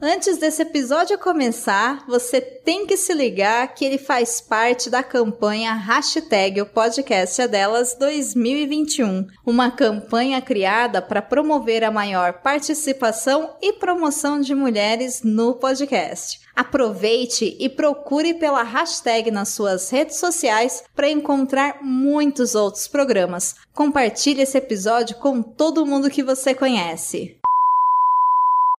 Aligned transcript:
Antes 0.00 0.36
desse 0.36 0.60
episódio 0.60 1.18
começar, 1.18 2.04
você 2.06 2.38
tem 2.38 2.86
que 2.86 2.98
se 2.98 3.14
ligar 3.14 3.74
que 3.74 3.82
ele 3.82 3.96
faz 3.96 4.42
parte 4.42 4.90
da 4.90 5.02
campanha 5.02 5.72
Hashtag 5.72 6.60
o 6.60 6.66
Podcast 6.66 7.40
é 7.40 7.48
Delas 7.48 7.96
2021, 7.98 9.26
uma 9.44 9.70
campanha 9.70 10.42
criada 10.42 11.00
para 11.00 11.22
promover 11.22 11.82
a 11.82 11.90
maior 11.90 12.34
participação 12.42 13.56
e 13.62 13.72
promoção 13.72 14.38
de 14.38 14.54
mulheres 14.54 15.22
no 15.24 15.54
podcast. 15.54 16.40
Aproveite 16.54 17.56
e 17.58 17.66
procure 17.66 18.34
pela 18.34 18.62
hashtag 18.62 19.30
nas 19.30 19.48
suas 19.48 19.88
redes 19.88 20.16
sociais 20.16 20.84
para 20.94 21.08
encontrar 21.08 21.78
muitos 21.82 22.54
outros 22.54 22.86
programas. 22.86 23.54
Compartilhe 23.72 24.42
esse 24.42 24.58
episódio 24.58 25.16
com 25.16 25.40
todo 25.40 25.86
mundo 25.86 26.10
que 26.10 26.22
você 26.22 26.54
conhece. 26.54 27.38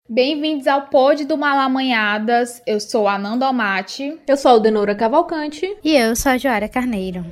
Bem-vindos 0.08 0.68
ao 0.68 0.86
Pod 0.86 1.24
do 1.24 1.36
Malamanhadas. 1.36 2.62
Eu 2.64 2.78
sou 2.78 3.08
a 3.08 3.18
Nanda 3.18 3.46
Almaty. 3.46 4.20
Eu 4.28 4.36
sou 4.36 4.50
a 4.50 4.52
Aldenora 4.52 4.94
Cavalcante. 4.94 5.76
E 5.82 5.96
eu 5.96 6.14
sou 6.14 6.30
a 6.30 6.38
Joara 6.38 6.68
Carneiro. 6.68 7.24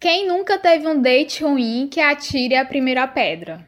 Quem 0.00 0.26
nunca 0.26 0.58
teve 0.58 0.88
um 0.88 1.00
date 1.00 1.44
ruim 1.44 1.86
que 1.88 2.00
atire 2.00 2.56
a 2.56 2.64
primeira 2.64 3.06
pedra? 3.06 3.64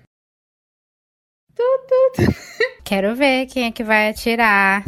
Tu, 1.54 1.62
tu, 1.86 2.12
tu. 2.16 2.34
Quero 2.84 3.14
ver 3.14 3.46
quem 3.46 3.66
é 3.66 3.70
que 3.70 3.84
vai 3.84 4.10
atirar. 4.10 4.82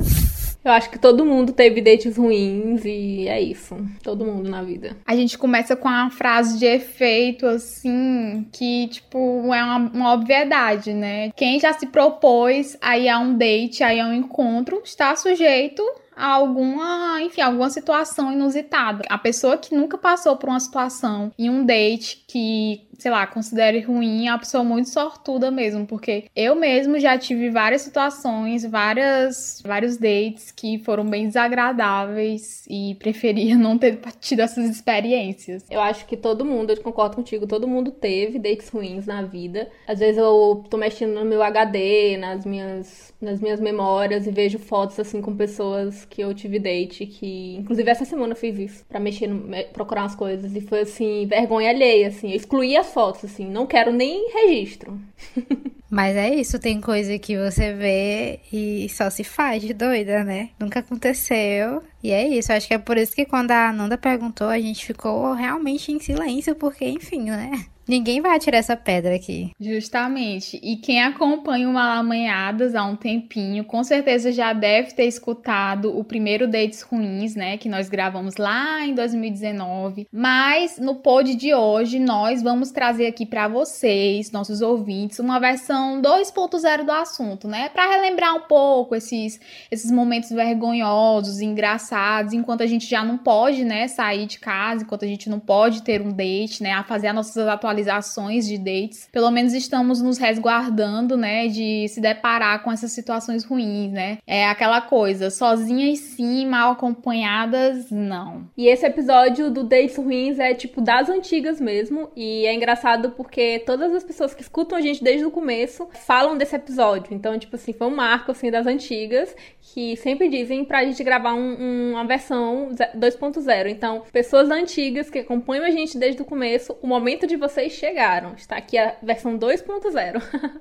Eu 0.64 0.72
acho 0.72 0.90
que 0.90 0.98
todo 0.98 1.24
mundo 1.24 1.52
teve 1.52 1.80
dates 1.80 2.16
ruins 2.16 2.84
e 2.84 3.26
é 3.26 3.40
isso. 3.40 3.76
Todo 4.02 4.24
mundo 4.24 4.48
na 4.48 4.62
vida. 4.62 4.96
A 5.06 5.16
gente 5.16 5.38
começa 5.38 5.74
com 5.74 5.88
uma 5.88 6.10
frase 6.10 6.58
de 6.58 6.66
efeito, 6.66 7.46
assim, 7.46 8.46
que, 8.52 8.88
tipo, 8.88 9.18
é 9.54 9.64
uma, 9.64 9.76
uma 9.78 10.12
obviedade, 10.12 10.92
né? 10.92 11.30
Quem 11.34 11.58
já 11.58 11.72
se 11.72 11.86
propôs 11.86 12.76
aí 12.80 13.08
a 13.08 13.18
um 13.18 13.36
date, 13.36 13.82
aí 13.82 13.98
a 13.98 14.06
um 14.06 14.12
encontro, 14.12 14.82
está 14.84 15.16
sujeito 15.16 15.82
a 16.14 16.26
alguma, 16.26 17.22
enfim, 17.22 17.40
alguma 17.40 17.70
situação 17.70 18.30
inusitada. 18.30 19.04
A 19.08 19.16
pessoa 19.16 19.56
que 19.56 19.74
nunca 19.74 19.96
passou 19.96 20.36
por 20.36 20.50
uma 20.50 20.60
situação 20.60 21.32
em 21.38 21.48
um 21.48 21.64
date 21.64 22.22
que 22.28 22.82
sei 23.00 23.10
lá, 23.10 23.26
considere 23.26 23.80
ruim, 23.80 24.26
é 24.26 24.30
uma 24.30 24.38
pessoa 24.38 24.62
muito 24.62 24.90
sortuda 24.90 25.50
mesmo, 25.50 25.86
porque 25.86 26.24
eu 26.36 26.54
mesmo 26.54 26.98
já 26.98 27.16
tive 27.16 27.50
várias 27.50 27.82
situações, 27.82 28.64
várias, 28.64 29.62
vários 29.64 29.96
dates 29.96 30.52
que 30.52 30.78
foram 30.80 31.04
bem 31.04 31.26
desagradáveis 31.26 32.64
e 32.68 32.94
preferia 32.96 33.56
não 33.58 33.78
ter 33.78 33.98
tido 34.20 34.40
essas 34.40 34.68
experiências. 34.68 35.64
Eu 35.70 35.80
acho 35.80 36.06
que 36.06 36.16
todo 36.16 36.44
mundo, 36.44 36.70
eu 36.70 36.82
concordo 36.82 37.16
contigo, 37.16 37.46
todo 37.46 37.66
mundo 37.66 37.90
teve 37.90 38.38
dates 38.38 38.68
ruins 38.68 39.06
na 39.06 39.22
vida. 39.22 39.68
Às 39.86 39.98
vezes 39.98 40.18
eu 40.18 40.64
tô 40.68 40.76
mexendo 40.76 41.14
no 41.14 41.24
meu 41.24 41.42
HD, 41.42 42.16
nas 42.18 42.44
minhas, 42.44 43.14
nas 43.20 43.40
minhas 43.40 43.60
memórias 43.60 44.26
e 44.26 44.30
vejo 44.30 44.58
fotos 44.58 45.00
assim 45.00 45.22
com 45.22 45.34
pessoas 45.34 46.04
que 46.04 46.20
eu 46.20 46.34
tive 46.34 46.58
date, 46.58 47.06
que 47.06 47.56
inclusive 47.56 47.90
essa 47.90 48.04
semana 48.04 48.32
eu 48.32 48.36
fiz 48.36 48.58
isso, 48.58 48.84
para 48.86 49.00
mexer, 49.00 49.26
no, 49.26 49.50
procurar 49.72 50.02
umas 50.02 50.14
coisas 50.14 50.54
e 50.54 50.60
foi 50.60 50.80
assim, 50.80 51.26
vergonha 51.26 51.70
alheia, 51.70 52.08
assim, 52.08 52.30
eu 52.30 52.36
excluí 52.36 52.76
as 52.76 52.89
fotos, 52.92 53.24
assim, 53.24 53.46
não 53.46 53.66
quero 53.66 53.92
nem 53.92 54.30
registro. 54.32 55.00
Mas 55.90 56.14
é 56.14 56.32
isso, 56.32 56.58
tem 56.58 56.80
coisa 56.80 57.18
que 57.18 57.36
você 57.36 57.72
vê 57.72 58.38
e 58.52 58.88
só 58.88 59.10
se 59.10 59.24
faz 59.24 59.60
de 59.60 59.74
doida, 59.74 60.22
né? 60.22 60.50
Nunca 60.58 60.78
aconteceu. 60.78 61.82
E 62.00 62.12
é 62.12 62.28
isso, 62.28 62.52
acho 62.52 62.68
que 62.68 62.74
é 62.74 62.78
por 62.78 62.96
isso 62.96 63.12
que 63.12 63.26
quando 63.26 63.50
a 63.50 63.72
Nanda 63.72 63.98
perguntou, 63.98 64.48
a 64.48 64.58
gente 64.58 64.86
ficou 64.86 65.32
realmente 65.32 65.90
em 65.90 65.98
silêncio, 65.98 66.54
porque, 66.54 66.84
enfim, 66.84 67.24
né? 67.24 67.66
Ninguém 67.90 68.20
vai 68.20 68.36
atirar 68.36 68.58
essa 68.58 68.76
pedra 68.76 69.16
aqui. 69.16 69.50
Justamente. 69.60 70.60
E 70.62 70.76
quem 70.76 71.02
acompanha 71.02 71.68
o 71.68 71.72
Malamanhadas 71.72 72.76
há 72.76 72.84
um 72.84 72.94
tempinho, 72.94 73.64
com 73.64 73.82
certeza 73.82 74.30
já 74.30 74.52
deve 74.52 74.92
ter 74.92 75.06
escutado 75.06 75.98
o 75.98 76.04
primeiro 76.04 76.46
Dates 76.46 76.82
Ruins, 76.82 77.34
né? 77.34 77.56
Que 77.56 77.68
nós 77.68 77.88
gravamos 77.88 78.36
lá 78.36 78.86
em 78.86 78.94
2019. 78.94 80.06
Mas 80.12 80.78
no 80.78 80.94
pod 80.94 81.34
de 81.34 81.52
hoje, 81.52 81.98
nós 81.98 82.44
vamos 82.44 82.70
trazer 82.70 83.08
aqui 83.08 83.26
para 83.26 83.48
vocês, 83.48 84.30
nossos 84.30 84.62
ouvintes, 84.62 85.18
uma 85.18 85.40
versão 85.40 86.00
2.0 86.00 86.84
do 86.84 86.92
assunto, 86.92 87.48
né? 87.48 87.70
Para 87.70 87.90
relembrar 87.90 88.36
um 88.36 88.42
pouco 88.42 88.94
esses, 88.94 89.40
esses 89.68 89.90
momentos 89.90 90.30
vergonhosos, 90.30 91.40
engraçados, 91.40 92.34
enquanto 92.34 92.62
a 92.62 92.68
gente 92.68 92.88
já 92.88 93.02
não 93.02 93.18
pode, 93.18 93.64
né, 93.64 93.88
sair 93.88 94.26
de 94.26 94.38
casa, 94.38 94.84
enquanto 94.84 95.04
a 95.04 95.08
gente 95.08 95.28
não 95.28 95.40
pode 95.40 95.82
ter 95.82 96.00
um 96.00 96.12
date, 96.12 96.62
né? 96.62 96.70
A 96.70 96.84
fazer 96.84 97.08
as 97.08 97.14
nossas 97.16 97.48
atualizações 97.48 97.79
atualizações 97.80 98.46
de 98.46 98.58
dates, 98.58 99.08
pelo 99.12 99.30
menos 99.30 99.52
estamos 99.52 100.00
nos 100.00 100.18
resguardando, 100.18 101.16
né, 101.16 101.48
de 101.48 101.88
se 101.88 102.00
deparar 102.00 102.62
com 102.62 102.70
essas 102.70 102.92
situações 102.92 103.44
ruins, 103.44 103.92
né? 103.92 104.18
É 104.26 104.46
aquela 104.46 104.80
coisa, 104.80 105.30
sozinhas 105.30 105.98
sim, 105.98 106.46
mal 106.46 106.72
acompanhadas, 106.72 107.90
não. 107.90 108.48
E 108.56 108.66
esse 108.66 108.86
episódio 108.86 109.50
do 109.50 109.64
Dates 109.64 109.96
Ruins 109.96 110.38
é 110.38 110.54
tipo 110.54 110.80
das 110.80 111.08
antigas 111.08 111.60
mesmo, 111.60 112.10
e 112.14 112.46
é 112.46 112.54
engraçado 112.54 113.10
porque 113.10 113.60
todas 113.60 113.92
as 113.94 114.04
pessoas 114.04 114.34
que 114.34 114.42
escutam 114.42 114.78
a 114.78 114.80
gente 114.80 115.02
desde 115.02 115.24
o 115.24 115.30
começo 115.30 115.88
falam 116.06 116.36
desse 116.36 116.56
episódio. 116.56 117.14
Então, 117.14 117.38
tipo 117.38 117.56
assim, 117.56 117.72
foi 117.72 117.86
um 117.86 117.94
marco 117.94 118.30
assim 118.30 118.50
das 118.50 118.66
antigas 118.66 119.34
que 119.60 119.96
sempre 119.96 120.28
dizem 120.28 120.64
pra 120.64 120.84
gente 120.84 121.02
gravar 121.04 121.34
um, 121.34 121.92
uma 121.92 122.04
versão 122.04 122.70
2.0. 122.96 123.68
Então, 123.68 124.02
pessoas 124.12 124.50
antigas 124.50 125.10
que 125.10 125.20
acompanham 125.20 125.64
a 125.64 125.70
gente 125.70 125.98
desde 125.98 126.22
o 126.22 126.24
começo, 126.24 126.76
o 126.82 126.86
momento 126.86 127.26
de 127.26 127.36
vocês 127.36 127.69
vocês 127.70 127.74
chegaram. 127.74 128.34
Está 128.34 128.56
aqui 128.56 128.76
a 128.76 128.96
versão 129.02 129.38
2.0. 129.38 130.22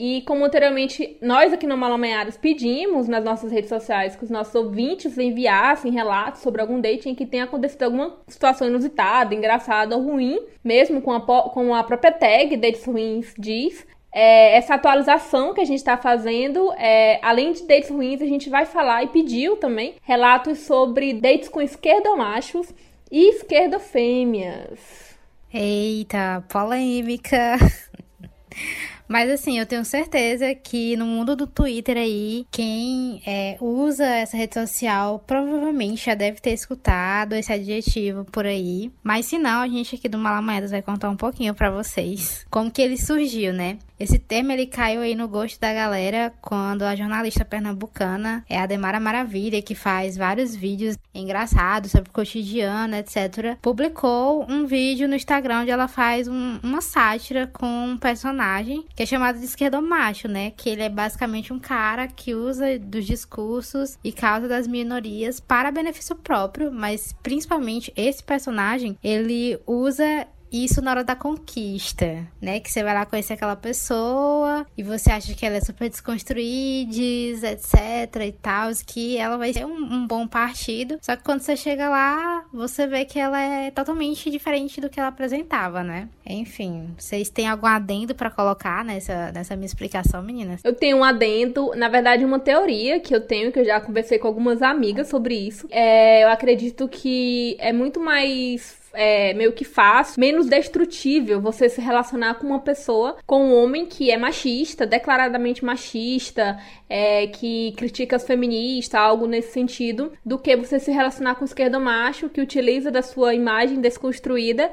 E 0.00 0.22
como 0.22 0.44
anteriormente 0.44 1.18
nós 1.20 1.52
aqui 1.52 1.66
no 1.66 1.76
Malamanhadas 1.76 2.36
pedimos 2.36 3.08
nas 3.08 3.24
nossas 3.24 3.50
redes 3.50 3.68
sociais 3.68 4.14
que 4.14 4.22
os 4.22 4.30
nossos 4.30 4.54
ouvintes 4.54 5.18
enviassem 5.18 5.90
relatos 5.90 6.40
sobre 6.40 6.60
algum 6.60 6.80
date 6.80 7.08
em 7.08 7.16
que 7.16 7.26
tenha 7.26 7.42
acontecido 7.42 7.82
alguma 7.82 8.16
situação 8.28 8.68
inusitada, 8.68 9.34
engraçada 9.34 9.96
ou 9.96 10.04
ruim, 10.04 10.38
mesmo 10.62 11.02
com 11.02 11.10
a, 11.12 11.20
com 11.20 11.74
a 11.74 11.82
própria 11.82 12.12
tag 12.12 12.56
Dates 12.56 12.84
Ruins 12.84 13.34
diz, 13.36 13.84
é, 14.12 14.56
essa 14.56 14.74
atualização 14.74 15.52
que 15.52 15.62
a 15.62 15.66
gente 15.66 15.78
está 15.78 15.96
fazendo, 15.96 16.72
é, 16.74 17.18
além 17.20 17.50
de 17.50 17.66
dates 17.66 17.90
ruins, 17.90 18.22
a 18.22 18.26
gente 18.26 18.48
vai 18.48 18.66
falar 18.66 19.02
e 19.02 19.08
pediu 19.08 19.56
também 19.56 19.96
relatos 20.02 20.60
sobre 20.60 21.12
dates 21.12 21.48
com 21.48 21.60
esquerdomachos 21.60 22.72
e 23.10 23.30
esquerdofêmeas. 23.30 25.07
Eita, 25.52 26.44
polêmica. 26.48 27.56
Mas 29.08 29.30
assim, 29.30 29.58
eu 29.58 29.66
tenho 29.66 29.84
certeza 29.84 30.54
que 30.54 30.96
no 30.96 31.06
mundo 31.06 31.34
do 31.34 31.46
Twitter 31.46 31.96
aí, 31.96 32.46
quem 32.50 33.22
é, 33.26 33.56
usa 33.60 34.04
essa 34.04 34.36
rede 34.36 34.54
social 34.54 35.22
provavelmente 35.26 36.04
já 36.06 36.14
deve 36.14 36.40
ter 36.40 36.52
escutado 36.52 37.32
esse 37.34 37.52
adjetivo 37.52 38.24
por 38.26 38.44
aí. 38.46 38.92
Mas 39.02 39.26
se 39.26 39.38
não, 39.38 39.62
a 39.62 39.68
gente 39.68 39.94
aqui 39.94 40.08
do 40.08 40.18
Malamoedas 40.18 40.70
vai 40.70 40.82
contar 40.82 41.08
um 41.08 41.16
pouquinho 41.16 41.54
para 41.54 41.70
vocês 41.70 42.46
como 42.50 42.70
que 42.70 42.82
ele 42.82 42.96
surgiu, 42.96 43.52
né? 43.52 43.78
Esse 43.98 44.18
termo 44.18 44.52
ele 44.52 44.66
caiu 44.66 45.00
aí 45.00 45.16
no 45.16 45.26
gosto 45.26 45.58
da 45.58 45.74
galera 45.74 46.32
quando 46.40 46.82
a 46.82 46.94
jornalista 46.94 47.44
pernambucana 47.44 48.44
é 48.48 48.56
a 48.56 48.66
Demara 48.66 49.00
Maravilha, 49.00 49.60
que 49.60 49.74
faz 49.74 50.16
vários 50.16 50.54
vídeos 50.54 50.96
engraçados 51.12 51.90
sobre 51.90 52.08
o 52.08 52.12
cotidiano, 52.12 52.94
etc., 52.94 53.56
publicou 53.60 54.46
um 54.48 54.66
vídeo 54.66 55.08
no 55.08 55.16
Instagram 55.16 55.62
onde 55.62 55.72
ela 55.72 55.88
faz 55.88 56.28
um, 56.28 56.60
uma 56.62 56.80
sátira 56.80 57.48
com 57.48 57.66
um 57.66 57.98
personagem 57.98 58.84
que 58.98 59.04
é 59.04 59.06
chamado 59.06 59.38
de 59.38 59.44
esquerdomacho, 59.44 60.26
né? 60.26 60.50
Que 60.56 60.70
ele 60.70 60.82
é 60.82 60.88
basicamente 60.88 61.52
um 61.52 61.58
cara 61.60 62.08
que 62.08 62.34
usa 62.34 62.80
dos 62.80 63.06
discursos 63.06 63.96
e 64.02 64.10
causa 64.10 64.48
das 64.48 64.66
minorias 64.66 65.38
para 65.38 65.70
benefício 65.70 66.16
próprio, 66.16 66.72
mas 66.72 67.14
principalmente 67.22 67.92
esse 67.94 68.24
personagem, 68.24 68.98
ele 69.00 69.56
usa 69.64 70.26
isso 70.52 70.80
na 70.80 70.90
hora 70.90 71.04
da 71.04 71.14
conquista, 71.14 72.26
né? 72.40 72.60
Que 72.60 72.70
você 72.70 72.82
vai 72.82 72.94
lá 72.94 73.06
conhecer 73.06 73.34
aquela 73.34 73.56
pessoa 73.56 74.66
e 74.76 74.82
você 74.82 75.10
acha 75.10 75.34
que 75.34 75.44
ela 75.44 75.56
é 75.56 75.60
super 75.60 75.88
desconstruída, 75.88 77.50
etc 77.50 78.16
e 78.26 78.32
tal, 78.32 78.70
que 78.86 79.16
ela 79.16 79.36
vai 79.36 79.52
ser 79.52 79.64
um, 79.64 79.76
um, 79.76 80.06
bom 80.06 80.26
partido. 80.26 80.98
Só 81.00 81.16
que 81.16 81.24
quando 81.24 81.40
você 81.40 81.56
chega 81.56 81.88
lá, 81.88 82.44
você 82.52 82.86
vê 82.86 83.04
que 83.04 83.18
ela 83.18 83.40
é 83.40 83.70
totalmente 83.70 84.30
diferente 84.30 84.80
do 84.80 84.88
que 84.88 84.98
ela 84.98 85.08
apresentava, 85.08 85.82
né? 85.82 86.08
Enfim, 86.26 86.94
vocês 86.98 87.30
têm 87.30 87.48
algum 87.48 87.66
adendo 87.66 88.14
para 88.14 88.30
colocar 88.30 88.84
nessa, 88.84 89.32
nessa 89.32 89.56
minha 89.56 89.66
explicação, 89.66 90.22
meninas? 90.22 90.60
Eu 90.64 90.74
tenho 90.74 90.98
um 90.98 91.04
adendo, 91.04 91.72
na 91.74 91.88
verdade, 91.88 92.24
uma 92.24 92.38
teoria 92.38 93.00
que 93.00 93.14
eu 93.14 93.20
tenho, 93.20 93.52
que 93.52 93.58
eu 93.58 93.64
já 93.64 93.80
conversei 93.80 94.18
com 94.18 94.26
algumas 94.26 94.62
amigas 94.62 95.08
sobre 95.08 95.34
isso. 95.34 95.66
É, 95.70 96.24
eu 96.24 96.28
acredito 96.28 96.88
que 96.88 97.56
é 97.58 97.72
muito 97.72 98.00
mais 98.00 98.78
é, 98.92 99.34
meio 99.34 99.52
que 99.52 99.64
fácil, 99.64 100.20
menos 100.20 100.46
destrutível 100.46 101.40
você 101.40 101.68
se 101.68 101.80
relacionar 101.80 102.34
com 102.34 102.46
uma 102.46 102.60
pessoa, 102.60 103.16
com 103.26 103.44
um 103.44 103.54
homem 103.54 103.86
que 103.86 104.10
é 104.10 104.16
machista, 104.16 104.86
declaradamente 104.86 105.64
machista, 105.64 106.58
é, 106.88 107.26
que 107.26 107.72
critica 107.76 108.16
as 108.16 108.24
feministas, 108.24 109.00
algo 109.00 109.26
nesse 109.26 109.52
sentido, 109.52 110.12
do 110.24 110.38
que 110.38 110.56
você 110.56 110.78
se 110.78 110.90
relacionar 110.90 111.34
com 111.34 111.42
o 111.42 111.44
esquerdo 111.44 111.80
macho 111.80 112.28
que 112.28 112.40
utiliza 112.40 112.90
da 112.90 113.02
sua 113.02 113.34
imagem 113.34 113.80
desconstruída 113.80 114.70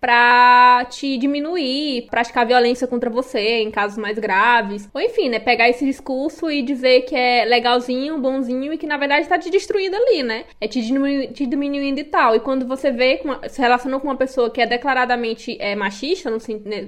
para 0.00 0.86
te 0.86 1.18
diminuir, 1.18 2.08
praticar 2.10 2.46
violência 2.46 2.86
contra 2.86 3.10
você 3.10 3.60
em 3.60 3.70
casos 3.70 3.98
mais 3.98 4.18
graves. 4.18 4.88
Ou 4.94 5.00
enfim, 5.00 5.28
né, 5.28 5.38
pegar 5.38 5.68
esse 5.68 5.84
discurso 5.84 6.50
e 6.50 6.62
dizer 6.62 7.02
que 7.02 7.14
é 7.14 7.44
legalzinho, 7.44 8.18
bonzinho 8.18 8.72
e 8.72 8.78
que 8.78 8.86
na 8.86 8.96
verdade 8.96 9.28
tá 9.28 9.38
te 9.38 9.50
destruindo 9.50 9.96
ali, 9.96 10.22
né? 10.22 10.44
É 10.60 10.66
te, 10.66 10.80
diminu 10.80 11.32
te 11.32 11.46
diminuindo 11.46 12.00
e 12.00 12.04
tal. 12.04 12.34
E 12.34 12.40
quando 12.40 12.66
você 12.66 12.90
vê, 12.90 13.20
uma, 13.24 13.46
se 13.48 13.60
relaciona 13.60 14.00
com 14.00 14.08
uma 14.08 14.16
pessoa 14.16 14.50
que 14.50 14.60
é 14.60 14.66
declaradamente 14.66 15.56
é, 15.60 15.76
machista 15.76 16.30
no, 16.30 16.38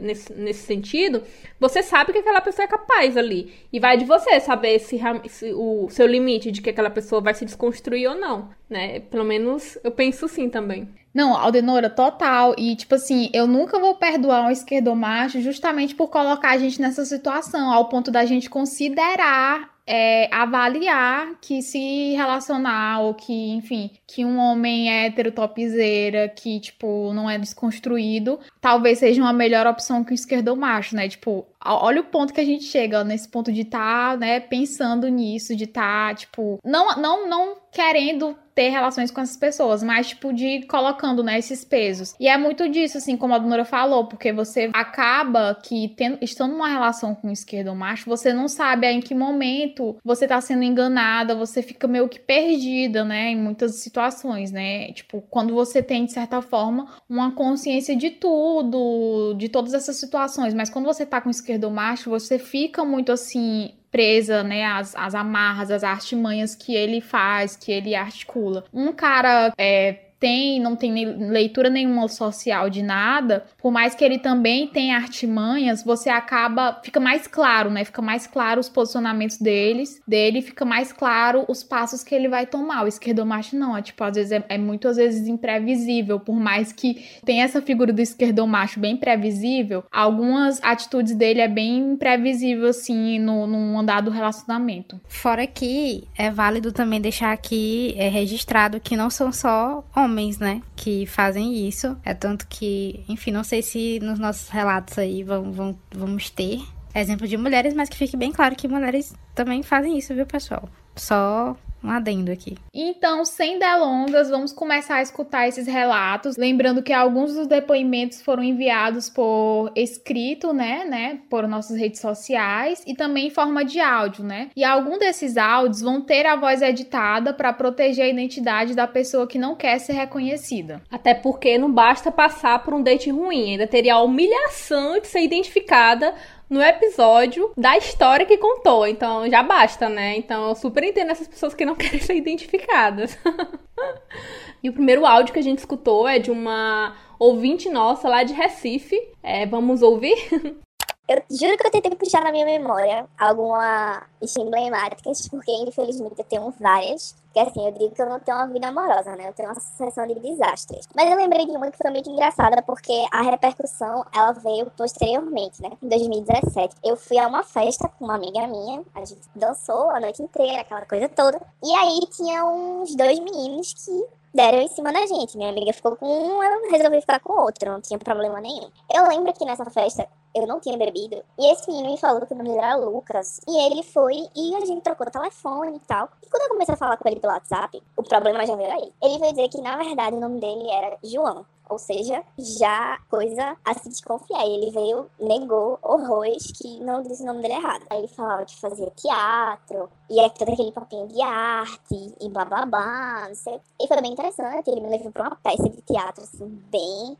nesse, 0.00 0.32
nesse 0.32 0.62
sentido, 0.62 1.22
você 1.60 1.82
sabe 1.82 2.12
que 2.12 2.18
aquela 2.18 2.40
pessoa 2.40 2.64
é 2.64 2.68
capaz 2.68 3.16
ali. 3.16 3.52
E 3.72 3.78
vai 3.78 3.96
de 3.96 4.04
você 4.04 4.40
saber 4.40 4.78
se, 4.78 4.98
se 5.28 5.52
o 5.52 5.88
seu 5.90 6.06
limite 6.06 6.50
de 6.50 6.62
que 6.62 6.70
aquela 6.70 6.90
pessoa 6.90 7.20
vai 7.20 7.34
se 7.34 7.44
desconstruir 7.44 8.08
ou 8.08 8.16
não, 8.16 8.50
né? 8.70 9.00
Pelo 9.00 9.24
menos 9.24 9.78
eu 9.84 9.90
penso 9.90 10.26
sim 10.28 10.48
também. 10.48 10.88
Não, 11.14 11.36
Aldenora, 11.36 11.90
total. 11.90 12.54
E, 12.56 12.74
tipo 12.74 12.94
assim, 12.94 13.30
eu 13.32 13.46
nunca 13.46 13.78
vou 13.78 13.94
perdoar 13.94 14.46
um 14.46 14.50
esquerdomacho 14.50 15.40
justamente 15.40 15.94
por 15.94 16.08
colocar 16.08 16.50
a 16.50 16.58
gente 16.58 16.80
nessa 16.80 17.04
situação, 17.04 17.70
ao 17.70 17.88
ponto 17.88 18.10
da 18.10 18.24
gente 18.24 18.48
considerar 18.48 19.72
é, 19.86 20.32
avaliar 20.32 21.34
que 21.40 21.60
se 21.60 22.14
relacionar 22.14 23.00
ou 23.00 23.14
que, 23.14 23.50
enfim, 23.50 23.90
que 24.06 24.24
um 24.24 24.38
homem 24.38 24.90
é 24.90 25.06
hétero 25.06 25.32
topzeira, 25.32 26.28
que, 26.28 26.60
tipo, 26.60 27.12
não 27.12 27.28
é 27.28 27.38
desconstruído, 27.38 28.38
talvez 28.60 28.98
seja 28.98 29.20
uma 29.20 29.32
melhor 29.32 29.66
opção 29.66 30.04
que 30.04 30.12
o 30.12 30.14
esquerdo 30.14 30.56
macho, 30.56 30.94
né? 30.94 31.08
Tipo, 31.08 31.46
olha 31.64 32.00
o 32.00 32.04
ponto 32.04 32.32
que 32.32 32.40
a 32.40 32.44
gente 32.44 32.64
chega, 32.64 33.02
nesse 33.04 33.28
ponto 33.28 33.52
de 33.52 33.62
estar, 33.62 34.12
tá, 34.12 34.16
né, 34.16 34.40
pensando 34.40 35.08
nisso, 35.08 35.56
de 35.56 35.64
estar, 35.64 36.08
tá, 36.10 36.14
tipo, 36.14 36.58
não, 36.64 36.96
não, 36.96 37.28
não 37.28 37.56
querendo 37.72 38.36
ter 38.54 38.68
relações 38.68 39.10
com 39.10 39.20
essas 39.20 39.36
pessoas, 39.36 39.82
mas 39.82 40.08
tipo 40.08 40.32
de 40.32 40.62
colocando 40.66 41.22
né, 41.22 41.38
esses 41.38 41.64
pesos. 41.64 42.14
E 42.18 42.28
é 42.28 42.36
muito 42.36 42.68
disso, 42.68 42.98
assim, 42.98 43.16
como 43.16 43.34
a 43.34 43.38
Donora 43.38 43.64
falou, 43.64 44.06
porque 44.06 44.32
você 44.32 44.70
acaba 44.72 45.58
que 45.62 45.88
tendo, 45.96 46.18
estando 46.20 46.52
numa 46.52 46.68
relação 46.68 47.14
com 47.14 47.30
esquerdo 47.30 47.74
macho, 47.74 48.08
você 48.08 48.32
não 48.32 48.48
sabe 48.48 48.86
em 48.86 49.00
que 49.00 49.14
momento 49.14 49.96
você 50.04 50.26
tá 50.26 50.40
sendo 50.40 50.62
enganada, 50.62 51.34
você 51.34 51.62
fica 51.62 51.86
meio 51.86 52.08
que 52.08 52.18
perdida, 52.18 53.04
né, 53.04 53.30
em 53.30 53.36
muitas 53.36 53.76
situações, 53.76 54.50
né? 54.50 54.92
Tipo, 54.92 55.22
quando 55.30 55.54
você 55.54 55.82
tem 55.82 56.04
de 56.04 56.12
certa 56.12 56.42
forma 56.42 56.88
uma 57.08 57.32
consciência 57.32 57.96
de 57.96 58.10
tudo, 58.10 59.34
de 59.34 59.48
todas 59.48 59.74
essas 59.74 59.96
situações, 59.96 60.54
mas 60.54 60.70
quando 60.70 60.86
você 60.86 61.06
tá 61.06 61.20
com 61.20 61.30
esquerdo 61.30 61.70
macho, 61.70 62.10
você 62.10 62.38
fica 62.38 62.84
muito 62.84 63.12
assim 63.12 63.74
presa, 63.92 64.42
né, 64.42 64.64
as, 64.64 64.96
as 64.96 65.14
amarras, 65.14 65.70
as 65.70 65.84
artimanhas 65.84 66.54
que 66.54 66.74
ele 66.74 67.02
faz, 67.02 67.54
que 67.54 67.70
ele 67.70 67.94
articula. 67.94 68.64
Um 68.72 68.90
cara 68.90 69.52
é, 69.58 70.11
tem, 70.22 70.60
não 70.60 70.76
tem 70.76 71.04
leitura 71.04 71.68
nenhuma 71.68 72.06
social 72.06 72.70
de 72.70 72.80
nada, 72.80 73.44
por 73.60 73.72
mais 73.72 73.92
que 73.92 74.04
ele 74.04 74.20
também 74.20 74.68
tenha 74.68 74.96
artimanhas, 74.96 75.82
você 75.82 76.08
acaba, 76.08 76.80
fica 76.84 77.00
mais 77.00 77.26
claro, 77.26 77.68
né? 77.70 77.84
Fica 77.84 78.00
mais 78.00 78.24
claro 78.24 78.60
os 78.60 78.68
posicionamentos 78.68 79.36
deles, 79.38 80.00
dele, 80.06 80.40
fica 80.40 80.64
mais 80.64 80.92
claro 80.92 81.44
os 81.48 81.64
passos 81.64 82.04
que 82.04 82.14
ele 82.14 82.28
vai 82.28 82.46
tomar. 82.46 82.84
O 82.84 82.86
esquerdomacho 82.86 83.56
não, 83.56 83.76
é 83.76 83.82
tipo, 83.82 84.04
às 84.04 84.14
vezes 84.14 84.30
é, 84.30 84.44
é 84.48 84.56
muito 84.56 84.86
às 84.86 84.96
vezes 84.96 85.26
imprevisível, 85.26 86.20
por 86.20 86.36
mais 86.36 86.72
que 86.72 87.04
tenha 87.24 87.42
essa 87.42 87.60
figura 87.60 87.92
do 87.92 88.00
esquerdomacho 88.00 88.78
bem 88.78 88.96
previsível, 88.96 89.82
algumas 89.90 90.62
atitudes 90.62 91.16
dele 91.16 91.40
é 91.40 91.48
bem 91.48 91.94
imprevisível, 91.94 92.68
assim, 92.68 93.18
no, 93.18 93.48
no 93.48 93.76
andar 93.76 94.02
do 94.02 94.10
relacionamento. 94.12 95.00
Fora 95.08 95.48
que 95.48 96.04
é 96.16 96.30
válido 96.30 96.70
também 96.70 97.00
deixar 97.00 97.32
aqui 97.32 97.96
é, 97.98 98.08
registrado 98.08 98.78
que 98.78 98.96
não 98.96 99.10
são 99.10 99.32
só 99.32 99.82
homens 99.96 100.11
homens, 100.12 100.38
né, 100.38 100.62
que 100.76 101.06
fazem 101.06 101.66
isso. 101.66 101.96
É 102.04 102.12
tanto 102.12 102.46
que, 102.46 103.02
enfim, 103.08 103.30
não 103.30 103.42
sei 103.42 103.62
se 103.62 103.98
nos 104.00 104.18
nossos 104.18 104.48
relatos 104.50 104.98
aí 104.98 105.24
vão, 105.24 105.50
vão, 105.50 105.78
vamos 105.90 106.28
ter 106.28 106.62
exemplo 106.94 107.26
de 107.26 107.36
mulheres, 107.36 107.74
mas 107.74 107.88
que 107.88 107.96
fique 107.96 108.16
bem 108.16 108.32
claro 108.32 108.56
que 108.56 108.68
mulheres 108.68 109.14
também 109.34 109.62
fazem 109.62 109.98
isso, 109.98 110.14
viu, 110.14 110.26
pessoal? 110.26 110.68
Só 110.96 111.56
um 111.82 111.90
adendo 111.90 112.30
aqui. 112.30 112.56
Então, 112.72 113.24
sem 113.24 113.58
delongas, 113.58 114.30
vamos 114.30 114.52
começar 114.52 114.96
a 114.96 115.02
escutar 115.02 115.48
esses 115.48 115.66
relatos. 115.66 116.36
Lembrando 116.36 116.82
que 116.82 116.92
alguns 116.92 117.34
dos 117.34 117.46
depoimentos 117.46 118.22
foram 118.22 118.42
enviados 118.42 119.10
por 119.10 119.72
escrito, 119.74 120.52
né, 120.52 120.84
né, 120.84 121.20
por 121.28 121.48
nossas 121.48 121.76
redes 121.78 122.00
sociais 122.00 122.82
e 122.86 122.94
também 122.94 123.26
em 123.26 123.30
forma 123.30 123.64
de 123.64 123.80
áudio, 123.80 124.24
né? 124.24 124.50
E 124.56 124.64
alguns 124.64 124.98
desses 124.98 125.36
áudios 125.36 125.80
vão 125.80 126.00
ter 126.00 126.26
a 126.26 126.36
voz 126.36 126.62
editada 126.62 127.32
para 127.32 127.52
proteger 127.52 128.04
a 128.04 128.08
identidade 128.08 128.74
da 128.74 128.86
pessoa 128.86 129.26
que 129.26 129.38
não 129.38 129.56
quer 129.56 129.78
ser 129.78 129.94
reconhecida. 129.94 130.82
Até 130.90 131.14
porque 131.14 131.58
não 131.58 131.72
basta 131.72 132.12
passar 132.12 132.62
por 132.62 132.74
um 132.74 132.82
date 132.82 133.10
ruim, 133.10 133.52
ainda 133.52 133.66
teria 133.66 133.94
a 133.94 134.02
humilhação 134.02 135.00
de 135.00 135.06
ser 135.08 135.20
identificada 135.20 136.14
no 136.52 136.62
episódio 136.62 137.50
da 137.56 137.78
história 137.78 138.26
que 138.26 138.36
contou. 138.36 138.86
Então 138.86 139.28
já 139.30 139.42
basta, 139.42 139.88
né? 139.88 140.18
Então 140.18 140.50
eu 140.50 140.54
super 140.54 140.84
entendo 140.84 141.10
essas 141.10 141.26
pessoas 141.26 141.54
que 141.54 141.64
não 141.64 141.74
querem 141.74 141.98
ser 141.98 142.14
identificadas. 142.14 143.18
e 144.62 144.68
o 144.68 144.72
primeiro 144.74 145.06
áudio 145.06 145.32
que 145.32 145.38
a 145.38 145.42
gente 145.42 145.60
escutou 145.60 146.06
é 146.06 146.18
de 146.18 146.30
uma 146.30 146.94
ouvinte 147.18 147.70
nossa 147.70 148.06
lá 148.06 148.22
de 148.22 148.34
Recife. 148.34 149.00
É, 149.22 149.46
vamos 149.46 149.80
ouvir? 149.80 150.16
Eu 151.12 151.36
juro 151.36 151.56
que 151.56 151.66
eu 151.66 151.70
tentei 151.70 151.90
puxar 151.94 152.22
na 152.22 152.32
minha 152.32 152.46
memória 152.46 153.06
alguma 153.18 154.02
emblemáticas, 154.38 155.28
porque 155.28 155.50
infelizmente 155.52 156.14
eu 156.18 156.24
tenho 156.24 156.50
várias. 156.58 157.14
Porque 157.24 157.48
assim, 157.48 157.66
eu 157.66 157.72
digo 157.72 157.94
que 157.94 158.02
eu 158.02 158.08
não 158.08 158.20
tenho 158.20 158.36
uma 158.36 158.46
vida 158.46 158.68
amorosa, 158.68 159.16
né? 159.16 159.28
Eu 159.28 159.32
tenho 159.32 159.48
uma 159.48 159.58
sucessão 159.58 160.06
de 160.06 160.14
desastres. 160.20 160.86
Mas 160.94 161.10
eu 161.10 161.16
lembrei 161.16 161.46
de 161.46 161.52
uma 161.52 161.70
que 161.70 161.78
foi 161.78 161.90
muito 161.90 162.10
engraçada, 162.10 162.62
porque 162.62 162.92
a 163.10 163.22
repercussão, 163.22 164.04
ela 164.14 164.32
veio 164.32 164.70
posteriormente, 164.76 165.62
né? 165.62 165.70
Em 165.82 165.88
2017. 165.88 166.76
Eu 166.84 166.96
fui 166.96 167.18
a 167.18 167.26
uma 167.26 167.42
festa 167.42 167.88
com 167.88 168.04
uma 168.04 168.16
amiga 168.16 168.46
minha, 168.46 168.82
a 168.94 169.04
gente 169.04 169.22
dançou 169.34 169.90
a 169.90 170.00
noite 170.00 170.22
inteira, 170.22 170.60
aquela 170.60 170.84
coisa 170.84 171.08
toda. 171.08 171.40
E 171.62 171.72
aí 171.74 172.00
tinha 172.14 172.44
uns 172.44 172.94
dois 172.94 173.18
meninos 173.18 173.72
que 173.72 174.21
deram 174.34 174.60
em 174.60 174.68
cima 174.68 174.92
da 174.92 175.06
gente. 175.06 175.36
Minha 175.36 175.50
amiga 175.50 175.72
ficou 175.72 175.96
com 175.96 176.06
um, 176.06 176.42
eu 176.42 176.70
resolvi 176.70 177.00
ficar 177.00 177.20
com 177.20 177.32
outro, 177.40 177.70
não 177.70 177.80
tinha 177.80 177.98
problema 177.98 178.40
nenhum. 178.40 178.70
Eu 178.92 179.06
lembro 179.08 179.32
que 179.32 179.44
nessa 179.44 179.68
festa 179.70 180.08
eu 180.34 180.46
não 180.46 180.60
tinha 180.60 180.76
bebido. 180.76 181.22
E 181.38 181.52
esse 181.52 181.70
menino 181.70 181.90
me 181.90 181.98
falou 181.98 182.26
que 182.26 182.32
o 182.32 182.36
nome 182.36 182.50
dele 182.50 182.62
era 182.62 182.76
Lucas. 182.76 183.40
E 183.46 183.66
ele 183.66 183.82
foi 183.82 184.28
e 184.34 184.54
a 184.56 184.60
gente 184.64 184.82
trocou 184.82 185.06
o 185.06 185.10
telefone 185.10 185.76
e 185.76 185.80
tal. 185.80 186.08
E 186.22 186.28
quando 186.28 186.42
eu 186.44 186.48
comecei 186.48 186.74
a 186.74 186.78
falar 186.78 186.96
com 186.96 187.08
ele 187.08 187.20
pelo 187.20 187.32
WhatsApp, 187.32 187.82
o 187.96 188.02
problema 188.02 188.46
já 188.46 188.56
veio 188.56 188.72
aí. 188.72 188.92
Ele 189.02 189.18
veio 189.18 189.32
dizer 189.32 189.48
que 189.48 189.60
na 189.60 189.76
verdade 189.76 190.16
o 190.16 190.20
nome 190.20 190.40
dele 190.40 190.70
era 190.70 190.96
João. 191.02 191.44
Ou 191.72 191.78
seja, 191.78 192.22
já 192.38 192.98
coisa 193.08 193.56
a 193.64 193.72
se 193.72 193.88
desconfiar. 193.88 194.44
Ele 194.44 194.70
veio, 194.70 195.10
negou 195.18 195.78
horrores 195.82 196.52
que 196.52 196.78
não 196.80 197.02
disse 197.02 197.22
o 197.22 197.26
nome 197.26 197.40
dele 197.40 197.54
errado. 197.54 197.86
Aí 197.88 198.00
ele 198.00 198.08
falava 198.08 198.44
que 198.44 198.60
fazia 198.60 198.90
teatro, 198.90 199.88
e 200.10 200.20
era 200.20 200.28
todo 200.28 200.52
aquele 200.52 200.70
papinho 200.70 201.08
de 201.08 201.22
arte, 201.22 202.14
e 202.20 202.28
blá 202.28 202.44
blá 202.44 202.66
blá, 202.66 203.26
não 203.26 203.34
sei. 203.34 203.58
E 203.80 203.88
foi 203.88 204.02
bem 204.02 204.12
interessante. 204.12 204.68
Ele 204.68 204.82
me 204.82 204.90
levou 204.90 205.10
pra 205.10 205.28
uma 205.28 205.36
peça 205.36 205.66
de 205.66 205.80
teatro, 205.80 206.22
assim, 206.22 206.46
bem 206.70 207.16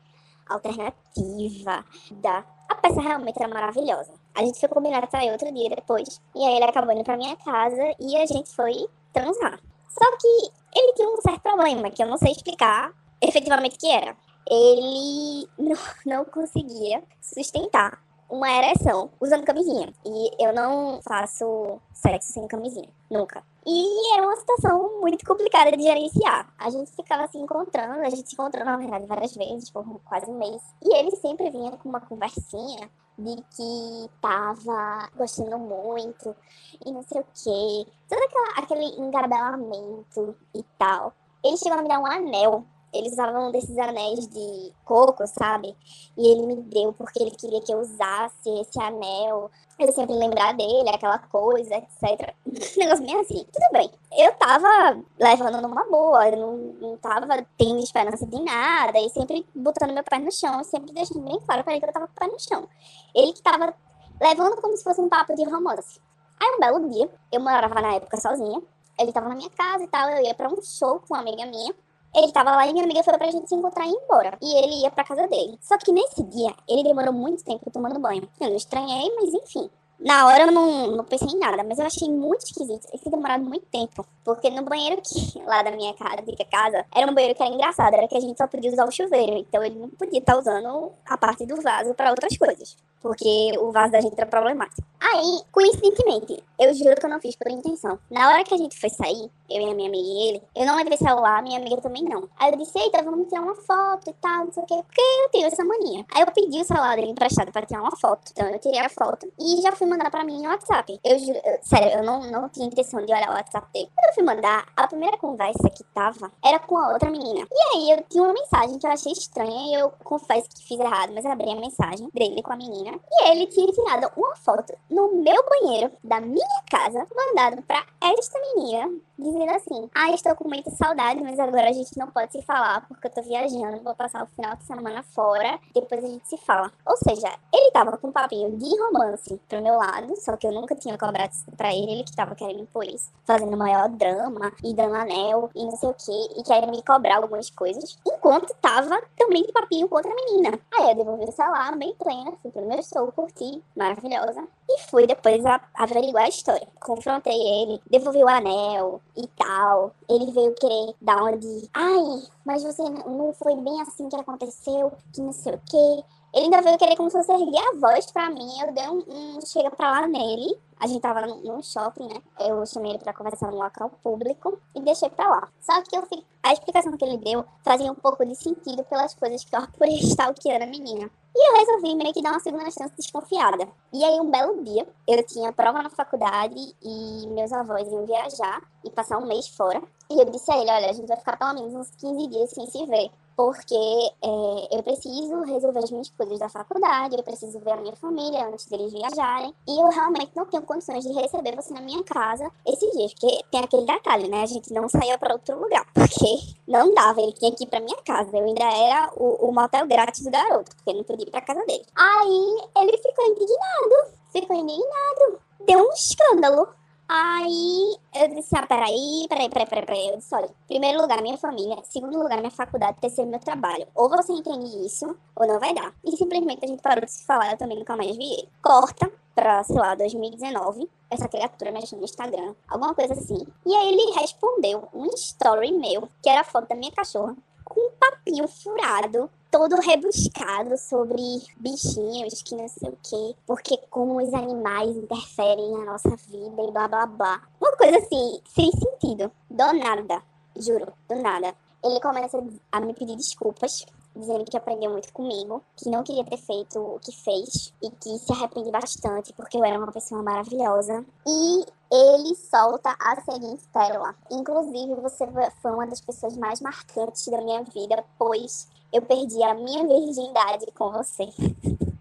alternativa. 0.47 1.83
Da... 2.11 2.45
A 2.69 2.75
peça 2.75 3.01
realmente 3.01 3.41
era 3.41 3.51
maravilhosa. 3.51 4.13
A 4.35 4.45
gente 4.45 4.59
foi 4.59 4.69
combinar 4.69 5.09
sair 5.09 5.31
outro 5.31 5.51
dia 5.51 5.69
depois. 5.71 6.21
E 6.35 6.45
aí 6.45 6.57
ele 6.57 6.65
acabou 6.65 6.93
indo 6.93 7.03
pra 7.03 7.17
minha 7.17 7.35
casa 7.37 7.95
e 7.99 8.15
a 8.17 8.25
gente 8.27 8.55
foi 8.55 8.87
transar. 9.11 9.59
Só 9.89 10.17
que 10.17 10.51
ele 10.75 10.93
tinha 10.93 11.09
um 11.09 11.21
certo 11.21 11.41
problema 11.41 11.89
que 11.89 12.03
eu 12.03 12.07
não 12.07 12.17
sei 12.17 12.33
explicar 12.33 12.93
efetivamente 13.23 13.77
que 13.77 13.89
era 13.89 14.15
ele 14.49 15.47
não, 15.57 15.77
não 16.05 16.25
conseguia 16.25 17.03
sustentar 17.21 18.03
uma 18.29 18.49
ereção 18.49 19.11
usando 19.21 19.45
camisinha. 19.45 19.93
E 20.03 20.31
eu 20.43 20.53
não 20.53 20.99
faço 21.03 21.79
sexo 21.93 22.33
sem 22.33 22.47
camisinha, 22.47 22.89
nunca. 23.09 23.43
E 23.65 24.13
era 24.13 24.23
uma 24.23 24.35
situação 24.35 24.99
muito 24.99 25.23
complicada 25.25 25.71
de 25.71 25.83
gerenciar. 25.83 26.51
A 26.57 26.69
gente 26.69 26.91
ficava 26.91 27.27
se 27.27 27.37
encontrando, 27.37 28.01
a 28.01 28.09
gente 28.09 28.27
se 28.27 28.33
encontrou, 28.33 28.65
na 28.65 28.75
verdade, 28.75 29.05
várias 29.05 29.35
vezes, 29.35 29.69
por 29.69 29.85
quase 30.03 30.29
um 30.29 30.37
mês. 30.37 30.61
E 30.83 30.95
ele 30.95 31.11
sempre 31.11 31.49
vinha 31.49 31.71
com 31.71 31.87
uma 31.87 32.01
conversinha 32.01 32.89
de 33.17 33.35
que 33.35 34.09
tava 34.19 35.09
gostando 35.15 35.59
muito 35.59 36.35
e 36.83 36.91
não 36.91 37.03
sei 37.03 37.21
o 37.21 37.25
quê. 37.35 37.91
Todo 38.09 38.23
aquela, 38.23 38.63
aquele 38.63 38.85
engabelamento 38.99 40.35
e 40.55 40.63
tal. 40.77 41.13
Ele 41.43 41.57
chegou 41.57 41.77
a 41.77 41.81
me 41.81 41.87
dar 41.87 41.99
um 41.99 42.05
anel 42.05 42.65
eles 42.93 43.13
usavam 43.13 43.51
desses 43.51 43.77
anéis 43.77 44.27
de 44.27 44.73
coco, 44.85 45.25
sabe? 45.25 45.75
E 46.17 46.27
ele 46.27 46.45
me 46.45 46.55
deu 46.55 46.93
porque 46.93 47.21
ele 47.21 47.31
queria 47.31 47.61
que 47.61 47.73
eu 47.73 47.79
usasse 47.79 48.49
esse 48.61 48.79
anel. 48.79 49.49
Ele 49.79 49.91
sempre 49.91 50.15
lembrar 50.15 50.53
dele, 50.53 50.89
aquela 50.89 51.17
coisa, 51.17 51.75
etc. 51.75 52.33
Um 52.45 52.79
negócio 52.79 53.05
bem 53.05 53.19
assim. 53.19 53.45
Tudo 53.51 53.71
bem. 53.71 53.91
Eu 54.15 54.31
tava 54.35 55.01
levando 55.19 55.61
numa 55.61 55.83
boa, 55.85 56.29
eu 56.29 56.37
não, 56.37 56.57
não 56.57 56.97
tava 56.97 57.45
tendo 57.57 57.79
esperança 57.79 58.25
de 58.27 58.39
nada, 58.41 58.99
e 58.99 59.09
sempre 59.09 59.45
botando 59.55 59.91
meu 59.91 60.03
pé 60.03 60.19
no 60.19 60.31
chão, 60.31 60.63
sempre 60.63 60.93
deixando 60.93 61.21
bem 61.21 61.39
claro 61.39 61.63
pra 61.63 61.73
ele 61.73 61.81
que 61.81 61.89
eu 61.89 61.93
tava 61.93 62.07
com 62.07 62.13
o 62.13 62.15
pé 62.15 62.27
no 62.27 62.39
chão. 62.39 62.69
Ele 63.15 63.33
que 63.33 63.41
tava 63.41 63.73
levando 64.21 64.61
como 64.61 64.77
se 64.77 64.83
fosse 64.83 65.01
um 65.01 65.09
papo 65.09 65.35
de 65.35 65.43
romance. 65.43 65.99
Aí 66.39 66.47
um 66.55 66.59
belo 66.59 66.89
dia, 66.89 67.09
eu 67.31 67.41
morava 67.41 67.81
na 67.81 67.95
época 67.95 68.17
sozinha, 68.17 68.61
ele 68.99 69.11
tava 69.11 69.29
na 69.29 69.35
minha 69.35 69.49
casa 69.49 69.83
e 69.83 69.87
tal, 69.87 70.09
eu 70.09 70.23
ia 70.23 70.35
pra 70.35 70.49
um 70.49 70.61
show 70.61 70.99
com 70.99 71.13
uma 71.13 71.21
amiga 71.21 71.45
minha. 71.45 71.73
Ele 72.15 72.31
tava 72.31 72.51
lá 72.51 72.67
e 72.67 72.73
minha 72.73 72.85
amiga 72.85 73.03
foi 73.03 73.17
pra 73.17 73.31
gente 73.31 73.47
se 73.47 73.55
encontrar 73.55 73.85
e 73.85 73.89
ir 73.89 73.95
embora. 73.95 74.37
E 74.41 74.57
ele 74.57 74.81
ia 74.81 74.91
pra 74.91 75.03
casa 75.03 75.27
dele. 75.27 75.57
Só 75.61 75.77
que 75.77 75.91
nesse 75.91 76.23
dia, 76.23 76.53
ele 76.67 76.83
demorou 76.83 77.13
muito 77.13 77.43
tempo 77.43 77.71
tomando 77.71 77.99
banho. 77.99 78.27
Eu 78.39 78.49
não 78.49 78.55
estranhei, 78.55 79.11
mas 79.15 79.33
enfim. 79.33 79.69
Na 79.99 80.27
hora 80.27 80.43
eu 80.43 80.51
não, 80.51 80.91
não 80.91 81.03
pensei 81.05 81.29
em 81.29 81.39
nada, 81.39 81.63
mas 81.63 81.79
eu 81.79 81.85
achei 81.85 82.09
muito 82.09 82.45
esquisito. 82.45 82.87
Ele 82.91 83.11
demorado 83.11 83.43
muito 83.43 83.65
tempo. 83.67 84.05
Porque 84.23 84.49
no 84.49 84.63
banheiro 84.63 85.01
que 85.01 85.39
lá 85.45 85.63
da 85.63 85.71
minha 85.71 85.93
casa, 85.93 86.21
casa, 86.51 86.85
era 86.93 87.09
um 87.09 87.15
banheiro 87.15 87.35
que 87.35 87.41
era 87.41 87.53
engraçado, 87.53 87.93
era 87.93 88.07
que 88.07 88.17
a 88.17 88.19
gente 88.19 88.37
só 88.37 88.47
podia 88.47 88.71
usar 88.71 88.85
o 88.85 88.91
chuveiro. 88.91 89.37
Então 89.37 89.63
ele 89.63 89.79
não 89.79 89.89
podia 89.89 90.19
estar 90.19 90.37
usando 90.37 90.91
a 91.05 91.17
parte 91.17 91.45
do 91.45 91.61
vaso 91.61 91.93
para 91.93 92.11
outras 92.11 92.37
coisas 92.37 92.75
porque 93.03 93.51
o 93.59 93.71
vaso 93.71 93.91
da 93.91 94.01
gente 94.01 94.15
era 94.17 94.25
problemático. 94.25 94.81
Aí, 94.99 95.41
coincidentemente, 95.51 96.41
eu 96.57 96.73
juro 96.73 96.95
que 96.95 97.05
eu 97.05 97.09
não 97.09 97.19
fiz 97.19 97.35
por 97.35 97.51
intenção. 97.51 97.99
Na 98.09 98.29
hora 98.29 98.43
que 98.43 98.53
a 98.53 98.57
gente 98.57 98.79
foi 98.79 98.89
sair, 98.89 99.29
eu 99.49 99.61
e 99.61 99.71
a 99.71 99.75
minha 99.75 99.89
amiga 99.89 100.07
e 100.07 100.29
ele, 100.29 100.43
eu 100.55 100.65
não 100.65 100.77
levei 100.77 100.97
celular, 100.97 101.43
minha 101.43 101.59
amiga 101.59 101.81
também 101.81 102.03
não. 102.03 102.29
Aí 102.39 102.51
eu 102.51 102.57
disse, 102.57 102.79
eita, 102.79 103.03
vamos 103.03 103.27
tirar 103.27 103.41
uma 103.41 103.53
foto 103.53 104.09
e 104.09 104.13
tal, 104.13 104.45
não 104.45 104.53
sei 104.53 104.63
o 104.63 104.65
quê, 104.65 104.81
porque 104.87 105.01
eu 105.01 105.29
tenho 105.29 105.47
essa 105.47 105.63
mania. 105.65 106.05
Aí 106.15 106.21
eu 106.21 106.31
pedi 106.31 106.61
o 106.61 106.63
celular 106.63 106.95
dele 106.95 107.11
emprestado 107.11 107.51
pra 107.51 107.65
tirar 107.65 107.81
uma 107.81 107.95
foto. 107.97 108.31
Então 108.31 108.47
eu 108.49 108.57
tirei 108.59 108.79
a 108.79 108.87
foto 108.87 109.31
e 109.37 109.61
já 109.61 109.73
fui 109.73 109.87
mandar 109.87 110.09
pra 110.09 110.23
mim 110.23 110.41
no 110.41 110.49
WhatsApp. 110.49 110.97
Eu 111.03 111.19
juro, 111.19 111.39
eu, 111.43 111.59
sério, 111.61 111.97
eu 111.99 112.03
não, 112.03 112.31
não 112.31 112.47
tinha 112.47 112.65
intenção 112.65 113.05
de 113.05 113.11
olhar 113.11 113.29
o 113.29 113.33
WhatsApp 113.33 113.67
dele. 113.73 113.89
Quando 113.93 114.07
eu 114.07 114.13
fui 114.13 114.23
mandar, 114.23 114.65
a 114.75 114.87
primeira 114.87 115.17
conversa 115.17 115.69
que 115.69 115.83
tava 115.93 116.31
era 116.43 116.59
com 116.59 116.77
a 116.77 116.93
outra 116.93 117.11
menina. 117.11 117.45
E 117.51 117.75
aí 117.75 117.91
eu 117.91 118.03
tinha 118.09 118.23
uma 118.23 118.33
mensagem 118.33 118.79
que 118.79 118.87
eu 118.87 118.91
achei 118.91 119.11
estranha 119.11 119.77
e 119.77 119.81
eu 119.81 119.91
confesso 120.03 120.49
que 120.49 120.63
fiz 120.65 120.79
errado, 120.79 121.11
mas 121.13 121.25
eu 121.25 121.31
abri 121.31 121.51
a 121.51 121.55
mensagem 121.55 122.09
dele 122.13 122.41
com 122.41 122.53
a 122.53 122.55
menina. 122.55 122.92
E 123.11 123.29
ele 123.29 123.47
tinha 123.47 123.71
tirado 123.71 124.11
uma 124.15 124.35
foto 124.35 124.73
no 124.89 125.13
meu 125.13 125.43
banheiro 125.49 125.91
da 126.03 126.19
minha 126.19 126.63
casa, 126.69 127.05
mandado 127.15 127.61
pra 127.63 127.83
esta 128.01 128.39
menina, 128.39 128.91
dizendo 129.17 129.51
assim: 129.51 129.89
Ah, 129.95 130.11
estou 130.11 130.35
com 130.35 130.47
muita 130.47 130.71
saudade, 130.71 131.21
mas 131.21 131.39
agora 131.39 131.69
a 131.69 131.73
gente 131.73 131.97
não 131.97 132.07
pode 132.07 132.31
se 132.31 132.41
falar 132.41 132.85
porque 132.87 133.07
eu 133.07 133.11
tô 133.11 133.21
viajando, 133.21 133.83
vou 133.83 133.95
passar 133.95 134.23
o 134.23 134.27
final 134.27 134.55
de 134.55 134.63
semana 134.65 135.03
fora, 135.03 135.59
depois 135.73 136.03
a 136.03 136.07
gente 136.07 136.27
se 136.27 136.37
fala. 136.37 136.71
Ou 136.85 136.97
seja, 136.97 137.33
ele 137.53 137.71
tava 137.71 137.97
com 137.97 138.07
um 138.07 138.11
papinho 138.11 138.57
de 138.57 138.69
romance 138.79 139.39
pro 139.47 139.61
meu 139.61 139.75
lado, 139.75 140.15
só 140.17 140.35
que 140.37 140.47
eu 140.47 140.51
nunca 140.51 140.75
tinha 140.75 140.97
cobrado 140.97 141.31
isso 141.31 141.45
pra 141.57 141.73
ele, 141.73 141.91
ele 141.91 142.03
que 142.03 142.15
tava 142.15 142.35
querendo 142.35 142.61
impor 142.61 142.85
isso, 142.85 143.11
fazendo 143.25 143.55
maior 143.55 143.89
drama 143.89 144.51
e 144.63 144.73
dando 144.73 144.95
anel 144.95 145.49
e 145.55 145.65
não 145.65 145.75
sei 145.75 145.89
o 145.89 145.93
que, 145.93 146.39
e 146.39 146.43
querendo 146.43 146.71
me 146.71 146.83
cobrar 146.83 147.17
algumas 147.17 147.49
coisas, 147.49 147.97
enquanto 148.05 148.53
tava 148.61 149.01
também 149.17 149.43
de 149.43 149.51
papinho 149.51 149.87
com 149.87 149.95
outra 149.95 150.13
menina. 150.13 150.59
Aí 150.73 150.89
eu 150.89 150.95
devolvi 150.95 151.25
o 151.25 151.31
celular, 151.31 151.75
bem 151.77 151.95
plena, 151.95 152.33
fui 152.41 152.51
pro 152.51 152.65
meu 152.65 152.82
show, 152.83 153.11
curti, 153.11 153.63
maravilhosa, 153.75 154.47
e 154.69 154.79
fui 154.81 155.07
depois 155.07 155.45
a, 155.45 155.61
averiguar 155.75 156.25
a 156.25 156.29
história. 156.29 156.67
Confrontei 156.79 157.33
ele, 157.33 157.81
devolvi 157.89 158.23
o 158.23 158.27
anel, 158.27 159.01
e 159.15 159.27
tal. 159.27 159.93
Ele 160.09 160.31
veio 160.31 160.53
querer 160.55 160.95
dar 161.01 161.21
uma 161.21 161.37
de. 161.37 161.69
Ai, 161.73 162.23
mas 162.45 162.63
você 162.63 162.83
não 162.83 163.33
foi 163.33 163.55
bem 163.55 163.81
assim 163.81 164.09
que 164.09 164.15
aconteceu, 164.15 164.91
que 165.13 165.21
não 165.21 165.31
sei 165.31 165.53
o 165.53 165.61
quê. 165.69 166.03
Ele 166.33 166.45
ainda 166.45 166.61
veio 166.61 166.79
querer 166.79 166.95
como 166.95 167.11
se 167.11 167.17
fosse 167.17 167.31
erguer 167.31 167.61
a 167.61 167.79
voz 167.79 168.09
pra 168.11 168.29
mim. 168.31 168.49
Eu 168.59 168.73
dei 168.73 168.89
um, 168.89 169.37
um 169.37 169.41
chega 169.41 169.69
pra 169.69 169.91
lá 169.91 170.07
nele. 170.07 170.57
A 170.79 170.87
gente 170.87 170.99
tava 170.99 171.21
num 171.27 171.61
shopping, 171.61 172.07
né? 172.07 172.21
Eu 172.39 172.65
chamei 172.65 172.93
ele 172.93 172.99
pra 172.99 173.13
conversar 173.13 173.51
num 173.51 173.57
local 173.57 173.91
público 174.01 174.59
e 174.75 174.81
deixei 174.81 175.09
pra 175.11 175.29
lá. 175.29 175.47
Só 175.61 175.79
que 175.83 175.95
eu 175.95 176.01
fiquei... 176.01 176.25
a 176.41 176.51
explicação 176.51 176.97
que 176.97 177.05
ele 177.05 177.17
deu 177.17 177.45
fazia 177.63 177.91
um 177.91 177.95
pouco 177.95 178.25
de 178.25 178.35
sentido 178.35 178.83
pelas 178.85 179.13
coisas 179.13 179.45
que 179.45 179.55
eu 179.55 179.59
apurei 179.63 179.99
stalkeando 179.99 180.63
a 180.63 180.67
menina. 180.67 181.09
E 181.35 181.49
eu 181.49 181.57
resolvi 181.57 181.95
meio 181.95 182.13
que 182.13 182.21
dar 182.21 182.31
uma 182.31 182.39
segunda 182.39 182.65
chance 182.65 182.93
desconfiada. 182.97 183.67
E 183.91 184.03
aí, 184.03 184.19
um 184.19 184.29
belo 184.29 184.63
dia, 184.63 184.87
eu 185.07 185.23
tinha 185.25 185.53
prova 185.53 185.83
na 185.83 185.89
faculdade 185.89 186.75
e 186.81 187.27
meus 187.27 187.51
avós 187.53 187.87
iam 187.91 188.05
viajar 188.05 188.61
e 188.83 188.89
passar 188.89 189.19
um 189.19 189.25
mês 189.27 189.47
fora. 189.47 189.81
E 190.09 190.19
eu 190.19 190.25
disse 190.25 190.51
a 190.51 190.57
ele: 190.57 190.71
Olha, 190.71 190.89
a 190.89 190.93
gente 190.93 191.07
vai 191.07 191.17
ficar 191.17 191.37
pelo 191.37 191.53
menos 191.53 191.73
uns 191.73 191.91
15 191.95 192.27
dias 192.27 192.49
sem 192.49 192.65
se 192.67 192.85
ver 192.85 193.11
porque 193.35 193.75
é, 193.75 194.77
eu 194.77 194.83
preciso 194.83 195.41
resolver 195.41 195.79
as 195.79 195.91
minhas 195.91 196.09
coisas 196.09 196.39
da 196.39 196.49
faculdade, 196.49 197.15
eu 197.15 197.23
preciso 197.23 197.59
ver 197.59 197.71
a 197.71 197.77
minha 197.77 197.95
família 197.95 198.47
antes 198.47 198.65
deles 198.65 198.91
viajarem, 198.91 199.53
e 199.67 199.81
eu 199.81 199.89
realmente 199.89 200.31
não 200.35 200.45
tenho 200.45 200.63
condições 200.63 201.03
de 201.03 201.13
receber 201.13 201.55
você 201.55 201.73
na 201.73 201.81
minha 201.81 202.03
casa 202.03 202.49
esses 202.65 202.91
dias, 202.91 203.13
porque 203.13 203.43
tem 203.51 203.61
aquele 203.61 203.85
detalhe, 203.85 204.27
né? 204.27 204.43
A 204.43 204.47
gente 204.47 204.71
não 204.73 204.87
saía 204.89 205.17
para 205.17 205.33
outro 205.33 205.59
lugar, 205.59 205.85
porque 205.93 206.39
não 206.67 206.93
dava, 206.93 207.21
ele 207.21 207.33
tinha 207.33 207.51
que 207.51 207.63
ir 207.63 207.67
para 207.67 207.79
minha 207.79 207.97
casa, 208.03 208.35
eu 208.37 208.43
ainda 208.43 208.63
era 208.63 209.11
o, 209.15 209.49
o 209.49 209.51
motel 209.51 209.87
grátis 209.87 210.23
do 210.23 210.31
garoto, 210.31 210.75
porque 210.75 210.93
não 210.93 211.03
podia 211.03 211.27
ir 211.27 211.31
para 211.31 211.41
casa 211.41 211.65
dele. 211.65 211.85
Aí 211.95 212.61
ele 212.77 212.97
ficou 212.97 213.25
indignado, 213.25 214.13
ficou 214.31 214.55
indignado, 214.55 215.39
deu 215.65 215.79
um 215.79 215.93
escândalo 215.93 216.67
Aí 217.07 217.97
eu 218.15 218.27
disse, 218.29 218.55
ah, 218.57 218.65
peraí, 218.65 219.25
peraí, 219.29 219.49
peraí, 219.49 219.67
peraí, 219.67 219.85
peraí. 219.85 220.07
Eu 220.09 220.17
disse, 220.17 220.33
olha, 220.33 220.49
primeiro 220.67 221.01
lugar, 221.01 221.21
minha 221.21 221.37
família, 221.37 221.77
segundo 221.83 222.17
lugar, 222.17 222.39
minha 222.39 222.51
faculdade, 222.51 222.97
terceiro, 222.99 223.29
meu 223.29 223.39
trabalho. 223.39 223.87
Ou 223.93 224.09
você 224.09 224.31
entende 224.31 224.85
isso, 224.85 225.15
ou 225.35 225.47
não 225.47 225.59
vai 225.59 225.73
dar. 225.73 225.93
E 226.03 226.15
simplesmente 226.15 226.65
a 226.65 226.67
gente 226.67 226.81
parou 226.81 227.03
de 227.03 227.11
se 227.11 227.25
falar, 227.25 227.51
eu 227.51 227.57
também 227.57 227.77
nunca 227.77 227.95
mais 227.97 228.15
vi 228.15 228.33
ele. 228.33 228.49
Corta 228.61 229.11
pra, 229.35 229.63
sei 229.63 229.75
lá, 229.75 229.95
2019, 229.95 230.89
essa 231.09 231.27
criatura 231.27 231.71
mexendo 231.71 231.99
no 231.99 232.05
Instagram, 232.05 232.55
alguma 232.67 232.93
coisa 232.93 233.13
assim. 233.13 233.45
E 233.65 233.75
aí 233.75 233.93
ele 233.93 234.19
respondeu 234.19 234.87
um 234.93 235.07
story 235.07 235.71
meu, 235.71 236.07
que 236.21 236.29
era 236.29 236.41
a 236.41 236.45
foto 236.45 236.67
da 236.67 236.75
minha 236.75 236.91
cachorra, 236.91 237.35
com 237.73 237.87
um 237.87 237.91
papinho 237.99 238.47
furado 238.47 239.29
todo 239.49 239.79
rebuscado 239.79 240.77
sobre 240.77 241.21
bichinhos 241.57 242.41
que 242.41 242.55
não 242.55 242.67
sei 242.67 242.89
o 242.89 242.97
quê, 243.03 243.35
porque 243.45 243.77
como 243.89 244.21
os 244.21 244.33
animais 244.33 244.95
interferem 244.95 245.71
na 245.71 245.85
nossa 245.85 246.09
vida 246.27 246.63
e 246.63 246.71
blá 246.71 246.87
blá 246.87 247.05
blá. 247.05 247.41
Uma 247.61 247.75
coisa 247.77 247.97
assim, 247.97 248.41
sem 248.47 248.71
sentido. 248.71 249.31
Do 249.49 249.73
nada, 249.73 250.23
juro, 250.57 250.91
do 251.07 251.15
nada. 251.21 251.53
Ele 251.83 251.99
começa 251.99 252.43
a 252.71 252.79
me 252.79 252.93
pedir 252.93 253.15
desculpas 253.15 253.85
dizendo 254.15 254.45
que 254.45 254.57
aprendeu 254.57 254.91
muito 254.91 255.11
comigo, 255.11 255.63
que 255.75 255.89
não 255.89 256.03
queria 256.03 256.23
ter 256.23 256.37
feito 256.37 256.79
o 256.79 256.99
que 256.99 257.11
fez 257.11 257.73
e 257.81 257.89
que 257.89 258.17
se 258.19 258.31
arrepende 258.31 258.71
bastante 258.71 259.33
porque 259.33 259.57
eu 259.57 259.65
era 259.65 259.77
uma 259.77 259.91
pessoa 259.91 260.21
maravilhosa. 260.21 261.05
E 261.27 261.65
ele 261.93 262.35
solta 262.35 262.95
a 262.99 263.21
seguinte 263.21 263.63
pérola. 263.71 264.15
Inclusive, 264.31 264.95
você 264.95 265.27
foi 265.61 265.71
uma 265.71 265.85
das 265.85 266.01
pessoas 266.01 266.35
mais 266.35 266.59
marcantes 266.59 267.27
da 267.27 267.39
minha 267.39 267.61
vida, 267.63 268.03
pois 268.17 268.67
eu 268.91 269.03
perdi 269.03 269.43
a 269.43 269.53
minha 269.53 269.87
virgindade 269.87 270.65
com 270.73 270.91
você. 270.91 271.25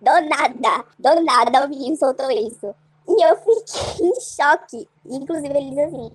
Do 0.00 0.10
nada, 0.28 0.84
do 0.98 1.24
nada 1.24 1.64
o 1.64 1.68
menino 1.68 1.96
soltou 1.96 2.28
isso. 2.28 2.74
E 3.06 3.24
eu 3.24 3.36
fiquei 3.36 4.08
em 4.08 4.20
choque. 4.20 4.88
Inclusive, 5.04 5.56
ele 5.56 5.70
diz 5.70 5.78
assim: 5.78 6.10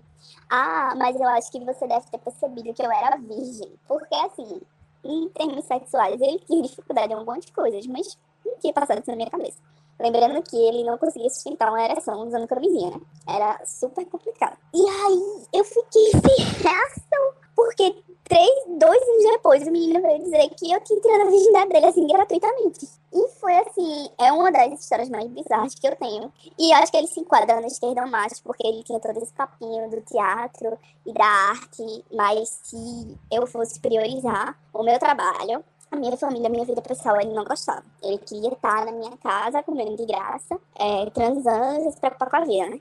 Ah, 0.49 0.93
mas 0.97 1.15
eu 1.15 1.27
acho 1.29 1.49
que 1.49 1.63
você 1.63 1.87
deve 1.87 2.05
ter 2.07 2.17
percebido 2.17 2.73
que 2.73 2.85
eu 2.85 2.91
era 2.91 3.15
virgem. 3.15 3.79
Porque, 3.87 4.13
assim, 4.13 4.61
em 5.05 5.29
termos 5.29 5.63
sexuais, 5.63 6.19
ele 6.19 6.39
tinha 6.39 6.63
dificuldade 6.63 7.13
em 7.13 7.15
um 7.15 7.23
monte 7.23 7.45
de 7.45 7.53
coisas, 7.53 7.87
mas 7.87 8.17
não 8.45 8.57
tinha 8.57 8.73
passado 8.73 8.99
isso 8.99 9.09
na 9.09 9.15
minha 9.15 9.29
cabeça. 9.29 9.57
Lembrando 9.99 10.41
que 10.43 10.55
ele 10.55 10.83
não 10.83 10.97
conseguia 10.97 11.29
sustentar 11.29 11.69
uma 11.69 11.83
ereção 11.83 12.27
usando 12.27 12.47
camisinha, 12.47 12.91
né? 12.91 13.01
Era 13.27 13.59
super 13.65 14.05
complicado. 14.05 14.57
E 14.73 14.81
aí 14.81 15.47
eu 15.53 15.63
fiquei 15.63 16.11
sem 16.11 16.45
reação, 16.61 17.33
porque 17.55 17.95
três, 18.27 18.51
dois 18.77 19.01
anos 19.01 19.23
depois, 19.31 19.67
o 19.67 19.71
menino 19.71 20.01
veio 20.01 20.19
dizer 20.19 20.49
que 20.49 20.71
eu 20.71 20.79
tinha 20.81 20.99
tirado 20.99 21.21
a 21.21 21.31
virgindade 21.31 21.69
dele, 21.69 21.85
assim, 21.85 22.07
gratuitamente. 22.07 22.87
E 23.13 23.27
foi, 23.39 23.57
assim, 23.57 24.09
é 24.19 24.31
uma 24.31 24.51
das 24.51 24.79
histórias 24.79 25.09
mais 25.09 25.27
bizarras 25.29 25.73
que 25.73 25.87
eu 25.87 25.95
tenho. 25.95 26.31
E 26.59 26.71
eu 26.71 26.77
acho 26.77 26.91
que 26.91 26.97
ele 26.97 27.07
se 27.07 27.19
enquadra 27.19 27.61
no 27.61 27.67
esquerdo 27.67 28.05
macho, 28.07 28.43
porque 28.43 28.67
ele 28.67 28.83
tinha 28.83 28.99
todo 28.99 29.17
esse 29.17 29.33
papinho 29.33 29.89
do 29.89 30.01
teatro 30.01 30.77
e 31.05 31.13
da 31.13 31.25
arte. 31.25 32.05
Mas 32.13 32.59
se 32.63 33.17
eu 33.31 33.47
fosse 33.47 33.79
priorizar 33.79 34.57
o 34.73 34.83
meu 34.83 34.99
trabalho, 34.99 35.63
a 35.91 35.95
minha 35.95 36.17
família, 36.17 36.47
a 36.47 36.49
minha 36.49 36.65
vida 36.65 36.81
pessoal, 36.81 37.19
ele 37.19 37.33
não 37.33 37.43
gostava. 37.43 37.83
Ele 38.03 38.17
queria 38.19 38.53
estar 38.53 38.85
na 38.85 38.91
minha 38.91 39.17
casa, 39.17 39.63
comendo 39.63 39.95
de 39.95 40.05
graça, 40.05 40.59
é, 40.79 41.09
transando 41.11 41.87
e 41.87 41.91
se 41.91 41.99
preocupar 41.99 42.29
com 42.29 42.37
a 42.37 42.41
vida, 42.41 42.69
né? 42.69 42.79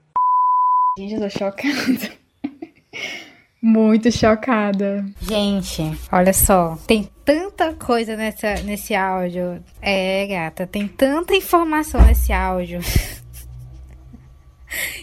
Gente, 0.99 1.15
eu 1.15 1.21
tô 1.21 1.31
chocada. 1.31 2.27
Muito 3.63 4.13
chocada. 4.13 5.05
Gente, 5.21 5.83
olha 6.13 6.33
só. 6.33 6.79
Tem 6.87 7.11
tanta 7.25 7.75
coisa 7.75 8.17
nessa, 8.17 8.55
nesse 8.63 8.95
áudio. 8.95 9.63
É, 9.81 10.27
gata, 10.27 10.67
tem 10.67 10.87
tanta 10.87 11.35
informação 11.35 12.01
nesse 12.03 12.33
áudio. 12.33 12.81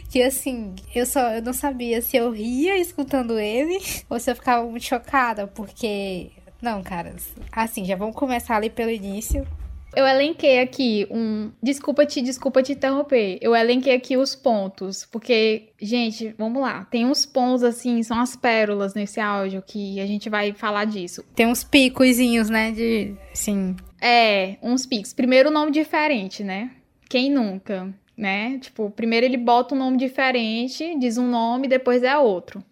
que 0.09 0.21
assim, 0.21 0.75
eu 0.93 1.05
só 1.05 1.31
eu 1.31 1.41
não 1.41 1.53
sabia 1.53 2.01
se 2.01 2.15
eu 2.15 2.31
ria 2.31 2.77
escutando 2.77 3.39
ele 3.39 3.79
ou 4.09 4.19
se 4.19 4.31
eu 4.31 4.35
ficava 4.35 4.63
muito 4.63 4.85
chocada, 4.85 5.47
porque 5.47 6.31
não, 6.63 6.81
caras. 6.81 7.35
Assim, 7.51 7.83
já 7.83 7.97
vamos 7.97 8.15
começar 8.15 8.55
ali 8.55 8.69
pelo 8.69 8.89
início. 8.89 9.45
Eu 9.93 10.07
elenquei 10.07 10.59
aqui 10.59 11.05
um. 11.11 11.51
Desculpa 11.61 12.05
te, 12.05 12.21
desculpa 12.21 12.63
te 12.63 12.71
interromper. 12.71 13.37
Eu 13.41 13.53
elenquei 13.53 13.93
aqui 13.93 14.15
os 14.15 14.33
pontos, 14.33 15.05
porque, 15.11 15.69
gente, 15.79 16.33
vamos 16.37 16.61
lá. 16.61 16.85
Tem 16.85 17.05
uns 17.05 17.25
pontos 17.25 17.63
assim, 17.63 18.01
são 18.01 18.17
as 18.19 18.35
pérolas 18.35 18.93
nesse 18.93 19.19
áudio 19.19 19.61
que 19.61 19.99
a 19.99 20.07
gente 20.07 20.29
vai 20.29 20.53
falar 20.53 20.85
disso. 20.85 21.23
Tem 21.35 21.45
uns 21.45 21.65
picozinhos, 21.65 22.49
né? 22.49 22.71
De. 22.71 23.13
Sim. 23.33 23.75
É, 24.01 24.55
uns 24.63 24.85
picos. 24.85 25.13
Primeiro 25.13 25.51
nome 25.51 25.69
diferente, 25.69 26.45
né? 26.45 26.71
Quem 27.09 27.29
nunca, 27.29 27.93
né? 28.17 28.57
Tipo, 28.59 28.89
primeiro 28.89 29.25
ele 29.25 29.37
bota 29.37 29.75
um 29.75 29.77
nome 29.77 29.97
diferente, 29.97 30.97
diz 30.97 31.17
um 31.17 31.29
nome, 31.29 31.67
depois 31.67 32.03
é 32.03 32.17
outro. 32.17 32.63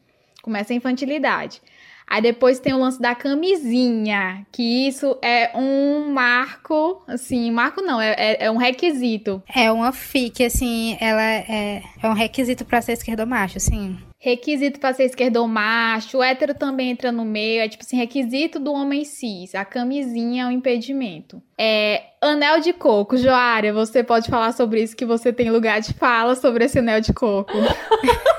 Começa 0.41 0.73
a 0.73 0.75
infantilidade. 0.75 1.61
Aí 2.07 2.21
depois 2.21 2.59
tem 2.59 2.73
o 2.73 2.77
lance 2.77 3.01
da 3.01 3.15
camisinha, 3.15 4.45
que 4.51 4.87
isso 4.87 5.17
é 5.21 5.51
um 5.55 6.11
marco, 6.11 7.03
assim, 7.07 7.49
marco 7.51 7.81
não, 7.81 8.01
é, 8.01 8.11
é, 8.17 8.45
é 8.45 8.51
um 8.51 8.57
requisito. 8.57 9.41
É 9.53 9.71
uma 9.71 9.91
FIC, 9.91 10.43
assim, 10.43 10.97
ela 10.99 11.23
é, 11.23 11.81
é 12.01 12.07
um 12.09 12.13
requisito 12.13 12.65
para 12.65 12.81
ser 12.81 12.93
esquerdomacho, 12.93 13.57
assim. 13.57 13.97
Requisito 14.23 14.79
para 14.79 14.93
ser 14.93 15.05
esquerdo 15.05 15.47
macho, 15.47 16.19
o 16.19 16.23
hétero 16.23 16.53
também 16.53 16.91
entra 16.91 17.11
no 17.11 17.25
meio, 17.25 17.59
é 17.59 17.67
tipo 17.67 17.83
assim, 17.83 17.97
requisito 17.97 18.59
do 18.59 18.71
homem 18.71 19.03
cis, 19.03 19.55
a 19.55 19.65
camisinha 19.65 20.43
é 20.43 20.45
um 20.45 20.51
impedimento. 20.51 21.41
É, 21.57 22.03
anel 22.21 22.59
de 22.59 22.71
coco, 22.71 23.17
Joária, 23.17 23.73
você 23.73 24.03
pode 24.03 24.29
falar 24.29 24.51
sobre 24.51 24.83
isso, 24.83 24.95
que 24.95 25.07
você 25.07 25.33
tem 25.33 25.49
lugar 25.49 25.81
de 25.81 25.91
fala 25.93 26.35
sobre 26.35 26.65
esse 26.65 26.77
anel 26.77 27.01
de 27.01 27.11
coco. 27.13 27.51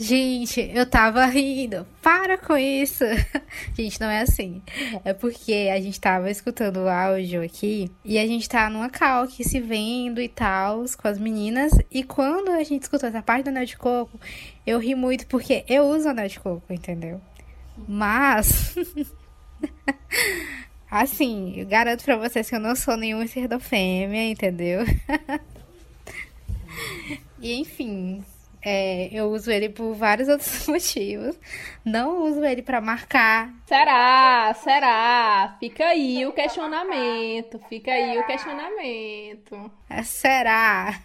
Gente, 0.00 0.70
eu 0.72 0.86
tava 0.86 1.26
rindo. 1.26 1.84
Para 2.00 2.38
com 2.38 2.56
isso. 2.56 3.04
Gente, 3.76 4.00
não 4.00 4.08
é 4.08 4.20
assim. 4.20 4.62
É 5.04 5.12
porque 5.12 5.68
a 5.74 5.80
gente 5.80 6.00
tava 6.00 6.30
escutando 6.30 6.76
o 6.78 6.88
áudio 6.88 7.42
aqui 7.42 7.90
e 8.04 8.16
a 8.16 8.24
gente 8.24 8.48
tá 8.48 8.70
numa 8.70 8.88
cal 8.88 9.24
aqui 9.24 9.42
se 9.42 9.58
vendo 9.60 10.20
e 10.20 10.28
tal 10.28 10.84
com 10.96 11.08
as 11.08 11.18
meninas. 11.18 11.72
E 11.90 12.04
quando 12.04 12.50
a 12.50 12.62
gente 12.62 12.82
escutou 12.82 13.08
essa 13.08 13.20
parte 13.20 13.44
do 13.44 13.48
anel 13.48 13.64
de 13.64 13.76
coco, 13.76 14.20
eu 14.68 14.78
ri 14.78 14.94
muito 14.94 15.26
porque 15.26 15.64
eu 15.66 15.84
uso 15.84 16.08
anel 16.08 16.28
de 16.28 16.38
coco, 16.38 16.72
entendeu? 16.72 17.20
Mas. 17.88 18.74
assim, 20.90 21.54
eu 21.56 21.66
garanto 21.66 22.04
pra 22.04 22.16
vocês 22.16 22.48
que 22.48 22.54
eu 22.54 22.60
não 22.60 22.76
sou 22.76 22.96
nenhuma 22.96 23.26
fêmea, 23.58 24.28
entendeu? 24.30 24.80
e 27.40 27.54
enfim, 27.54 28.22
é, 28.62 29.08
eu 29.10 29.30
uso 29.30 29.50
ele 29.50 29.70
por 29.70 29.94
vários 29.94 30.28
outros 30.28 30.66
motivos. 30.68 31.34
Não 31.82 32.24
uso 32.24 32.44
ele 32.44 32.60
para 32.60 32.80
marcar. 32.80 33.50
Será? 33.66 34.52
Será? 34.52 35.56
Fica 35.58 35.86
aí 35.86 36.26
o 36.26 36.32
questionamento. 36.32 37.58
Fica 37.70 37.90
aí 37.90 38.18
o 38.18 38.26
questionamento. 38.26 39.70
É, 39.88 40.02
será? 40.02 41.00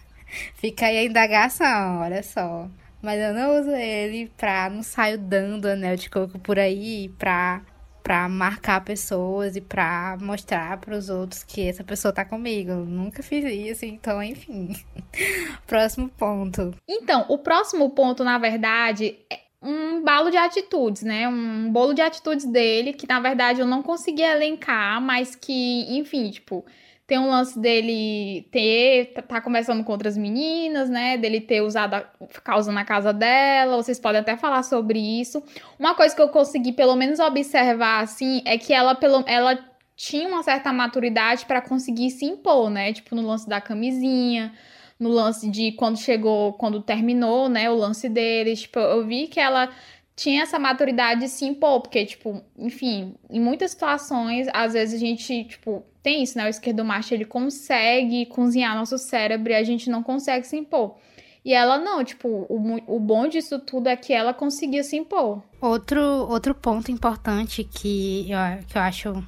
Fica 0.56 0.86
aí 0.86 0.98
a 0.98 1.04
indagação, 1.04 2.00
olha 2.00 2.22
só. 2.22 2.68
Mas 3.04 3.20
eu 3.20 3.34
não 3.34 3.60
uso 3.60 3.70
ele 3.70 4.32
pra. 4.34 4.70
Não 4.70 4.82
saio 4.82 5.18
dando 5.18 5.66
anel 5.66 5.94
de 5.94 6.08
coco 6.08 6.38
por 6.38 6.58
aí 6.58 7.10
pra 7.18 7.60
para 8.02 8.28
marcar 8.28 8.84
pessoas 8.84 9.56
e 9.56 9.62
para 9.62 10.18
mostrar 10.20 10.76
para 10.76 10.94
os 10.94 11.08
outros 11.08 11.42
que 11.42 11.66
essa 11.66 11.82
pessoa 11.82 12.12
tá 12.12 12.22
comigo. 12.22 12.70
Eu 12.70 12.84
nunca 12.84 13.22
fiz 13.22 13.42
isso, 13.46 13.86
então, 13.86 14.22
enfim. 14.22 14.76
próximo 15.66 16.10
ponto. 16.10 16.74
Então, 16.86 17.24
o 17.30 17.38
próximo 17.38 17.88
ponto, 17.88 18.22
na 18.22 18.36
verdade, 18.36 19.16
é 19.32 19.40
um 19.62 20.02
balo 20.02 20.30
de 20.30 20.36
atitudes, 20.36 21.02
né? 21.02 21.26
Um 21.26 21.72
bolo 21.72 21.94
de 21.94 22.02
atitudes 22.02 22.44
dele 22.44 22.92
que, 22.92 23.08
na 23.08 23.20
verdade, 23.20 23.60
eu 23.60 23.66
não 23.66 23.82
consegui 23.82 24.22
elencar, 24.22 25.00
mas 25.00 25.34
que, 25.34 25.86
enfim, 25.96 26.30
tipo, 26.30 26.62
tem 27.06 27.18
um 27.18 27.28
lance 27.28 27.58
dele 27.58 28.48
ter. 28.50 29.12
Tá, 29.14 29.22
tá 29.22 29.40
conversando 29.40 29.84
com 29.84 29.92
outras 29.92 30.16
meninas, 30.16 30.88
né? 30.88 31.18
Dele 31.18 31.40
ter 31.40 31.60
usado. 31.60 31.94
A, 31.94 32.04
ficar 32.28 32.56
usando 32.56 32.78
a 32.78 32.84
casa 32.84 33.12
dela. 33.12 33.76
Vocês 33.76 34.00
podem 34.00 34.20
até 34.20 34.36
falar 34.36 34.62
sobre 34.62 34.98
isso. 34.98 35.42
Uma 35.78 35.94
coisa 35.94 36.14
que 36.14 36.22
eu 36.22 36.28
consegui, 36.28 36.72
pelo 36.72 36.96
menos, 36.96 37.20
observar, 37.20 38.02
assim, 38.02 38.42
é 38.46 38.56
que 38.56 38.72
ela, 38.72 38.94
pelo, 38.94 39.22
ela 39.26 39.58
tinha 39.94 40.26
uma 40.26 40.42
certa 40.42 40.72
maturidade 40.72 41.44
para 41.46 41.60
conseguir 41.60 42.10
se 42.10 42.24
impor, 42.24 42.70
né? 42.70 42.92
Tipo, 42.92 43.14
no 43.14 43.22
lance 43.26 43.48
da 43.48 43.60
camisinha. 43.60 44.52
No 44.98 45.10
lance 45.10 45.50
de 45.50 45.72
quando 45.72 45.98
chegou, 45.98 46.54
quando 46.54 46.80
terminou, 46.80 47.48
né? 47.50 47.70
O 47.70 47.74
lance 47.74 48.08
deles. 48.08 48.62
Tipo, 48.62 48.78
eu 48.78 49.04
vi 49.04 49.26
que 49.26 49.40
ela 49.40 49.68
tinha 50.16 50.42
essa 50.42 50.58
maturidade 50.58 51.20
de 51.20 51.28
se 51.28 51.44
impor, 51.44 51.80
porque, 51.80 52.04
tipo, 52.06 52.42
enfim, 52.56 53.14
em 53.28 53.40
muitas 53.40 53.72
situações, 53.72 54.46
às 54.52 54.72
vezes 54.72 54.94
a 54.94 54.98
gente, 54.98 55.44
tipo, 55.44 55.84
tem 56.02 56.22
isso, 56.22 56.38
né? 56.38 56.46
O 56.46 56.48
esquerdo 56.48 56.84
macho, 56.84 57.14
ele 57.14 57.24
consegue 57.24 58.26
cozinhar 58.26 58.76
nosso 58.76 58.96
cérebro 58.98 59.52
e 59.52 59.56
a 59.56 59.64
gente 59.64 59.90
não 59.90 60.02
consegue 60.02 60.46
se 60.46 60.56
impor. 60.56 60.96
E 61.44 61.52
ela 61.52 61.78
não, 61.78 62.02
tipo, 62.02 62.46
o, 62.48 62.96
o 62.96 63.00
bom 63.00 63.28
disso 63.28 63.58
tudo 63.58 63.88
é 63.88 63.96
que 63.96 64.12
ela 64.12 64.32
conseguia 64.32 64.82
se 64.82 64.96
impor. 64.96 65.42
Outro, 65.60 66.00
outro 66.00 66.54
ponto 66.54 66.90
importante 66.90 67.64
que 67.64 68.30
eu, 68.30 68.38
que 68.66 68.78
eu 68.78 68.82
acho 68.82 69.24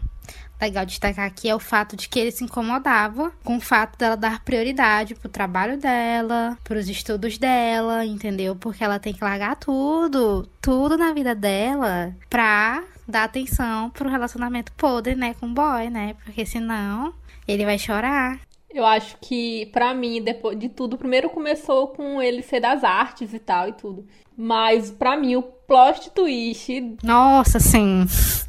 legal 0.61 0.87
destacar 0.87 1.27
aqui 1.27 1.49
é 1.49 1.55
o 1.55 1.61
fato 1.61 1.97
de 1.97 2.09
que 2.09 2.19
ele 2.19 2.31
se 2.31 2.45
incomodava 2.45 3.33
com 3.45 3.57
o 3.57 3.61
fato 3.61 3.99
dela 3.99 4.17
dar 4.17 4.43
prioridade 4.43 5.15
pro 5.15 5.29
trabalho 5.29 5.79
dela, 5.79 6.57
pros 6.65 6.89
estudos 6.89 7.39
dela, 7.39 8.05
entendeu? 8.05 8.57
Porque 8.57 8.83
ela 8.83 8.99
tem 8.99 9.13
que 9.13 9.23
largar 9.25 9.57
tudo, 9.57 10.49
tudo 10.61 10.97
na 10.97 11.13
vida 11.13 11.35
dela 11.35 12.15
pra 12.29 12.83
dar 13.07 13.25
atenção 13.25 13.91
pro 13.91 14.09
relacionamento 14.09 14.73
podre, 14.73 15.15
né, 15.15 15.35
com 15.35 15.47
o 15.47 15.55
boy, 15.55 15.91
né? 15.91 16.15
Porque 16.25 16.45
senão 16.45 17.15
ele 17.47 17.65
vai 17.65 17.79
chorar. 17.79 18.41
Eu 18.77 18.85
acho 18.85 19.17
que, 19.21 19.67
para 19.67 19.95
mim, 19.95 20.21
depois 20.21 20.59
de 20.59 20.69
tudo, 20.69 20.99
primeiro 20.99 21.31
começou 21.31 21.89
com 21.89 22.21
ele 22.21 22.43
ser 22.43 22.61
das 22.61 22.85
artes 22.85 23.33
e 23.33 23.39
tal 23.39 23.69
e 23.69 23.73
tudo. 23.73 24.07
Mas, 24.37 24.91
para 24.91 25.17
mim, 25.17 25.37
o 25.37 25.43
plot 25.43 26.11
twist. 26.11 26.97
Nossa, 27.03 27.59
sim. 27.59 28.05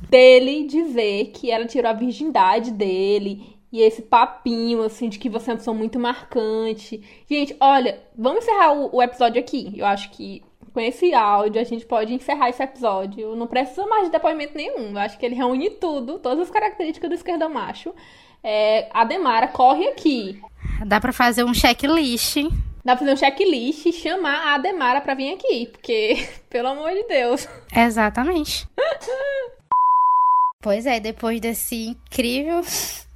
Dele 0.10 0.66
dizer 0.66 1.32
que 1.34 1.52
ela 1.52 1.66
tirou 1.66 1.90
a 1.90 1.94
virgindade 1.94 2.72
dele. 2.72 3.58
E 3.72 3.82
esse 3.82 4.02
papinho, 4.02 4.82
assim, 4.84 5.10
de 5.10 5.20
que 5.20 5.30
você 5.30 5.50
é 5.50 5.54
uma 5.54 5.58
pessoa 5.58 5.76
muito 5.76 6.00
marcante. 6.00 7.04
Gente, 7.30 7.56
olha, 7.60 8.02
vamos 8.18 8.44
encerrar 8.44 8.74
o, 8.74 8.96
o 8.96 9.02
episódio 9.02 9.40
aqui. 9.40 9.74
Eu 9.76 9.86
acho 9.86 10.10
que 10.12 10.42
com 10.74 10.80
esse 10.80 11.14
áudio 11.14 11.60
a 11.60 11.64
gente 11.64 11.86
pode 11.86 12.14
encerrar 12.14 12.50
esse 12.50 12.64
episódio. 12.64 13.36
Não 13.36 13.48
precisa 13.48 13.86
mais 13.88 14.06
de 14.06 14.12
depoimento 14.12 14.56
nenhum. 14.56 14.92
Eu 14.92 15.00
acho 15.00 15.18
que 15.18 15.26
ele 15.26 15.36
reúne 15.36 15.70
tudo, 15.72 16.20
todas 16.20 16.46
as 16.46 16.52
características 16.52 17.10
do 17.10 17.16
esquerdo 17.16 17.50
macho. 17.50 17.94
É, 18.44 18.88
a 18.94 19.04
Demara 19.04 19.48
corre 19.48 19.88
aqui. 19.88 20.40
Dá 20.86 21.02
para 21.02 21.12
fazer 21.12 21.44
um 21.44 21.54
checklist. 21.54 22.38
Dá 22.86 22.96
pra 22.96 23.00
fazer 23.00 23.14
um 23.14 23.18
checklist 23.18 23.86
e 23.86 23.92
chamar 23.92 24.48
a 24.48 24.54
Ademara 24.56 25.02
pra 25.02 25.14
vir 25.14 25.34
aqui, 25.34 25.68
porque, 25.72 26.26
pelo 26.50 26.70
amor 26.70 26.92
de 26.92 27.04
Deus. 27.04 27.48
Exatamente. 27.76 28.66
pois 30.62 30.86
é, 30.86 31.00
depois 31.00 31.40
desse 31.40 31.76
incrível. 31.88 32.62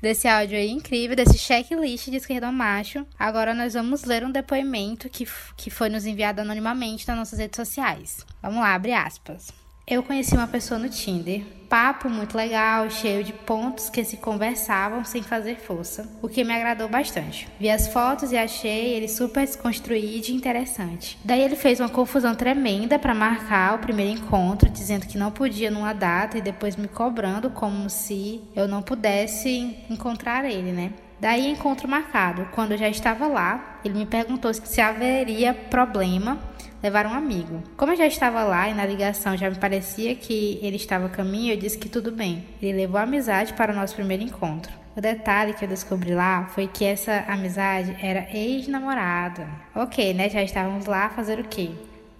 Desse 0.00 0.26
áudio 0.26 0.56
aí 0.56 0.70
incrível, 0.70 1.14
desse 1.14 1.36
checklist 1.36 2.08
de 2.08 2.16
esquerda 2.16 2.50
macho. 2.50 3.06
Agora 3.18 3.52
nós 3.52 3.74
vamos 3.74 4.02
ler 4.02 4.24
um 4.24 4.32
depoimento 4.32 5.10
que, 5.10 5.28
que 5.58 5.68
foi 5.68 5.90
nos 5.90 6.06
enviado 6.06 6.40
anonimamente 6.40 7.06
nas 7.06 7.18
nossas 7.18 7.38
redes 7.38 7.56
sociais. 7.56 8.24
Vamos 8.40 8.60
lá, 8.60 8.74
abre 8.74 8.94
aspas. 8.94 9.52
Eu 9.90 10.02
conheci 10.02 10.34
uma 10.34 10.46
pessoa 10.46 10.78
no 10.78 10.90
Tinder. 10.90 11.42
Papo 11.66 12.10
muito 12.10 12.36
legal, 12.36 12.90
cheio 12.90 13.24
de 13.24 13.32
pontos 13.32 13.88
que 13.88 14.04
se 14.04 14.18
conversavam 14.18 15.02
sem 15.02 15.22
fazer 15.22 15.56
força, 15.56 16.06
o 16.20 16.28
que 16.28 16.44
me 16.44 16.52
agradou 16.52 16.90
bastante. 16.90 17.48
Vi 17.58 17.70
as 17.70 17.88
fotos 17.88 18.30
e 18.30 18.36
achei 18.36 18.92
ele 18.92 19.08
super 19.08 19.46
desconstruído 19.46 20.28
e 20.28 20.34
interessante. 20.34 21.18
Daí 21.24 21.40
ele 21.40 21.56
fez 21.56 21.80
uma 21.80 21.88
confusão 21.88 22.34
tremenda 22.34 22.98
para 22.98 23.14
marcar 23.14 23.76
o 23.76 23.78
primeiro 23.78 24.18
encontro, 24.18 24.68
dizendo 24.68 25.06
que 25.06 25.16
não 25.16 25.30
podia 25.30 25.70
numa 25.70 25.94
data 25.94 26.36
e 26.36 26.42
depois 26.42 26.76
me 26.76 26.88
cobrando 26.88 27.48
como 27.48 27.88
se 27.88 28.42
eu 28.54 28.68
não 28.68 28.82
pudesse 28.82 29.74
encontrar 29.88 30.44
ele, 30.44 30.70
né? 30.70 30.92
Daí 31.18 31.50
encontro 31.50 31.88
marcado. 31.88 32.46
Quando 32.52 32.72
eu 32.72 32.78
já 32.78 32.90
estava 32.90 33.26
lá, 33.26 33.80
ele 33.82 33.98
me 33.98 34.06
perguntou 34.06 34.52
se 34.52 34.80
haveria 34.82 35.54
problema 35.54 36.38
levar 36.82 37.06
um 37.06 37.12
amigo. 37.12 37.62
Como 37.76 37.92
eu 37.92 37.96
já 37.96 38.06
estava 38.06 38.44
lá 38.44 38.68
e 38.68 38.74
na 38.74 38.86
ligação 38.86 39.36
já 39.36 39.50
me 39.50 39.56
parecia 39.56 40.14
que 40.14 40.58
ele 40.62 40.76
estava 40.76 41.06
a 41.06 41.10
caminho, 41.10 41.52
eu 41.52 41.56
disse 41.56 41.78
que 41.78 41.88
tudo 41.88 42.12
bem. 42.12 42.44
Ele 42.62 42.78
levou 42.78 42.98
a 42.98 43.02
amizade 43.02 43.52
para 43.54 43.72
o 43.72 43.76
nosso 43.76 43.94
primeiro 43.94 44.22
encontro. 44.22 44.72
O 44.96 45.00
detalhe 45.00 45.54
que 45.54 45.64
eu 45.64 45.68
descobri 45.68 46.12
lá 46.12 46.46
foi 46.46 46.66
que 46.66 46.84
essa 46.84 47.24
amizade 47.28 47.96
era 48.02 48.26
ex-namorada. 48.32 49.48
Ok, 49.74 50.12
né? 50.12 50.28
Já 50.28 50.42
estávamos 50.42 50.86
lá 50.86 51.08
fazer 51.10 51.38
o 51.38 51.44
quê? 51.44 51.70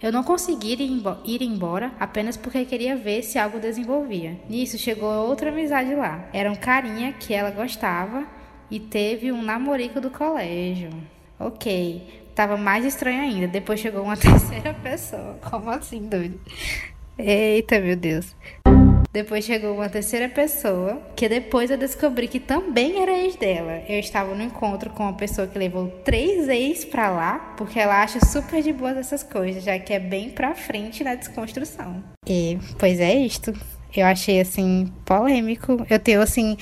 Eu 0.01 0.13
não 0.13 0.23
consegui 0.23 0.77
ir 1.25 1.41
embora 1.41 1.91
apenas 1.99 2.37
porque 2.37 2.63
queria 2.63 2.95
ver 2.95 3.21
se 3.21 3.37
algo 3.37 3.59
desenvolvia. 3.59 4.39
Nisso 4.49 4.77
chegou 4.77 5.11
outra 5.27 5.49
amizade 5.49 5.93
lá. 5.93 6.23
Era 6.31 6.49
um 6.49 6.55
carinha 6.55 7.11
que 7.11 7.33
ela 7.33 7.51
gostava 7.51 8.25
e 8.71 8.79
teve 8.79 9.29
um 9.29 9.41
namorico 9.41 9.99
do 9.99 10.09
colégio. 10.09 10.89
Ok, 11.37 12.18
tava 12.39 12.55
mais 12.55 12.85
estranho 12.85 13.21
ainda. 13.21 13.47
Depois 13.47 13.81
chegou 13.81 14.01
uma 14.01 14.15
terceira 14.17 14.73
pessoa. 14.73 15.37
Como 15.49 15.69
assim, 15.69 16.07
doido? 16.07 16.39
Eita, 17.17 17.81
meu 17.81 17.97
Deus. 17.97 18.33
Depois 19.11 19.43
chegou 19.43 19.75
uma 19.75 19.89
terceira 19.89 20.29
pessoa, 20.29 21.01
que 21.17 21.27
depois 21.27 21.69
eu 21.69 21.77
descobri 21.77 22.29
que 22.29 22.39
também 22.39 23.01
era 23.01 23.11
ex 23.11 23.35
dela. 23.35 23.81
Eu 23.89 23.99
estava 23.99 24.33
no 24.33 24.41
encontro 24.41 24.89
com 24.91 25.03
uma 25.03 25.13
pessoa 25.13 25.47
que 25.47 25.59
levou 25.59 25.89
três 26.05 26.47
ex 26.47 26.85
pra 26.85 27.09
lá, 27.09 27.55
porque 27.57 27.77
ela 27.77 28.01
acha 28.01 28.23
super 28.25 28.61
de 28.63 28.71
boas 28.71 28.95
essas 28.95 29.21
coisas, 29.21 29.61
já 29.61 29.77
que 29.77 29.91
é 29.91 29.99
bem 29.99 30.29
pra 30.29 30.55
frente 30.55 31.03
na 31.03 31.15
desconstrução. 31.15 32.01
E, 32.25 32.57
pois 32.77 33.01
é 33.01 33.15
isto. 33.15 33.51
Eu 33.93 34.05
achei, 34.05 34.39
assim, 34.39 34.93
polêmico. 35.03 35.85
Eu 35.89 35.99
tenho, 35.99 36.21
assim. 36.21 36.55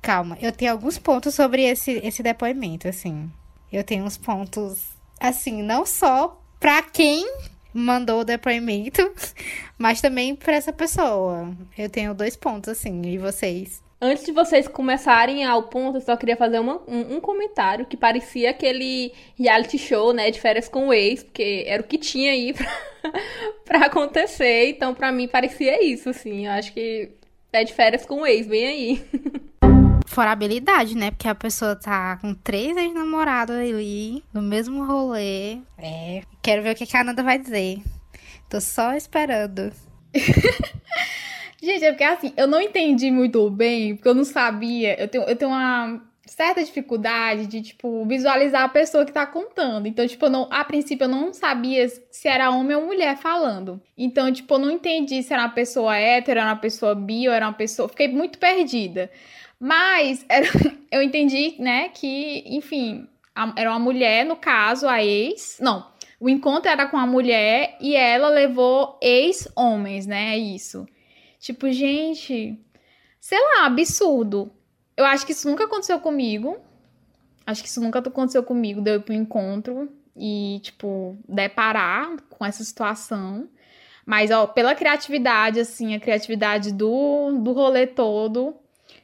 Calma, 0.00 0.38
eu 0.40 0.52
tenho 0.52 0.70
alguns 0.70 0.96
pontos 0.96 1.34
sobre 1.34 1.62
esse, 1.62 2.00
esse 2.04 2.22
depoimento, 2.22 2.86
assim. 2.86 3.28
Eu 3.72 3.82
tenho 3.82 4.04
uns 4.04 4.18
pontos, 4.18 4.86
assim, 5.18 5.62
não 5.62 5.86
só 5.86 6.38
pra 6.60 6.82
quem 6.82 7.26
mandou 7.72 8.20
o 8.20 8.24
depoimento, 8.24 9.10
mas 9.78 10.00
também 10.00 10.36
para 10.36 10.54
essa 10.54 10.72
pessoa. 10.72 11.50
Eu 11.76 11.88
tenho 11.88 12.14
dois 12.14 12.36
pontos, 12.36 12.68
assim, 12.68 13.00
e 13.06 13.16
vocês? 13.16 13.82
Antes 14.04 14.24
de 14.24 14.32
vocês 14.32 14.66
começarem 14.66 15.44
ao 15.44 15.62
ponto, 15.64 15.96
eu 15.96 16.00
só 16.00 16.16
queria 16.16 16.36
fazer 16.36 16.58
uma, 16.58 16.82
um, 16.88 17.16
um, 17.16 17.20
comentário 17.20 17.86
que 17.86 17.96
parecia 17.96 18.50
aquele 18.50 19.12
reality 19.38 19.78
show, 19.78 20.12
né, 20.12 20.30
de 20.30 20.40
férias 20.40 20.68
com 20.68 20.88
o 20.88 20.92
ex, 20.92 21.22
porque 21.22 21.64
era 21.68 21.80
o 21.80 21.86
que 21.86 21.96
tinha 21.96 22.32
aí 22.32 22.52
pra, 23.00 23.12
pra 23.64 23.86
acontecer. 23.86 24.70
Então, 24.70 24.92
pra 24.92 25.12
mim, 25.12 25.28
parecia 25.28 25.82
isso, 25.84 26.10
assim. 26.10 26.46
Eu 26.46 26.52
acho 26.52 26.72
que 26.72 27.10
é 27.52 27.62
de 27.62 27.72
férias 27.72 28.04
com 28.04 28.22
o 28.22 28.26
ex, 28.26 28.46
bem 28.46 28.66
aí. 28.66 29.04
Fora 30.12 30.30
habilidade, 30.30 30.94
né? 30.94 31.10
Porque 31.10 31.26
a 31.26 31.34
pessoa 31.34 31.74
tá 31.74 32.18
com 32.18 32.34
três 32.34 32.76
ex-namorados 32.76 33.56
ali, 33.56 34.22
no 34.30 34.42
mesmo 34.42 34.84
rolê. 34.84 35.56
É. 35.78 36.20
Quero 36.42 36.62
ver 36.62 36.74
o 36.74 36.74
que 36.74 36.84
a 36.84 36.86
Canada 36.86 37.22
vai 37.22 37.38
dizer. 37.38 37.78
Tô 38.46 38.60
só 38.60 38.92
esperando. 38.92 39.72
Gente, 41.62 41.82
é 41.82 41.92
porque 41.92 42.04
assim, 42.04 42.30
eu 42.36 42.46
não 42.46 42.60
entendi 42.60 43.10
muito 43.10 43.48
bem, 43.48 43.96
porque 43.96 44.08
eu 44.10 44.14
não 44.14 44.24
sabia. 44.24 45.00
Eu 45.00 45.08
tenho, 45.08 45.24
eu 45.24 45.34
tenho 45.34 45.50
uma 45.50 46.02
certa 46.26 46.62
dificuldade 46.62 47.46
de, 47.46 47.62
tipo, 47.62 48.04
visualizar 48.04 48.64
a 48.64 48.68
pessoa 48.68 49.06
que 49.06 49.12
tá 49.12 49.24
contando. 49.26 49.86
Então, 49.86 50.06
tipo, 50.06 50.28
não, 50.28 50.46
a 50.50 50.62
princípio 50.62 51.04
eu 51.04 51.08
não 51.08 51.32
sabia 51.32 51.88
se 51.88 52.28
era 52.28 52.50
homem 52.50 52.76
ou 52.76 52.84
mulher 52.86 53.16
falando. 53.16 53.80
Então, 53.96 54.30
tipo, 54.30 54.52
eu 54.54 54.58
não 54.58 54.70
entendi 54.70 55.22
se 55.22 55.32
era 55.32 55.44
uma 55.44 55.48
pessoa 55.48 55.96
hétero, 55.96 56.38
era 56.38 56.50
uma 56.50 56.56
pessoa 56.56 56.94
bi, 56.94 57.28
ou 57.28 57.34
era 57.34 57.46
uma 57.46 57.54
pessoa. 57.54 57.88
Fiquei 57.88 58.08
muito 58.08 58.38
perdida. 58.38 59.10
Mas 59.62 60.26
era, 60.28 60.44
eu 60.90 61.00
entendi, 61.00 61.54
né, 61.60 61.88
que, 61.90 62.42
enfim, 62.46 63.06
a, 63.32 63.54
era 63.56 63.70
uma 63.70 63.78
mulher, 63.78 64.26
no 64.26 64.34
caso, 64.34 64.88
a 64.88 65.04
ex. 65.04 65.58
Não, 65.60 65.86
o 66.18 66.28
encontro 66.28 66.68
era 66.68 66.84
com 66.88 66.96
a 66.96 67.06
mulher 67.06 67.76
e 67.80 67.94
ela 67.94 68.28
levou 68.28 68.98
ex-homens, 69.00 70.04
né? 70.04 70.34
É 70.34 70.36
isso. 70.36 70.84
Tipo, 71.38 71.70
gente, 71.70 72.58
sei 73.20 73.38
lá, 73.38 73.66
absurdo. 73.66 74.52
Eu 74.96 75.04
acho 75.04 75.24
que 75.24 75.30
isso 75.30 75.48
nunca 75.48 75.64
aconteceu 75.64 76.00
comigo. 76.00 76.58
Acho 77.46 77.62
que 77.62 77.68
isso 77.68 77.80
nunca 77.80 78.00
aconteceu 78.00 78.42
comigo, 78.42 78.80
deu 78.80 79.00
pro 79.00 79.14
encontro 79.14 79.88
e, 80.16 80.58
tipo, 80.64 81.16
deparar 81.28 82.16
com 82.30 82.44
essa 82.44 82.64
situação. 82.64 83.48
Mas, 84.04 84.32
ó, 84.32 84.44
pela 84.48 84.74
criatividade, 84.74 85.60
assim, 85.60 85.94
a 85.94 86.00
criatividade 86.00 86.72
do, 86.72 87.38
do 87.40 87.52
rolê 87.52 87.86
todo, 87.86 88.56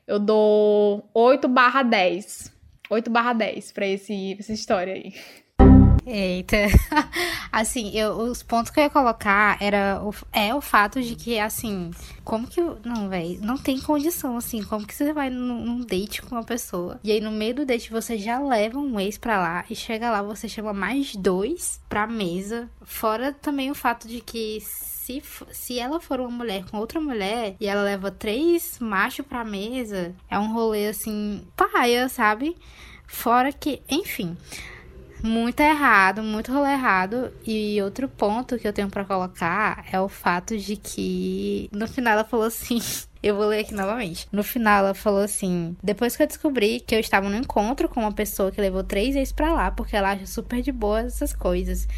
eu 0.09 0.19
dou 0.19 1.09
8 1.13 1.47
barra 1.47 1.83
10. 1.83 2.51
8 2.91 3.11
barra 3.11 3.35
10 3.35 3.73
pra 3.73 3.87
esse, 3.87 4.37
essa 4.39 4.53
história 4.55 4.95
aí. 4.95 5.15
Eita. 6.09 6.57
Assim, 7.53 7.91
eu, 7.91 8.13
os 8.13 8.43
pontos 8.43 8.71
que 8.71 8.81
eu 8.81 8.85
ia 8.85 8.91
colocar 8.91 9.59
era 9.61 10.01
o, 10.03 10.15
é 10.33 10.55
o 10.55 10.61
fato 10.61 11.03
de 11.03 11.15
que, 11.15 11.39
assim, 11.39 11.91
como 12.25 12.47
que. 12.47 12.61
Não, 12.85 13.09
velho, 13.09 13.39
não 13.43 13.59
tem 13.59 13.79
condição, 13.81 14.37
assim. 14.37 14.63
Como 14.63 14.87
que 14.87 14.95
você 14.95 15.13
vai 15.13 15.29
num, 15.29 15.65
num, 15.65 15.81
date 15.81 16.23
com 16.23 16.35
uma 16.35 16.45
pessoa 16.45 16.99
e 17.03 17.11
aí 17.11 17.21
no 17.21 17.31
meio 17.31 17.57
do 17.57 17.67
date 17.67 17.91
você 17.91 18.17
já 18.17 18.39
leva 18.39 18.79
um 18.79 18.99
ex 18.99 19.19
pra 19.19 19.39
lá 19.39 19.65
e 19.69 19.75
chega 19.75 20.11
lá, 20.11 20.23
você 20.23 20.49
chama 20.49 20.73
mais 20.73 21.15
dois 21.15 21.81
pra 21.89 22.07
mesa. 22.07 22.71
Fora 22.83 23.33
também 23.33 23.71
o 23.71 23.75
fato 23.75 24.07
de 24.09 24.21
que 24.21 24.61
se, 24.61 25.23
se 25.53 25.79
ela 25.79 26.01
for 26.01 26.21
uma 26.21 26.31
mulher 26.31 26.65
com 26.71 26.79
outra 26.79 27.01
mulher 27.01 27.57
e 27.61 27.67
ela 27.67 27.83
leva 27.83 28.11
três 28.11 28.79
machos 28.79 29.27
pra 29.27 29.45
mesa, 29.45 30.15
é 30.31 30.39
um 30.39 30.53
rolê 30.53 30.89
assim, 30.89 31.45
paia, 31.57 32.09
sabe? 32.09 32.57
Fora 33.07 33.51
que, 33.51 33.81
enfim, 33.89 34.37
muito 35.23 35.61
errado, 35.61 36.23
muito 36.23 36.53
rolê 36.53 36.73
errado. 36.73 37.33
E 37.47 37.81
outro 37.83 38.09
ponto 38.09 38.59
que 38.59 38.67
eu 38.67 38.73
tenho 38.73 38.89
para 38.89 39.05
colocar 39.05 39.85
é 39.91 40.01
o 40.01 40.09
fato 40.09 40.57
de 40.57 40.77
que 40.77 41.69
no 41.73 41.87
final 41.87 42.15
ela 42.15 42.25
falou 42.25 42.47
assim. 42.47 42.81
Eu 43.21 43.35
vou 43.35 43.47
ler 43.47 43.63
aqui 43.63 43.75
novamente. 43.75 44.29
No 44.31 44.45
final, 44.45 44.79
ela 44.79 44.95
falou 44.95 45.23
assim: 45.23 45.77
Depois 45.83 46.17
que 46.17 46.23
eu 46.23 46.27
descobri 46.29 46.79
que 46.79 46.95
eu 46.95 47.01
estava 47.01 47.29
no 47.29 47.35
encontro 47.35 47.89
com 47.89 47.99
uma 47.99 48.13
pessoa 48.13 48.53
que 48.53 48.61
levou 48.61 48.85
três 48.85 49.17
vezes 49.17 49.33
pra 49.33 49.53
lá, 49.53 49.73
porque 49.73 49.97
ela 49.97 50.13
acha 50.13 50.25
super 50.25 50.63
de 50.63 50.71
boa 50.71 51.01
essas 51.01 51.33
coisas 51.33 51.89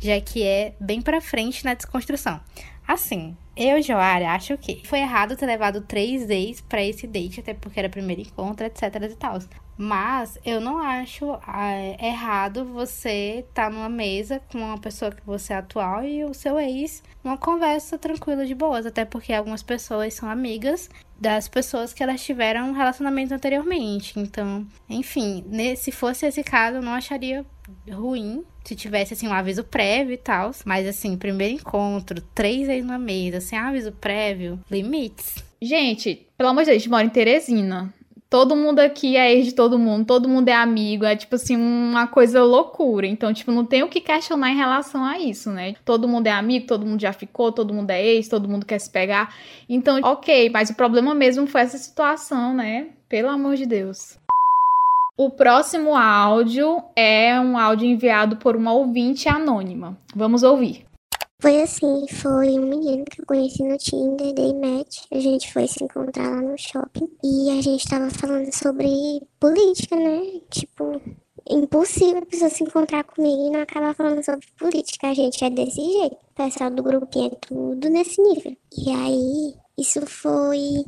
já 0.00 0.18
que 0.20 0.42
é 0.42 0.74
bem 0.80 1.02
para 1.02 1.20
frente 1.20 1.64
na 1.64 1.74
desconstrução. 1.74 2.40
Assim, 2.88 3.36
eu, 3.56 3.80
Joara, 3.82 4.32
acho 4.32 4.56
que 4.56 4.82
foi 4.84 5.00
errado 5.00 5.36
ter 5.36 5.46
levado 5.46 5.82
três 5.82 6.28
ex 6.28 6.60
para 6.62 6.82
esse 6.82 7.06
date, 7.06 7.38
até 7.38 7.54
porque 7.54 7.78
era 7.78 7.88
primeiro 7.88 8.22
encontro, 8.22 8.66
etc 8.66 8.82
e 9.02 9.14
tal. 9.14 9.38
Mas 9.82 10.38
eu 10.44 10.60
não 10.60 10.76
acho 10.76 11.24
é, 11.48 11.96
errado 12.06 12.66
você 12.66 13.46
estar 13.48 13.64
tá 13.64 13.70
numa 13.70 13.88
mesa 13.88 14.38
com 14.52 14.58
uma 14.58 14.76
pessoa 14.76 15.10
que 15.10 15.24
você 15.24 15.54
é 15.54 15.56
atual 15.56 16.04
e 16.04 16.22
o 16.22 16.34
seu 16.34 16.60
ex, 16.60 17.02
uma 17.24 17.38
conversa 17.38 17.96
tranquila 17.96 18.44
de 18.44 18.54
boas, 18.54 18.84
até 18.84 19.06
porque 19.06 19.32
algumas 19.32 19.62
pessoas 19.62 20.12
são 20.12 20.28
amigas 20.28 20.90
das 21.18 21.48
pessoas 21.48 21.94
que 21.94 22.02
elas 22.02 22.22
tiveram 22.22 22.68
um 22.68 22.72
relacionamento 22.72 23.32
anteriormente. 23.32 24.20
Então, 24.20 24.66
enfim, 24.86 25.42
se 25.78 25.90
fosse 25.90 26.26
esse 26.26 26.44
caso, 26.44 26.76
eu 26.76 26.82
não 26.82 26.92
acharia 26.92 27.42
ruim 27.90 28.44
se 28.62 28.76
tivesse 28.76 29.14
assim 29.14 29.28
um 29.28 29.32
aviso 29.32 29.64
prévio 29.64 30.12
e 30.12 30.18
tal. 30.18 30.50
Mas 30.62 30.86
assim, 30.86 31.16
primeiro 31.16 31.54
encontro, 31.54 32.20
três 32.34 32.66
vezes 32.66 32.84
na 32.84 32.98
mesa, 32.98 33.40
sem 33.40 33.58
aviso 33.58 33.92
prévio, 33.92 34.60
limites. 34.70 35.36
Gente, 35.62 36.26
pelo 36.36 36.50
amor 36.50 36.64
de 36.64 36.66
Deus, 36.66 36.76
a 36.76 36.78
gente 36.78 36.90
mora 36.90 37.04
em 37.04 37.08
Teresina. 37.08 37.94
Todo 38.30 38.54
mundo 38.54 38.78
aqui 38.78 39.16
é 39.16 39.34
ex 39.34 39.46
de 39.46 39.52
todo 39.52 39.76
mundo, 39.76 40.06
todo 40.06 40.28
mundo 40.28 40.48
é 40.48 40.54
amigo, 40.54 41.04
é 41.04 41.16
tipo 41.16 41.34
assim, 41.34 41.56
uma 41.56 42.06
coisa 42.06 42.44
loucura. 42.44 43.04
Então, 43.04 43.34
tipo, 43.34 43.50
não 43.50 43.64
tem 43.64 43.82
o 43.82 43.88
que 43.88 44.00
questionar 44.00 44.52
em 44.52 44.56
relação 44.56 45.04
a 45.04 45.18
isso, 45.18 45.50
né? 45.50 45.74
Todo 45.84 46.06
mundo 46.06 46.28
é 46.28 46.30
amigo, 46.30 46.64
todo 46.64 46.86
mundo 46.86 47.00
já 47.00 47.12
ficou, 47.12 47.50
todo 47.50 47.74
mundo 47.74 47.90
é 47.90 48.00
ex, 48.00 48.28
todo 48.28 48.48
mundo 48.48 48.64
quer 48.64 48.78
se 48.78 48.88
pegar. 48.88 49.34
Então, 49.68 49.98
ok, 50.04 50.48
mas 50.48 50.70
o 50.70 50.76
problema 50.76 51.12
mesmo 51.12 51.44
foi 51.48 51.62
essa 51.62 51.76
situação, 51.76 52.54
né? 52.54 52.90
Pelo 53.08 53.28
amor 53.28 53.56
de 53.56 53.66
Deus. 53.66 54.16
O 55.18 55.28
próximo 55.28 55.96
áudio 55.96 56.80
é 56.94 57.38
um 57.40 57.58
áudio 57.58 57.88
enviado 57.88 58.36
por 58.36 58.54
uma 58.54 58.72
ouvinte 58.72 59.28
anônima. 59.28 59.98
Vamos 60.14 60.44
ouvir. 60.44 60.89
Foi 61.40 61.62
assim, 61.62 62.06
foi 62.06 62.50
um 62.50 62.66
menino 62.66 63.02
que 63.06 63.22
eu 63.22 63.24
conheci 63.24 63.62
no 63.62 63.78
Tinder, 63.78 64.34
dei 64.34 64.52
match, 64.52 65.04
a 65.10 65.18
gente 65.18 65.50
foi 65.50 65.66
se 65.66 65.82
encontrar 65.82 66.28
lá 66.28 66.42
no 66.42 66.58
shopping 66.58 67.08
e 67.24 67.58
a 67.58 67.62
gente 67.62 67.88
tava 67.88 68.10
falando 68.10 68.52
sobre 68.52 69.22
política, 69.38 69.96
né? 69.96 70.42
Tipo, 70.50 71.00
impossível 71.48 72.18
a 72.18 72.26
pessoa 72.26 72.50
se 72.50 72.62
encontrar 72.62 73.04
comigo 73.04 73.46
e 73.46 73.50
não 73.50 73.62
acabar 73.62 73.94
falando 73.94 74.22
sobre 74.22 74.46
política. 74.58 75.08
A 75.08 75.14
gente 75.14 75.42
é 75.42 75.48
desse 75.48 75.80
jeito. 75.80 76.14
O 76.14 76.34
pessoal 76.34 76.70
do 76.70 76.82
grupinho 76.82 77.32
é 77.32 77.36
tudo 77.36 77.88
nesse 77.88 78.20
nível. 78.20 78.54
E 78.76 78.90
aí, 78.90 79.54
isso 79.78 80.04
foi 80.06 80.84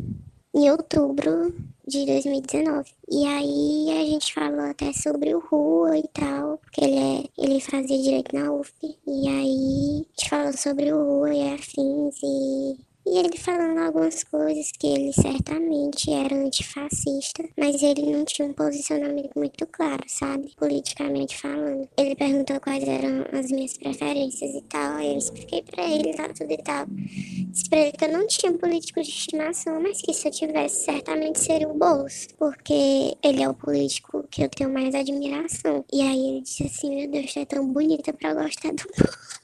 em 0.55 0.71
outubro 0.71 1.55
de 1.87 2.07
2019. 2.07 2.91
E 3.11 3.27
aí 3.27 4.01
a 4.01 4.05
gente 4.07 4.33
falou 4.35 4.61
até 4.61 4.93
sobre 4.93 5.35
o 5.35 5.41
Rua 5.41 5.99
e 5.99 6.09
tal, 6.09 6.59
porque 6.59 6.85
ele, 6.85 6.99
é, 6.99 7.25
ele 7.39 7.61
fazia 7.61 8.03
direito 8.03 8.35
na 8.37 8.53
UF. 8.53 8.73
E 8.83 9.29
aí 9.29 10.07
a 10.07 10.21
gente 10.21 10.31
falou 10.31 10.53
sobre 10.53 10.93
o 10.93 11.05
Rua 11.05 11.35
e 11.35 11.55
afins 11.55 12.17
e 12.23 12.92
e 13.07 13.19
ele 13.19 13.37
falando 13.37 13.79
algumas 13.79 14.23
coisas 14.25 14.71
que 14.73 14.87
ele 14.87 15.13
certamente 15.13 16.11
era 16.11 16.35
antifascista, 16.35 17.45
mas 17.57 17.83
ele 17.83 18.11
não 18.11 18.25
tinha 18.25 18.47
um 18.47 18.53
posicionamento 18.53 19.31
muito 19.37 19.67
claro, 19.67 20.03
sabe? 20.07 20.55
Politicamente 20.57 21.37
falando. 21.37 21.89
Ele 21.97 22.15
perguntou 22.15 22.61
quais 22.61 22.85
eram 22.85 23.25
as 23.33 23.51
minhas 23.51 23.77
preferências 23.77 24.55
e 24.55 24.63
tal, 24.63 24.97
aí 24.97 25.13
eu 25.13 25.19
expliquei 25.19 25.63
pra 25.63 25.89
ele 25.89 26.15
tal, 26.15 26.33
tudo 26.33 26.53
e 26.53 26.59
tal. 26.59 26.87
Disse 26.87 27.69
pra 27.69 27.79
ele 27.81 27.93
que 27.93 28.05
eu 28.05 28.13
não 28.13 28.27
tinha 28.27 28.53
um 28.53 28.59
político 28.59 29.03
de 29.03 29.09
estimação, 29.09 29.81
mas 29.83 30.01
que 30.01 30.13
se 30.13 30.29
eu 30.29 30.33
tivesse, 30.33 30.85
certamente 30.85 31.41
seria 31.41 31.69
o 31.69 31.75
Boulos, 31.75 32.29
porque 32.39 33.17
ele 33.23 33.43
é 33.43 33.49
o 33.49 33.55
político 33.55 34.25
que 34.31 34.43
eu 34.43 34.49
tenho 34.49 34.73
mais 34.73 34.95
admiração. 34.95 35.85
E 35.93 36.01
aí 36.01 36.29
ele 36.29 36.41
disse 36.43 36.65
assim, 36.65 36.95
meu 36.95 37.11
Deus, 37.11 37.33
tu 37.33 37.39
é 37.41 37.45
tão 37.45 37.67
bonita 37.67 38.13
pra 38.13 38.35
gostar 38.35 38.73
do 38.73 38.85
Boulos. 38.97 39.42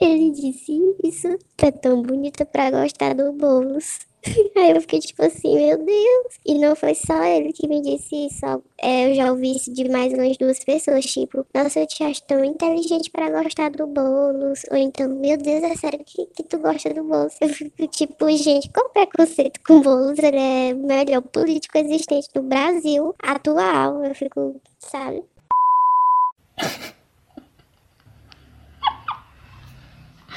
Ele 0.00 0.30
disse 0.30 0.72
isso. 1.02 1.28
É 1.58 1.70
tão 1.70 2.02
bonita 2.02 2.44
pra 2.46 2.70
gostar 2.70 3.14
do 3.14 3.32
Boulos. 3.32 4.06
Aí 4.56 4.70
eu 4.70 4.80
fiquei 4.80 5.00
tipo 5.00 5.22
assim, 5.22 5.54
meu 5.54 5.78
Deus. 5.78 6.38
E 6.44 6.54
não 6.58 6.74
foi 6.74 6.94
só 6.94 7.22
ele 7.24 7.52
que 7.52 7.68
me 7.68 7.80
disse 7.80 8.26
isso. 8.26 8.44
É, 8.80 9.10
eu 9.10 9.14
já 9.14 9.30
ouvi 9.30 9.56
isso 9.56 9.72
de 9.72 9.88
mais 9.88 10.12
umas 10.12 10.36
duas 10.36 10.62
pessoas, 10.62 11.04
tipo, 11.06 11.46
nossa, 11.54 11.80
eu 11.80 11.86
te 11.86 12.02
acho 12.04 12.22
tão 12.24 12.44
inteligente 12.44 13.10
para 13.10 13.30
gostar 13.30 13.70
do 13.70 13.86
Boulos. 13.86 14.62
Ou 14.70 14.76
então, 14.76 15.08
meu 15.08 15.36
Deus, 15.36 15.62
é 15.62 15.76
sério 15.76 16.00
que, 16.04 16.26
que 16.26 16.42
tu 16.42 16.58
gosta 16.58 16.92
do 16.92 17.04
Boulos? 17.04 17.34
Eu 17.40 17.48
fico 17.48 17.86
tipo, 17.88 18.30
gente, 18.36 18.68
qual 18.70 18.88
preconceito 18.90 19.60
com 19.66 19.80
Boulos? 19.80 20.18
Ele 20.18 20.36
é 20.36 20.74
o 20.74 20.78
melhor 20.78 21.22
político 21.22 21.78
existente 21.78 22.28
do 22.34 22.42
Brasil 22.42 23.14
atual. 23.22 24.04
Eu 24.04 24.14
fico, 24.14 24.60
sabe? 24.78 25.24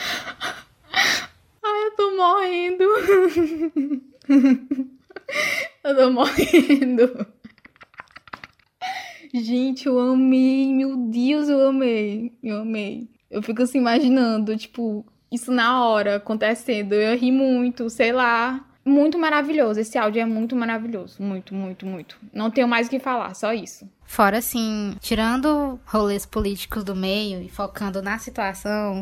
Ai, 1.63 1.85
eu 1.85 1.91
tô 1.95 2.15
morrendo. 2.15 2.83
eu 5.83 5.95
tô 5.95 6.11
morrendo. 6.11 7.27
Gente, 9.33 9.87
eu 9.87 9.97
amei. 9.99 10.73
Meu 10.73 10.97
Deus, 10.97 11.47
eu 11.47 11.67
amei. 11.67 12.33
Eu 12.43 12.61
amei. 12.61 13.09
Eu 13.29 13.41
fico 13.41 13.61
assim 13.61 13.77
imaginando, 13.77 14.57
tipo, 14.57 15.05
isso 15.31 15.51
na 15.51 15.85
hora 15.85 16.17
acontecendo. 16.17 16.93
Eu 16.93 17.17
ri 17.17 17.31
muito, 17.31 17.89
sei 17.89 18.11
lá. 18.11 18.65
Muito 18.83 19.17
maravilhoso. 19.17 19.79
Esse 19.79 19.97
áudio 19.97 20.21
é 20.21 20.25
muito 20.25 20.55
maravilhoso. 20.55 21.21
Muito, 21.21 21.53
muito, 21.55 21.85
muito. 21.85 22.17
Não 22.33 22.51
tenho 22.51 22.67
mais 22.67 22.87
o 22.87 22.89
que 22.89 22.99
falar, 22.99 23.33
só 23.35 23.53
isso. 23.53 23.87
Fora 24.03 24.39
assim, 24.39 24.95
tirando 24.99 25.79
rolês 25.85 26.25
políticos 26.25 26.83
do 26.83 26.95
meio 26.95 27.41
e 27.41 27.47
focando 27.47 28.01
na 28.01 28.17
situação. 28.17 29.01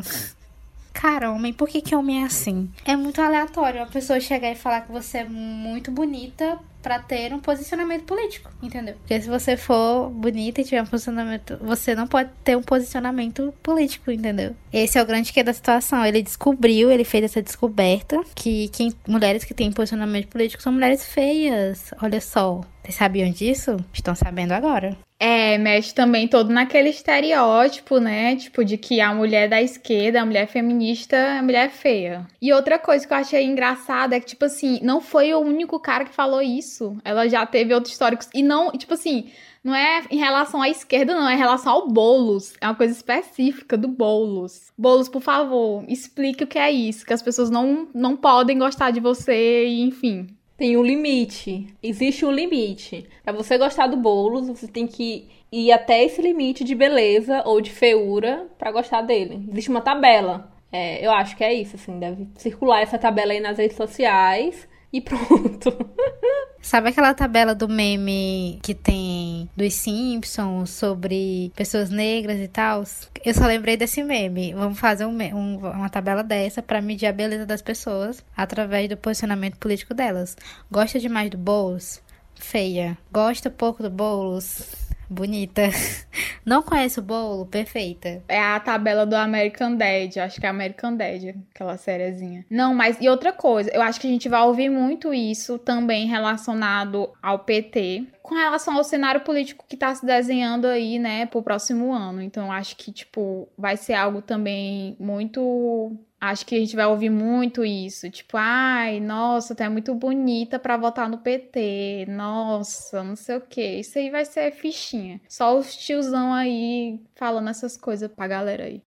Cara, 0.92 1.30
homem, 1.30 1.52
por 1.52 1.68
que, 1.68 1.80
que 1.80 1.94
homem 1.94 2.22
é 2.22 2.26
assim? 2.26 2.70
É 2.84 2.96
muito 2.96 3.20
aleatório 3.20 3.80
uma 3.80 3.86
pessoa 3.86 4.20
chegar 4.20 4.50
e 4.50 4.56
falar 4.56 4.82
que 4.82 4.92
você 4.92 5.18
é 5.18 5.24
muito 5.24 5.90
bonita 5.90 6.58
para 6.82 6.98
ter 6.98 7.32
um 7.32 7.38
posicionamento 7.38 8.04
político, 8.04 8.50
entendeu? 8.62 8.94
Porque 8.94 9.20
se 9.20 9.28
você 9.28 9.56
for 9.56 10.10
bonita 10.10 10.60
e 10.60 10.64
tiver 10.64 10.82
um 10.82 10.86
posicionamento, 10.86 11.58
você 11.60 11.94
não 11.94 12.06
pode 12.06 12.30
ter 12.42 12.56
um 12.56 12.62
posicionamento 12.62 13.52
político, 13.62 14.10
entendeu? 14.10 14.54
Esse 14.72 14.98
é 14.98 15.02
o 15.02 15.06
grande 15.06 15.32
que 15.32 15.42
da 15.42 15.52
situação. 15.52 16.04
Ele 16.04 16.22
descobriu, 16.22 16.90
ele 16.90 17.04
fez 17.04 17.24
essa 17.24 17.42
descoberta 17.42 18.20
que 18.34 18.68
quem, 18.68 18.92
mulheres 19.06 19.44
que 19.44 19.54
têm 19.54 19.72
posicionamento 19.72 20.28
político 20.28 20.62
são 20.62 20.72
mulheres 20.72 21.04
feias. 21.04 21.92
Olha 22.02 22.20
só. 22.20 22.62
Vocês 22.82 22.94
sabiam 22.94 23.30
disso? 23.30 23.76
Estão 23.92 24.14
sabendo 24.14 24.52
agora. 24.52 24.96
É, 25.22 25.58
mexe 25.58 25.94
também 25.94 26.26
todo 26.26 26.50
naquele 26.50 26.88
estereótipo, 26.88 27.98
né? 27.98 28.36
Tipo, 28.36 28.64
de 28.64 28.78
que 28.78 29.02
a 29.02 29.12
mulher 29.12 29.50
da 29.50 29.60
esquerda, 29.60 30.22
a 30.22 30.24
mulher 30.24 30.46
feminista, 30.46 31.14
é 31.14 31.38
a 31.38 31.42
mulher 31.42 31.68
feia. 31.68 32.26
E 32.40 32.50
outra 32.54 32.78
coisa 32.78 33.06
que 33.06 33.12
eu 33.12 33.18
achei 33.18 33.44
engraçada 33.44 34.16
é 34.16 34.20
que, 34.20 34.28
tipo 34.28 34.46
assim, 34.46 34.80
não 34.82 34.98
foi 34.98 35.34
o 35.34 35.40
único 35.40 35.78
cara 35.78 36.06
que 36.06 36.14
falou 36.14 36.40
isso. 36.40 36.96
Ela 37.04 37.28
já 37.28 37.44
teve 37.44 37.74
outros 37.74 37.92
históricos. 37.92 38.30
E 38.32 38.42
não, 38.42 38.70
tipo 38.72 38.94
assim, 38.94 39.30
não 39.62 39.74
é 39.74 40.02
em 40.10 40.16
relação 40.16 40.62
à 40.62 40.70
esquerda, 40.70 41.12
não, 41.12 41.28
é 41.28 41.34
em 41.34 41.38
relação 41.38 41.70
ao 41.70 41.88
Boulos. 41.88 42.54
É 42.58 42.66
uma 42.66 42.74
coisa 42.74 42.94
específica 42.94 43.76
do 43.76 43.88
Boulos. 43.88 44.72
Boulos, 44.76 45.10
por 45.10 45.20
favor, 45.20 45.84
explique 45.86 46.44
o 46.44 46.46
que 46.46 46.58
é 46.58 46.70
isso. 46.70 47.04
Que 47.04 47.12
as 47.12 47.20
pessoas 47.20 47.50
não, 47.50 47.88
não 47.94 48.16
podem 48.16 48.58
gostar 48.58 48.90
de 48.90 49.00
você, 49.00 49.66
e 49.66 49.82
enfim 49.82 50.34
tem 50.60 50.76
um 50.76 50.82
limite. 50.82 51.74
Existe 51.82 52.22
um 52.26 52.30
limite. 52.30 53.08
Para 53.24 53.32
você 53.32 53.56
gostar 53.56 53.86
do 53.86 53.96
Boulos, 53.96 54.46
você 54.46 54.68
tem 54.68 54.86
que 54.86 55.26
ir 55.50 55.72
até 55.72 56.04
esse 56.04 56.20
limite 56.20 56.62
de 56.62 56.74
beleza 56.74 57.42
ou 57.46 57.62
de 57.62 57.70
feiura 57.70 58.46
para 58.58 58.70
gostar 58.70 59.00
dele. 59.00 59.42
Existe 59.50 59.70
uma 59.70 59.80
tabela. 59.80 60.52
É, 60.70 61.04
eu 61.04 61.12
acho 61.12 61.34
que 61.34 61.42
é 61.42 61.54
isso, 61.54 61.76
assim, 61.76 61.98
deve 61.98 62.28
circular 62.36 62.82
essa 62.82 62.98
tabela 62.98 63.32
aí 63.32 63.40
nas 63.40 63.56
redes 63.56 63.74
sociais 63.74 64.68
e 64.92 65.00
pronto. 65.00 65.70
Sabe 66.62 66.90
aquela 66.90 67.14
tabela 67.14 67.54
do 67.54 67.68
meme 67.68 68.58
que 68.62 68.74
tem 68.74 69.48
dos 69.56 69.72
Simpsons 69.74 70.70
sobre 70.70 71.50
pessoas 71.56 71.88
negras 71.88 72.38
e 72.38 72.48
tal? 72.48 72.84
Eu 73.24 73.32
só 73.32 73.46
lembrei 73.46 73.76
desse 73.76 74.02
meme. 74.02 74.52
Vamos 74.52 74.78
fazer 74.78 75.06
um, 75.06 75.16
um, 75.34 75.56
uma 75.56 75.88
tabela 75.88 76.22
dessa 76.22 76.62
para 76.62 76.82
medir 76.82 77.06
a 77.06 77.12
beleza 77.12 77.46
das 77.46 77.62
pessoas 77.62 78.22
através 78.36 78.88
do 78.88 78.96
posicionamento 78.96 79.56
político 79.56 79.94
delas. 79.94 80.36
Gosta 80.70 80.98
demais 81.00 81.30
do 81.30 81.38
Boulos? 81.38 82.02
Feia. 82.34 82.96
Gosta 83.10 83.50
pouco 83.50 83.82
do 83.82 83.90
Boulos? 83.90 84.79
Bonita. 85.10 85.62
Não 86.46 86.62
conhece 86.62 87.00
o 87.00 87.02
bolo? 87.02 87.44
Perfeita. 87.44 88.22
É 88.28 88.40
a 88.40 88.60
tabela 88.60 89.04
do 89.04 89.16
American 89.16 89.74
Dad. 89.74 90.16
Acho 90.18 90.40
que 90.40 90.46
é 90.46 90.48
American 90.48 90.94
Dad, 90.94 91.34
aquela 91.52 91.76
sériezinha. 91.76 92.46
Não, 92.48 92.72
mas 92.72 92.96
e 93.00 93.08
outra 93.08 93.32
coisa, 93.32 93.68
eu 93.74 93.82
acho 93.82 94.00
que 94.00 94.06
a 94.06 94.10
gente 94.10 94.28
vai 94.28 94.40
ouvir 94.42 94.68
muito 94.68 95.12
isso 95.12 95.58
também 95.58 96.06
relacionado 96.06 97.10
ao 97.20 97.40
PT, 97.40 98.06
com 98.22 98.36
relação 98.36 98.76
ao 98.76 98.84
cenário 98.84 99.22
político 99.22 99.64
que 99.68 99.76
tá 99.76 99.92
se 99.92 100.06
desenhando 100.06 100.66
aí, 100.66 100.98
né, 101.00 101.26
pro 101.26 101.42
próximo 101.42 101.92
ano. 101.92 102.22
Então, 102.22 102.52
acho 102.52 102.76
que, 102.76 102.92
tipo, 102.92 103.48
vai 103.58 103.76
ser 103.76 103.94
algo 103.94 104.22
também 104.22 104.96
muito 105.00 105.98
Acho 106.20 106.44
que 106.44 106.54
a 106.54 106.58
gente 106.58 106.76
vai 106.76 106.84
ouvir 106.84 107.08
muito 107.08 107.64
isso, 107.64 108.10
tipo, 108.10 108.36
ai, 108.36 109.00
nossa, 109.00 109.54
tu 109.54 109.62
é 109.62 109.70
muito 109.70 109.94
bonita 109.94 110.58
para 110.58 110.76
votar 110.76 111.08
no 111.08 111.16
PT, 111.16 112.04
nossa, 112.10 113.02
não 113.02 113.16
sei 113.16 113.38
o 113.38 113.40
que. 113.40 113.80
Isso 113.80 113.98
aí 113.98 114.10
vai 114.10 114.26
ser 114.26 114.52
fichinha. 114.52 115.18
Só 115.26 115.56
os 115.58 115.74
tiozão 115.74 116.34
aí 116.34 117.00
falando 117.14 117.48
essas 117.48 117.74
coisas 117.74 118.10
pra 118.10 118.28
galera 118.28 118.64
aí. 118.64 118.82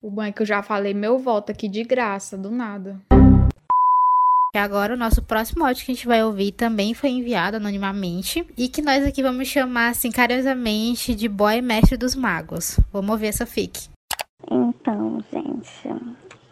O 0.00 0.08
bom 0.08 0.22
é 0.22 0.30
que 0.30 0.40
eu 0.40 0.46
já 0.46 0.62
falei 0.62 0.94
meu 0.94 1.18
voto 1.18 1.50
aqui 1.50 1.68
de 1.68 1.82
graça, 1.82 2.38
do 2.38 2.48
nada. 2.48 3.00
E 4.54 4.58
agora 4.58 4.94
o 4.94 4.96
nosso 4.96 5.20
próximo 5.20 5.66
áudio 5.66 5.84
que 5.84 5.90
a 5.90 5.94
gente 5.96 6.06
vai 6.06 6.22
ouvir 6.22 6.52
também 6.52 6.94
foi 6.94 7.10
enviado 7.10 7.56
anonimamente 7.56 8.46
e 8.56 8.68
que 8.68 8.80
nós 8.80 9.04
aqui 9.04 9.20
vamos 9.20 9.48
chamar 9.48 9.88
assim 9.88 10.12
carinhosamente 10.12 11.12
de 11.12 11.28
boy 11.28 11.60
mestre 11.60 11.96
dos 11.96 12.14
magos. 12.14 12.78
Vamos 12.92 13.10
ouvir 13.10 13.26
essa 13.26 13.44
fic. 13.44 13.88
Então, 14.50 15.22
gente, 15.32 15.88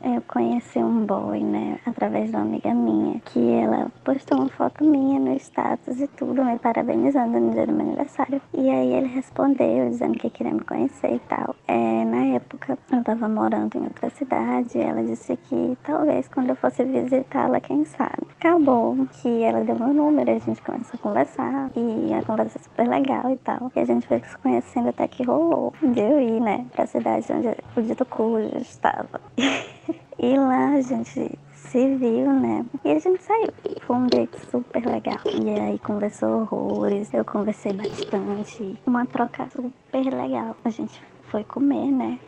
eu 0.02 0.22
conheci 0.22 0.78
um 0.78 1.04
boy, 1.04 1.40
né, 1.40 1.78
através 1.86 2.30
de 2.30 2.36
uma 2.36 2.44
amiga 2.44 2.72
minha, 2.74 3.20
que 3.20 3.38
ela 3.38 3.90
postou 4.04 4.38
uma 4.38 4.48
foto 4.48 4.84
minha 4.84 5.18
no 5.18 5.34
status 5.34 6.00
e 6.00 6.08
tudo, 6.08 6.44
me 6.44 6.58
parabenizando 6.58 7.38
no 7.40 7.52
dia 7.52 7.66
do 7.66 7.72
meu 7.72 7.86
aniversário. 7.86 8.40
E 8.54 8.70
aí 8.70 8.92
ele 8.94 9.08
respondeu, 9.08 9.88
dizendo 9.88 10.18
que 10.18 10.30
queria 10.30 10.52
me 10.52 10.60
conhecer 10.60 11.14
e 11.14 11.18
tal. 11.20 11.54
É, 11.66 12.04
na 12.04 12.36
época, 12.36 12.78
eu 12.92 13.02
tava 13.02 13.28
morando 13.28 13.76
em 13.76 13.84
outra 13.84 14.10
cidade 14.10 14.78
ela 14.78 15.02
disse 15.02 15.36
que 15.36 15.76
talvez 15.82 16.28
quando 16.28 16.50
eu 16.50 16.56
fosse 16.56 16.84
visitá-la, 16.84 17.60
quem 17.60 17.84
sabe. 17.84 18.26
Acabou 18.38 19.06
que 19.20 19.42
ela 19.42 19.64
deu 19.64 19.76
meu 19.76 19.92
número, 19.92 20.30
a 20.30 20.38
gente 20.38 20.60
começou 20.62 20.94
a 20.94 20.98
conversar 20.98 21.70
e 21.76 22.12
a 22.14 22.22
conversa 22.22 22.58
é 22.58 22.62
super 22.62 22.88
legal 22.88 23.30
e 23.30 23.36
tal. 23.38 23.70
E 23.74 23.80
a 23.80 23.84
gente 23.84 24.06
foi 24.06 24.20
se 24.20 24.36
conhecendo 24.38 24.88
até 24.88 25.08
que 25.08 25.22
rolou 25.22 25.72
de 25.82 26.00
eu 26.00 26.20
ir, 26.20 26.40
né, 26.40 26.66
pra 26.72 26.86
cidade 26.86 27.26
onde 27.32 27.48
o 27.76 27.82
dito 27.82 28.04
cujo 28.04 28.56
estava. 28.58 29.20
E 30.18 30.36
lá 30.38 30.74
a 30.74 30.80
gente 30.80 31.38
se 31.52 31.96
viu, 31.96 32.32
né? 32.32 32.64
E 32.84 32.90
a 32.90 32.98
gente 32.98 33.22
saiu. 33.22 33.52
Foi 33.82 33.96
um 33.96 34.06
date 34.06 34.38
super 34.50 34.84
legal. 34.86 35.18
E 35.24 35.60
aí 35.60 35.78
conversou 35.78 36.42
horrores, 36.42 37.12
eu 37.12 37.24
conversei 37.24 37.72
bastante. 37.72 38.78
Uma 38.86 39.04
troca 39.06 39.48
super 39.50 40.04
legal. 40.04 40.56
A 40.64 40.70
gente 40.70 41.00
foi 41.30 41.44
comer, 41.44 41.90
né? 41.90 42.18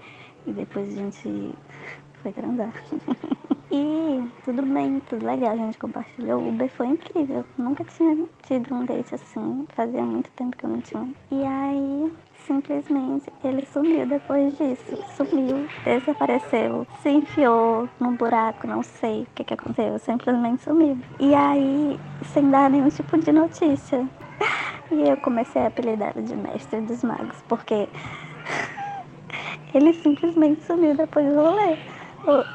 E 0.46 0.52
depois 0.52 0.88
a 0.88 0.96
gente 1.02 1.54
foi 2.22 2.32
transar. 2.32 2.72
e 3.70 4.28
tudo 4.44 4.62
bem, 4.62 5.00
tudo 5.08 5.24
legal. 5.24 5.52
A 5.52 5.56
gente 5.56 5.78
compartilhou. 5.78 6.40
O 6.40 6.48
Uber 6.48 6.68
foi 6.70 6.88
incrível. 6.88 7.44
Nunca 7.56 7.84
tinha 7.84 8.26
tido 8.42 8.74
um 8.74 8.84
date 8.84 9.14
assim. 9.14 9.66
Fazia 9.74 10.02
muito 10.02 10.30
tempo 10.32 10.56
que 10.56 10.64
eu 10.64 10.70
não 10.70 10.80
tinha. 10.80 11.14
E 11.30 11.44
aí 11.44 12.12
simplesmente 12.48 13.30
ele 13.44 13.64
sumiu 13.66 14.06
depois 14.06 14.56
disso. 14.56 14.98
Sumiu, 15.14 15.68
desapareceu, 15.84 16.86
se 17.02 17.10
enfiou 17.10 17.86
num 18.00 18.16
buraco, 18.16 18.66
não 18.66 18.82
sei 18.82 19.22
o 19.22 19.26
que, 19.34 19.44
que 19.44 19.54
aconteceu, 19.54 19.98
simplesmente 19.98 20.62
sumiu. 20.62 20.98
E 21.20 21.34
aí, 21.34 22.00
sem 22.32 22.50
dar 22.50 22.70
nenhum 22.70 22.88
tipo 22.88 23.16
de 23.18 23.30
notícia. 23.30 24.08
E 24.90 25.06
eu 25.06 25.18
comecei 25.18 25.60
a 25.60 25.66
apelidar 25.66 26.14
de 26.18 26.34
mestre 26.34 26.80
dos 26.80 27.04
magos, 27.04 27.36
porque 27.46 27.86
ele 29.74 29.92
simplesmente 29.92 30.64
sumiu 30.64 30.96
depois 30.96 31.26
do 31.26 31.34
rolê 31.34 31.76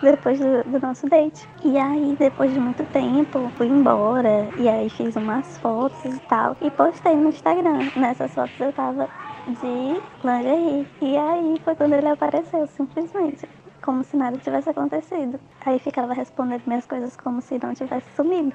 depois 0.01 0.39
do, 0.39 0.63
do, 0.63 0.79
nosso 0.79 1.07
date. 1.07 1.47
E 1.63 1.77
aí, 1.77 2.15
depois 2.19 2.53
de 2.53 2.59
muito 2.59 2.83
tempo, 2.85 3.51
fui 3.55 3.67
embora. 3.67 4.47
E 4.57 4.67
aí 4.67 4.89
fiz 4.89 5.15
umas 5.15 5.57
fotos 5.59 6.03
e 6.05 6.19
tal. 6.21 6.55
E 6.61 6.69
postei 6.69 7.15
no 7.15 7.29
Instagram. 7.29 7.89
Nessas 7.95 8.33
fotos 8.33 8.59
eu 8.59 8.71
tava 8.73 9.09
de 9.47 10.01
lingerie. 10.23 10.87
E 11.01 11.17
aí 11.17 11.59
foi 11.63 11.75
quando 11.75 11.93
ele 11.93 12.07
apareceu, 12.07 12.65
simplesmente. 12.67 13.47
Como 13.81 14.03
se 14.03 14.15
nada 14.15 14.37
tivesse 14.37 14.69
acontecido. 14.69 15.39
Aí 15.65 15.77
ficava 15.79 16.13
respondendo 16.13 16.63
minhas 16.65 16.85
coisas 16.85 17.17
como 17.17 17.41
se 17.41 17.59
não 17.61 17.73
tivesse 17.73 18.09
sumido. 18.15 18.53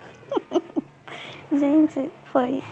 Gente, 1.53 2.11
foi 2.33 2.63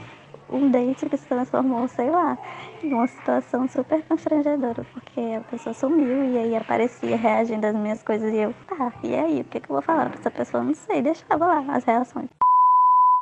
um 0.50 0.70
date 0.70 1.07
que 1.09 1.16
se 1.16 1.26
transformou, 1.26 1.88
sei 1.88 2.11
lá, 2.11 2.38
em 2.83 2.92
uma 2.92 3.07
situação 3.07 3.68
super 3.68 4.02
constrangedora, 4.05 4.85
porque 4.92 5.20
a 5.20 5.40
pessoa 5.50 5.74
sumiu 5.74 6.24
e 6.24 6.38
aí 6.38 6.57
aparecia 6.57 7.16
reagindo 7.16 7.66
às 7.66 7.74
minhas 7.74 8.02
coisas 8.02 8.33
e 8.33 8.37
eu, 8.37 8.55
tá, 8.66 8.92
e 9.02 9.14
aí, 9.14 9.40
o 9.40 9.44
que, 9.44 9.61
que 9.61 9.70
eu 9.70 9.74
vou 9.74 9.83
falar 9.83 10.11
pra 10.11 10.18
essa 10.20 10.31
pessoa? 10.31 10.62
Não 10.62 10.74
sei, 10.74 11.02
deixava 11.02 11.46
lá 11.46 11.64
as 11.74 11.85
reações. 11.85 12.29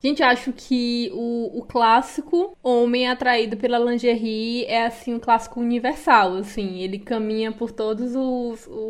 Gente, 0.05 0.23
acho 0.23 0.53
que 0.53 1.11
o, 1.14 1.61
o 1.61 1.62
clássico 1.62 2.55
homem 2.62 3.09
atraído 3.09 3.57
pela 3.57 3.79
lingerie 3.79 4.67
é, 4.67 4.85
assim, 4.85 5.14
um 5.14 5.19
clássico 5.19 5.59
universal, 5.59 6.35
assim. 6.35 6.81
Ele 6.81 6.99
caminha 6.99 7.51
por 7.51 7.73
todas 7.73 8.14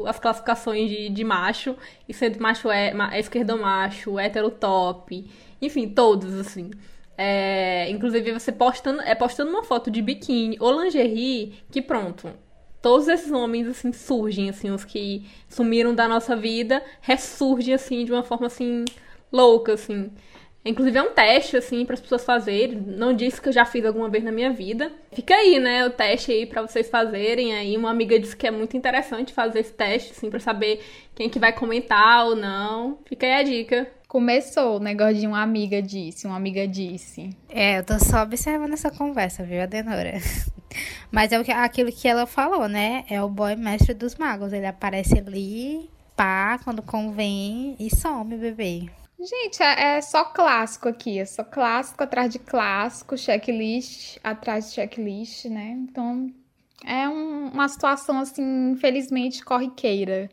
as 0.08 0.18
classificações 0.18 0.90
de, 0.90 1.08
de 1.08 1.22
macho, 1.22 1.76
e 2.08 2.12
sendo 2.12 2.40
macho 2.40 2.68
é, 2.68 2.92
é 3.12 3.20
esquerdomacho, 3.20 4.18
hétero 4.18 4.50
top, 4.50 5.30
enfim, 5.62 5.88
todos, 5.88 6.34
assim. 6.34 6.72
É, 7.16 7.88
inclusive, 7.90 8.32
você 8.32 8.50
postando, 8.50 9.00
é 9.02 9.14
postando 9.14 9.50
uma 9.50 9.62
foto 9.62 9.92
de 9.92 10.02
biquíni 10.02 10.56
ou 10.58 10.82
lingerie, 10.82 11.62
que 11.70 11.80
pronto, 11.80 12.28
todos 12.82 13.06
esses 13.06 13.30
homens, 13.30 13.68
assim, 13.68 13.92
surgem, 13.92 14.50
assim, 14.50 14.68
os 14.72 14.84
que 14.84 15.24
sumiram 15.48 15.94
da 15.94 16.08
nossa 16.08 16.34
vida, 16.34 16.82
ressurgem, 17.00 17.72
assim, 17.72 18.04
de 18.04 18.10
uma 18.10 18.24
forma, 18.24 18.48
assim, 18.48 18.84
louca, 19.30 19.74
assim. 19.74 20.10
Inclusive 20.64 20.96
é 20.96 21.02
um 21.02 21.12
teste, 21.12 21.56
assim, 21.56 21.84
para 21.84 21.94
as 21.94 22.00
pessoas 22.00 22.24
fazerem. 22.24 22.76
Não 22.76 23.12
disse 23.12 23.40
que 23.40 23.48
eu 23.48 23.52
já 23.52 23.66
fiz 23.66 23.84
alguma 23.84 24.08
vez 24.08 24.24
na 24.24 24.32
minha 24.32 24.50
vida. 24.50 24.90
Fica 25.12 25.34
aí, 25.34 25.58
né, 25.58 25.84
o 25.84 25.90
teste 25.90 26.32
aí 26.32 26.46
para 26.46 26.62
vocês 26.62 26.88
fazerem. 26.88 27.54
Aí 27.54 27.76
uma 27.76 27.90
amiga 27.90 28.18
disse 28.18 28.34
que 28.34 28.46
é 28.46 28.50
muito 28.50 28.76
interessante 28.76 29.32
fazer 29.32 29.60
esse 29.60 29.72
teste, 29.72 30.12
assim, 30.12 30.30
para 30.30 30.40
saber 30.40 30.80
quem 31.14 31.28
que 31.28 31.38
vai 31.38 31.52
comentar 31.52 32.26
ou 32.26 32.34
não. 32.34 32.98
Fica 33.04 33.26
aí 33.26 33.32
a 33.34 33.42
dica. 33.42 33.86
Começou 34.08 34.76
o 34.76 34.80
negócio 34.80 35.16
de 35.16 35.26
uma 35.26 35.42
amiga 35.42 35.82
disse, 35.82 36.26
uma 36.26 36.36
amiga 36.36 36.66
disse. 36.66 37.30
É, 37.48 37.80
eu 37.80 37.84
tô 37.84 37.98
só 37.98 38.22
observando 38.22 38.72
essa 38.72 38.90
conversa, 38.90 39.42
viu, 39.42 39.60
Adenora? 39.60 40.14
Mas 41.10 41.30
é 41.32 41.36
aquilo 41.52 41.92
que 41.92 42.08
ela 42.08 42.26
falou, 42.26 42.68
né? 42.68 43.04
É 43.10 43.22
o 43.22 43.28
boy 43.28 43.54
mestre 43.54 43.92
dos 43.92 44.14
magos. 44.14 44.52
Ele 44.52 44.66
aparece 44.66 45.18
ali, 45.18 45.90
pá, 46.16 46.58
quando 46.64 46.80
convém 46.80 47.76
e 47.78 47.94
some, 47.94 48.36
bebê. 48.36 48.88
Gente, 49.18 49.62
é, 49.62 49.96
é, 49.96 50.00
só 50.00 50.24
clássico 50.24 50.88
aqui, 50.88 51.18
é 51.18 51.24
só 51.24 51.44
clássico 51.44 52.02
atrás 52.02 52.32
de 52.32 52.38
clássico, 52.38 53.16
checklist 53.16 54.18
atrás 54.22 54.68
de 54.68 54.74
checklist, 54.74 55.46
né? 55.46 55.70
Então, 55.70 56.32
é 56.84 57.08
um, 57.08 57.48
uma 57.48 57.68
situação, 57.68 58.18
assim, 58.18 58.70
infelizmente 58.72 59.44
corriqueira, 59.44 60.28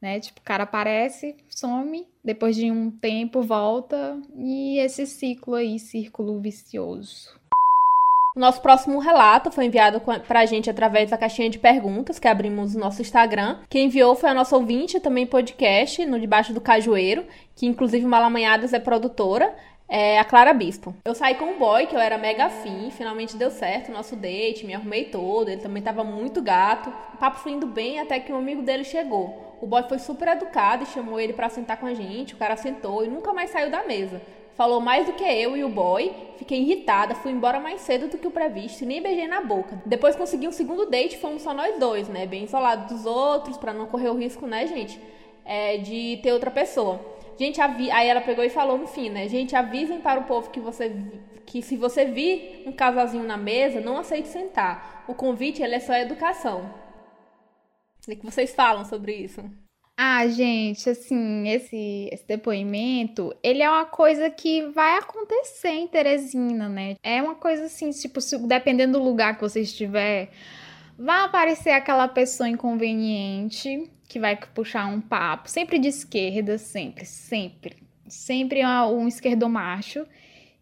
né? 0.00 0.20
Tipo, 0.20 0.40
o 0.40 0.44
cara 0.44 0.64
aparece, 0.64 1.36
some, 1.50 2.06
depois 2.22 2.54
de 2.56 2.70
um 2.70 2.90
tempo 2.90 3.42
volta, 3.42 4.20
e 4.36 4.78
esse 4.78 5.06
ciclo 5.06 5.54
aí, 5.54 5.78
círculo 5.78 6.40
vicioso. 6.40 7.37
O 8.38 8.40
nosso 8.40 8.62
próximo 8.62 9.00
relato 9.00 9.50
foi 9.50 9.64
enviado 9.64 10.00
pra 10.00 10.46
gente 10.46 10.70
através 10.70 11.10
da 11.10 11.18
caixinha 11.18 11.50
de 11.50 11.58
perguntas 11.58 12.20
que 12.20 12.28
abrimos 12.28 12.72
no 12.72 12.82
nosso 12.82 13.02
Instagram. 13.02 13.58
Quem 13.68 13.86
enviou 13.86 14.14
foi 14.14 14.30
a 14.30 14.34
nossa 14.34 14.56
ouvinte, 14.56 15.00
também 15.00 15.26
podcast, 15.26 16.06
no 16.06 16.20
Debaixo 16.20 16.52
do 16.52 16.60
Cajueiro, 16.60 17.26
que 17.56 17.66
inclusive 17.66 18.06
Malamanhadas 18.06 18.72
é 18.72 18.78
produtora. 18.78 19.52
É 19.88 20.20
a 20.20 20.24
Clara 20.24 20.52
Bispo. 20.52 20.94
Eu 21.04 21.16
saí 21.16 21.34
com 21.34 21.46
um 21.46 21.58
boy 21.58 21.88
que 21.88 21.96
eu 21.96 22.00
era 22.00 22.16
mega 22.16 22.44
afim, 22.44 22.90
finalmente 22.92 23.36
deu 23.36 23.50
certo 23.50 23.88
o 23.88 23.92
nosso 23.92 24.14
date, 24.14 24.64
me 24.64 24.74
arrumei 24.74 25.06
todo, 25.06 25.48
ele 25.48 25.60
também 25.60 25.82
tava 25.82 26.04
muito 26.04 26.40
gato. 26.40 26.92
O 27.14 27.16
papo 27.16 27.40
fluindo 27.40 27.66
bem 27.66 27.98
até 27.98 28.20
que 28.20 28.32
um 28.32 28.38
amigo 28.38 28.62
dele 28.62 28.84
chegou. 28.84 29.56
O 29.60 29.66
boy 29.66 29.82
foi 29.88 29.98
super 29.98 30.28
educado 30.28 30.84
e 30.84 30.86
chamou 30.86 31.18
ele 31.18 31.32
para 31.32 31.48
sentar 31.48 31.76
com 31.78 31.86
a 31.86 31.94
gente. 31.94 32.34
O 32.34 32.36
cara 32.36 32.56
sentou 32.56 33.04
e 33.04 33.08
nunca 33.08 33.32
mais 33.32 33.50
saiu 33.50 33.68
da 33.68 33.82
mesa 33.82 34.22
falou 34.58 34.80
mais 34.80 35.06
do 35.06 35.12
que 35.12 35.22
eu 35.22 35.56
e 35.56 35.62
o 35.62 35.68
boy. 35.68 36.12
Fiquei 36.36 36.60
irritada, 36.60 37.14
fui 37.14 37.30
embora 37.30 37.60
mais 37.60 37.80
cedo 37.80 38.08
do 38.08 38.18
que 38.18 38.26
o 38.26 38.30
previsto 38.30 38.82
e 38.82 38.86
nem 38.86 39.00
beijei 39.00 39.28
na 39.28 39.40
boca. 39.40 39.80
Depois 39.86 40.16
consegui 40.16 40.48
um 40.48 40.52
segundo 40.52 40.84
date, 40.84 41.16
fomos 41.16 41.42
só 41.42 41.54
nós 41.54 41.78
dois, 41.78 42.08
né? 42.08 42.26
Bem 42.26 42.42
isolados 42.42 42.92
dos 42.92 43.06
outros, 43.06 43.56
para 43.56 43.72
não 43.72 43.86
correr 43.86 44.08
o 44.08 44.16
risco, 44.16 44.48
né, 44.48 44.66
gente? 44.66 45.00
É, 45.44 45.78
de 45.78 46.18
ter 46.24 46.32
outra 46.32 46.50
pessoa. 46.50 47.00
Gente, 47.38 47.60
avi... 47.60 47.88
aí 47.92 48.08
ela 48.08 48.20
pegou 48.20 48.44
e 48.44 48.50
falou 48.50 48.76
no 48.76 48.88
fim, 48.88 49.08
né? 49.08 49.28
Gente, 49.28 49.54
avisem 49.54 50.00
para 50.00 50.18
o 50.18 50.24
povo 50.24 50.50
que 50.50 50.58
você 50.58 50.92
que 51.46 51.62
se 51.62 51.76
você 51.78 52.04
vir 52.04 52.64
um 52.66 52.72
casalzinho 52.72 53.24
na 53.24 53.38
mesa, 53.38 53.80
não 53.80 53.96
aceite 53.96 54.28
sentar. 54.28 55.04
O 55.08 55.14
convite 55.14 55.62
ele 55.62 55.76
é 55.76 55.80
só 55.80 55.94
educação. 55.94 56.68
O 58.06 58.10
que 58.10 58.26
vocês 58.26 58.54
falam 58.54 58.84
sobre 58.84 59.14
isso? 59.14 59.40
Ah, 60.00 60.28
gente, 60.28 60.88
assim, 60.88 61.48
esse, 61.48 62.08
esse 62.12 62.24
depoimento, 62.24 63.34
ele 63.42 63.64
é 63.64 63.68
uma 63.68 63.84
coisa 63.84 64.30
que 64.30 64.62
vai 64.68 64.96
acontecer 64.96 65.70
em 65.70 65.88
Teresina, 65.88 66.68
né? 66.68 66.94
É 67.02 67.20
uma 67.20 67.34
coisa 67.34 67.64
assim, 67.64 67.90
tipo, 67.90 68.20
se, 68.20 68.38
dependendo 68.46 68.96
do 68.96 69.04
lugar 69.04 69.34
que 69.34 69.40
você 69.40 69.62
estiver, 69.62 70.30
vai 70.96 71.24
aparecer 71.24 71.70
aquela 71.70 72.06
pessoa 72.06 72.48
inconveniente 72.48 73.90
que 74.08 74.20
vai 74.20 74.36
puxar 74.54 74.86
um 74.86 75.00
papo, 75.00 75.50
sempre 75.50 75.80
de 75.80 75.88
esquerda, 75.88 76.58
sempre, 76.58 77.04
sempre. 77.04 77.76
Sempre 78.06 78.64
um 78.64 79.08
esquerdomacho. 79.08 80.06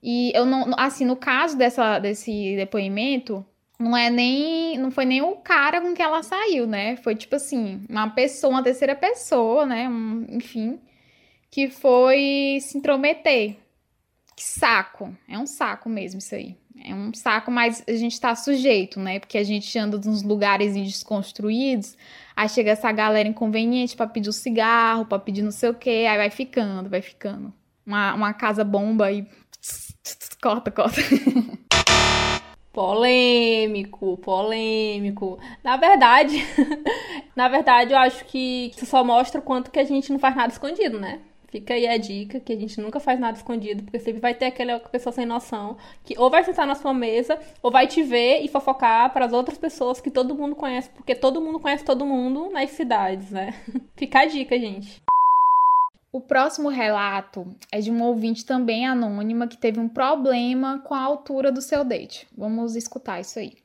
E 0.03 0.33
eu 0.35 0.47
não, 0.47 0.73
assim, 0.79 1.05
no 1.05 1.15
caso 1.15 1.59
dessa, 1.59 1.99
desse 1.99 2.57
depoimento, 2.57 3.45
não 3.79 3.97
é 3.97 4.11
nem. 4.11 4.79
Não 4.79 4.91
foi 4.91 5.05
nem 5.05 5.23
o 5.23 5.37
cara 5.37 5.81
com 5.81 5.95
que 5.95 6.03
ela 6.03 6.23
saiu, 6.23 6.67
né? 6.67 6.97
Foi 6.97 7.15
tipo 7.15 7.37
assim, 7.37 7.85
uma 7.89 8.09
pessoa, 8.11 8.51
uma 8.51 8.63
terceira 8.63 8.95
pessoa, 8.95 9.67
né? 9.67 9.89
Um, 9.89 10.27
enfim, 10.31 10.81
que 11.51 11.69
foi 11.69 12.59
se 12.61 12.79
intrometer. 12.79 13.57
Que 14.35 14.43
saco. 14.43 15.15
É 15.29 15.39
um 15.39 15.47
saco 15.47 15.89
mesmo 15.89 16.19
isso 16.19 16.35
aí. 16.35 16.57
É 16.85 16.95
um 16.95 17.13
saco, 17.15 17.51
mas 17.51 17.83
a 17.89 17.93
gente 17.95 18.21
tá 18.21 18.35
sujeito, 18.35 19.01
né? 19.01 19.19
Porque 19.19 19.39
a 19.39 19.45
gente 19.45 19.79
anda 19.79 19.99
nos 19.99 20.23
lugares 20.23 20.75
desconstruídos, 20.75 21.97
aí 22.35 22.49
chega 22.49 22.73
essa 22.73 22.93
galera 22.93 23.27
inconveniente 23.27 23.97
para 23.97 24.07
pedir 24.07 24.29
um 24.29 24.33
cigarro, 24.33 25.07
para 25.07 25.19
pedir 25.19 25.43
não 25.43 25.51
sei 25.51 25.71
o 25.71 25.75
quê, 25.75 26.07
aí 26.09 26.19
vai 26.19 26.31
ficando, 26.31 26.91
vai 26.91 27.01
ficando. 27.01 27.53
Uma, 27.85 28.15
uma 28.15 28.35
casa 28.35 28.63
bomba 28.63 29.11
e. 29.11 29.27
Corta, 30.43 30.71
corta. 30.71 31.01
Polêmico, 32.77 34.19
polêmico. 34.19 35.39
Na 35.65 35.79
verdade, 35.79 36.37
na 37.35 37.49
verdade, 37.49 37.95
eu 37.95 37.99
acho 37.99 38.23
que 38.27 38.71
isso 38.71 38.85
só 38.85 39.03
mostra 39.03 39.41
o 39.41 39.43
quanto 39.43 39.71
que 39.71 39.79
a 39.79 39.85
gente 39.85 40.13
não 40.13 40.19
faz 40.19 40.37
nada 40.37 40.53
escondido, 40.53 41.01
né? 41.01 41.21
Fica 41.49 41.73
aí 41.73 41.87
a 41.87 41.97
dica 41.97 42.39
que 42.39 42.53
a 42.53 42.57
gente 42.57 42.79
nunca 42.79 43.01
faz 43.01 43.19
nada 43.19 43.39
escondido, 43.39 43.83
porque 43.83 43.99
sempre 43.99 44.21
vai 44.21 44.35
ter 44.35 44.45
aquela 44.45 44.79
pessoa 44.79 45.11
sem 45.11 45.25
noção 45.25 45.79
que 46.05 46.19
ou 46.19 46.29
vai 46.29 46.45
sentar 46.45 46.67
na 46.67 46.75
sua 46.75 46.93
mesa, 46.93 47.39
ou 47.63 47.71
vai 47.71 47.87
te 47.87 48.03
ver 48.03 48.43
e 48.43 48.49
fofocar 48.49 49.11
para 49.11 49.25
as 49.25 49.33
outras 49.33 49.57
pessoas 49.57 49.99
que 49.99 50.11
todo 50.11 50.35
mundo 50.35 50.55
conhece, 50.55 50.91
porque 50.91 51.15
todo 51.15 51.41
mundo 51.41 51.59
conhece 51.59 51.83
todo 51.83 52.05
mundo 52.05 52.51
nas 52.51 52.73
cidades, 52.73 53.31
né? 53.31 53.55
Fica 53.97 54.21
a 54.21 54.27
dica, 54.27 54.59
gente. 54.59 55.03
O 56.17 56.21
próximo 56.23 56.71
relato 56.71 57.47
é 57.71 57.79
de 57.79 57.91
uma 57.91 58.07
ouvinte 58.07 58.43
também 58.47 58.87
anônima 58.87 59.47
que 59.47 59.59
teve 59.59 59.79
um 59.79 59.87
problema 59.87 60.79
com 60.79 60.95
a 60.95 61.03
altura 61.03 61.53
do 61.53 61.61
seu 61.61 61.85
date. 61.85 62.27
Vamos 62.35 62.75
escutar 62.75 63.21
isso 63.21 63.39
aí. 63.39 63.59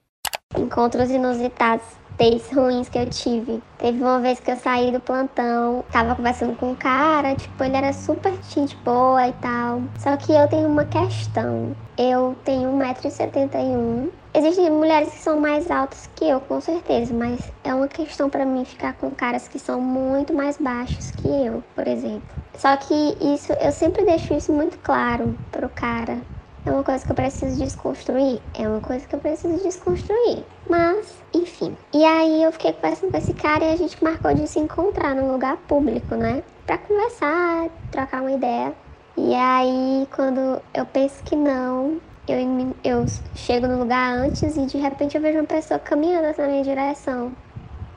Encontros 0.57 1.09
inusitados, 1.09 1.85
dates 2.17 2.51
ruins 2.51 2.89
que 2.89 2.97
eu 2.97 3.09
tive. 3.09 3.63
Teve 3.77 4.01
uma 4.01 4.19
vez 4.19 4.41
que 4.41 4.51
eu 4.51 4.57
saí 4.57 4.91
do 4.91 4.99
plantão, 4.99 5.85
tava 5.93 6.13
conversando 6.13 6.53
com 6.57 6.71
um 6.71 6.75
cara, 6.75 7.37
tipo, 7.37 7.63
ele 7.63 7.77
era 7.77 7.93
super 7.93 8.33
gente 8.53 8.75
boa 8.83 9.29
e 9.29 9.33
tal. 9.35 9.81
Só 9.97 10.17
que 10.17 10.33
eu 10.33 10.45
tenho 10.49 10.67
uma 10.67 10.83
questão. 10.83 11.73
Eu 11.97 12.35
tenho 12.43 12.69
1,71m 12.69 14.11
Existem 14.33 14.69
mulheres 14.69 15.11
que 15.11 15.19
são 15.19 15.41
mais 15.41 15.69
altas 15.69 16.09
que 16.15 16.23
eu, 16.23 16.39
com 16.39 16.61
certeza, 16.61 17.13
mas 17.13 17.51
é 17.65 17.73
uma 17.75 17.89
questão 17.89 18.29
para 18.29 18.45
mim 18.45 18.63
ficar 18.63 18.93
com 18.93 19.11
caras 19.11 19.49
que 19.49 19.59
são 19.59 19.81
muito 19.81 20.33
mais 20.33 20.57
baixos 20.57 21.11
que 21.11 21.27
eu, 21.27 21.61
por 21.75 21.85
exemplo. 21.85 22.40
Só 22.57 22.75
que 22.77 22.93
isso, 23.21 23.53
eu 23.53 23.71
sempre 23.71 24.05
deixo 24.05 24.33
isso 24.33 24.51
muito 24.53 24.77
claro 24.79 25.37
pro 25.51 25.69
cara. 25.69 26.21
É 26.63 26.71
uma 26.71 26.83
coisa 26.83 27.03
que 27.03 27.11
eu 27.11 27.15
preciso 27.15 27.57
desconstruir? 27.57 28.39
É 28.53 28.67
uma 28.67 28.81
coisa 28.81 29.07
que 29.07 29.15
eu 29.15 29.19
preciso 29.19 29.63
desconstruir. 29.63 30.45
Mas, 30.69 31.17
enfim. 31.33 31.75
E 31.91 32.05
aí 32.05 32.43
eu 32.43 32.51
fiquei 32.51 32.71
conversando 32.73 33.11
com 33.11 33.17
esse 33.17 33.33
cara 33.33 33.65
e 33.65 33.73
a 33.73 33.75
gente 33.75 34.03
marcou 34.03 34.33
de 34.33 34.47
se 34.47 34.59
encontrar 34.59 35.15
num 35.15 35.31
lugar 35.31 35.57
público, 35.57 36.13
né? 36.15 36.43
Pra 36.67 36.77
conversar, 36.77 37.69
trocar 37.89 38.21
uma 38.21 38.31
ideia. 38.31 38.75
E 39.17 39.33
aí, 39.33 40.07
quando 40.15 40.61
eu 40.73 40.85
penso 40.85 41.23
que 41.23 41.35
não, 41.35 41.99
eu, 42.27 42.37
eu 42.83 43.05
chego 43.33 43.67
no 43.67 43.79
lugar 43.79 44.13
antes 44.13 44.55
e 44.55 44.65
de 44.67 44.77
repente 44.77 45.15
eu 45.15 45.21
vejo 45.21 45.39
uma 45.39 45.47
pessoa 45.47 45.79
caminhando 45.79 46.37
na 46.37 46.47
minha 46.47 46.63
direção. 46.63 47.31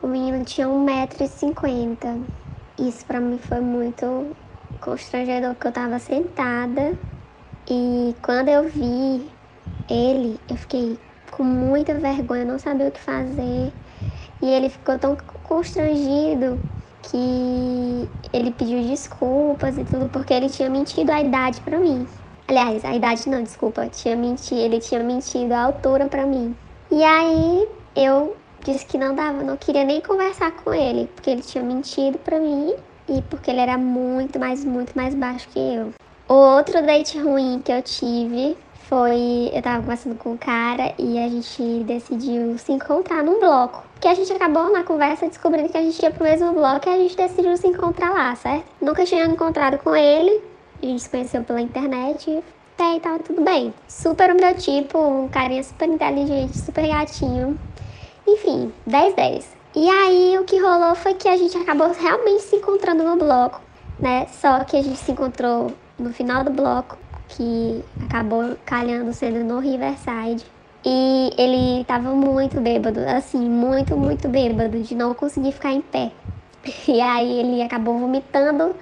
O 0.03 0.07
menino 0.07 0.43
tinha 0.45 0.67
1,50m. 0.69 2.27
Isso 2.79 3.07
para 3.07 3.21
mim 3.21 3.39
foi 3.39 3.61
muito 3.61 4.35
constrangedor, 4.81 5.55
porque 5.55 5.69
eu 5.69 5.73
tava 5.73 5.99
sentada 5.99 6.97
e 7.69 8.15
quando 8.23 8.49
eu 8.49 8.69
vi 8.69 9.29
ele, 9.89 10.39
eu 10.49 10.57
fiquei 10.57 10.99
com 11.31 11.43
muita 11.43 11.95
vergonha, 11.95 12.45
não 12.45 12.59
sabia 12.59 12.89
o 12.89 12.91
que 12.91 13.01
fazer. 13.01 13.73
E 14.43 14.47
ele 14.47 14.69
ficou 14.69 14.99
tão 14.99 15.17
constrangido 15.45 16.61
que 17.03 18.09
ele 18.33 18.51
pediu 18.51 18.83
desculpas 18.83 19.79
e 19.79 19.85
tudo 19.85 20.09
porque 20.09 20.33
ele 20.33 20.49
tinha 20.49 20.69
mentido 20.69 21.11
a 21.11 21.21
idade 21.21 21.61
para 21.61 21.79
mim. 21.79 22.07
Aliás, 22.47 22.85
a 22.85 22.95
idade 22.95 23.29
não, 23.29 23.43
desculpa. 23.43 23.87
Tinha 23.89 24.17
mentido, 24.17 24.61
ele 24.61 24.81
tinha 24.81 25.03
mentido 25.03 25.53
a 25.53 25.63
altura 25.63 26.07
para 26.07 26.27
mim. 26.27 26.55
E 26.91 27.03
aí 27.03 27.69
eu 27.97 28.37
disse 28.63 28.85
que 28.85 28.99
não 28.99 29.15
dava, 29.15 29.43
não 29.43 29.57
queria 29.57 29.85
nem 29.85 30.01
conversar 30.01 30.51
com 30.53 30.73
ele, 30.73 31.09
porque 31.15 31.31
ele 31.31 31.43
tinha 31.43 31.65
mentido 31.65 32.19
para 32.19 32.39
mim 32.39 32.75
e 33.09 33.23
porque 33.23 33.51
ele 33.51 33.61
era 33.61 33.77
muito 33.77 34.39
mais, 34.39 34.65
muito 34.65 34.95
mais 34.95 35.15
baixo 35.15 35.49
que 35.49 35.59
eu. 35.59 35.93
Outro 36.27 36.83
date 36.85 37.19
ruim 37.19 37.61
que 37.65 37.71
eu 37.71 37.83
tive 37.83 38.57
foi. 38.89 39.51
Eu 39.53 39.63
tava 39.63 39.83
conversando 39.83 40.17
com 40.17 40.33
um 40.33 40.37
cara 40.37 40.95
e 40.99 41.19
a 41.19 41.29
gente 41.29 41.85
decidiu 41.85 42.57
se 42.59 42.73
encontrar 42.73 43.23
num 43.23 43.41
bloco. 43.41 43.85
Porque 43.95 44.09
a 44.09 44.15
gente 44.15 44.33
acabou 44.33 44.73
na 44.73 44.85
conversa 44.85 45.27
descobrindo 45.27 45.69
que 45.69 45.77
a 45.77 45.83
gente 45.83 46.03
ia 46.03 46.11
pro 46.11 46.25
mesmo 46.25 46.53
bloco 46.53 46.89
e 46.89 46.93
a 46.93 46.99
gente 46.99 47.17
decidiu 47.17 47.57
se 47.57 47.67
encontrar 47.67 48.11
lá, 48.11 48.35
certo? 48.37 48.65
Nunca 48.81 49.05
tinha 49.05 49.25
encontrado 49.25 49.79
com 49.79 49.95
ele, 49.95 50.43
a 50.83 50.87
gente 50.87 51.03
se 51.03 51.11
conheceu 51.11 51.43
pela 51.43 51.61
internet, 51.61 52.43
até 52.75 52.97
e 52.97 53.01
tava 53.01 53.19
tudo 53.19 53.43
bem. 53.43 53.73
Super 53.89 54.33
o 54.33 54.37
meu 54.37 54.55
tipo, 54.55 54.99
um 54.99 55.29
carinha 55.29 55.63
super 55.63 55.89
inteligente, 55.89 56.59
super 56.59 56.87
gatinho. 56.87 57.59
Enfim, 58.27 58.73
10-10. 58.89 59.45
E 59.77 59.91
aí 59.91 60.39
o 60.39 60.45
que 60.45 60.61
rolou 60.61 60.95
foi 60.95 61.15
que 61.15 61.29
a 61.29 61.37
gente 61.37 61.57
acabou 61.59 61.91
realmente 61.93 62.43
se 62.43 62.57
encontrando 62.57 63.03
no 63.03 63.17
bloco, 63.17 63.61
né? 63.99 64.27
Só 64.41 64.63
que 64.63 64.77
a 64.77 64.83
gente 64.83 64.99
se 64.99 65.11
encontrou 65.11 65.73
no 65.99 66.13
final 66.13 66.45
do 66.45 66.51
bloco, 66.51 66.97
que 67.29 67.83
acabou 68.05 68.57
calhando 68.65 69.13
sendo 69.13 69.43
no 69.43 69.59
Riverside. 69.59 70.45
E 70.85 71.31
ele 71.37 71.85
tava 71.87 72.11
muito 72.11 72.61
bêbado, 72.61 73.01
assim, 73.01 73.41
muito, 73.41 73.97
muito 73.97 74.29
bêbado, 74.29 74.79
de 74.79 74.95
não 74.95 75.13
conseguir 75.13 75.53
ficar 75.53 75.73
em 75.73 75.81
pé. 75.81 76.13
E 76.89 77.01
aí 77.01 77.41
ele 77.41 77.63
acabou 77.63 77.99
vomitando 77.99 78.75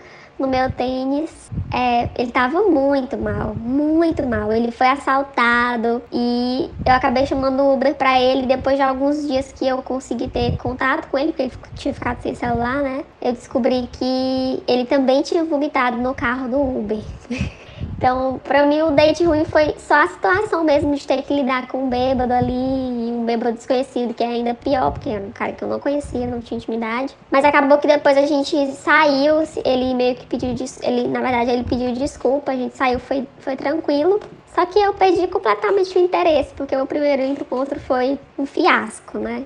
no 0.42 0.48
meu 0.48 0.70
tênis. 0.70 1.50
É, 1.72 2.10
ele 2.18 2.30
tava 2.30 2.62
muito 2.62 3.16
mal, 3.16 3.54
muito 3.54 4.26
mal. 4.26 4.52
Ele 4.52 4.70
foi 4.70 4.88
assaltado 4.88 6.02
e 6.12 6.68
eu 6.84 6.92
acabei 6.92 7.24
chamando 7.24 7.62
o 7.62 7.74
Uber 7.74 7.94
pra 7.94 8.20
ele 8.20 8.46
depois 8.46 8.76
de 8.76 8.82
alguns 8.82 9.26
dias 9.26 9.52
que 9.52 9.66
eu 9.66 9.78
consegui 9.78 10.28
ter 10.28 10.56
contato 10.58 11.08
com 11.08 11.18
ele, 11.18 11.28
porque 11.28 11.42
ele 11.44 11.52
tinha 11.76 11.94
ficado 11.94 12.20
sem 12.20 12.34
celular, 12.34 12.82
né? 12.82 13.04
Eu 13.20 13.32
descobri 13.32 13.88
que 13.92 14.62
ele 14.66 14.84
também 14.84 15.22
tinha 15.22 15.44
vomitado 15.44 15.96
no 15.96 16.14
carro 16.14 16.48
do 16.48 16.60
Uber. 16.60 16.98
Então, 18.02 18.40
pra 18.42 18.66
mim, 18.66 18.82
o 18.82 18.90
date 18.90 19.22
ruim 19.22 19.44
foi 19.44 19.76
só 19.78 19.94
a 19.94 20.08
situação 20.08 20.64
mesmo 20.64 20.92
de 20.92 21.06
ter 21.06 21.22
que 21.22 21.32
lidar 21.32 21.68
com 21.68 21.84
um 21.84 21.88
bêbado 21.88 22.32
ali, 22.32 22.50
e 22.50 23.12
um 23.12 23.24
bêbado 23.24 23.52
desconhecido, 23.52 24.12
que 24.12 24.24
é 24.24 24.26
ainda 24.26 24.54
pior, 24.54 24.90
porque 24.90 25.08
era 25.08 25.24
um 25.24 25.30
cara 25.30 25.52
que 25.52 25.62
eu 25.62 25.68
não 25.68 25.78
conhecia, 25.78 26.26
não 26.26 26.40
tinha 26.40 26.58
intimidade. 26.58 27.14
Mas 27.30 27.44
acabou 27.44 27.78
que 27.78 27.86
depois 27.86 28.18
a 28.18 28.26
gente 28.26 28.72
saiu, 28.72 29.44
ele 29.64 29.94
meio 29.94 30.16
que 30.16 30.26
pediu, 30.26 30.52
ele, 30.82 31.06
na 31.06 31.20
verdade, 31.20 31.52
ele 31.52 31.62
pediu 31.62 31.92
desculpa, 31.92 32.50
a 32.50 32.56
gente 32.56 32.76
saiu, 32.76 32.98
foi, 32.98 33.24
foi 33.38 33.54
tranquilo. 33.54 34.18
Só 34.52 34.66
que 34.66 34.80
eu 34.80 34.92
perdi 34.94 35.28
completamente 35.28 35.96
o 35.96 36.00
interesse, 36.00 36.52
porque 36.54 36.74
o 36.74 36.84
primeiro 36.84 37.22
encontro 37.22 37.78
foi 37.78 38.18
um 38.36 38.44
fiasco, 38.44 39.16
né? 39.20 39.44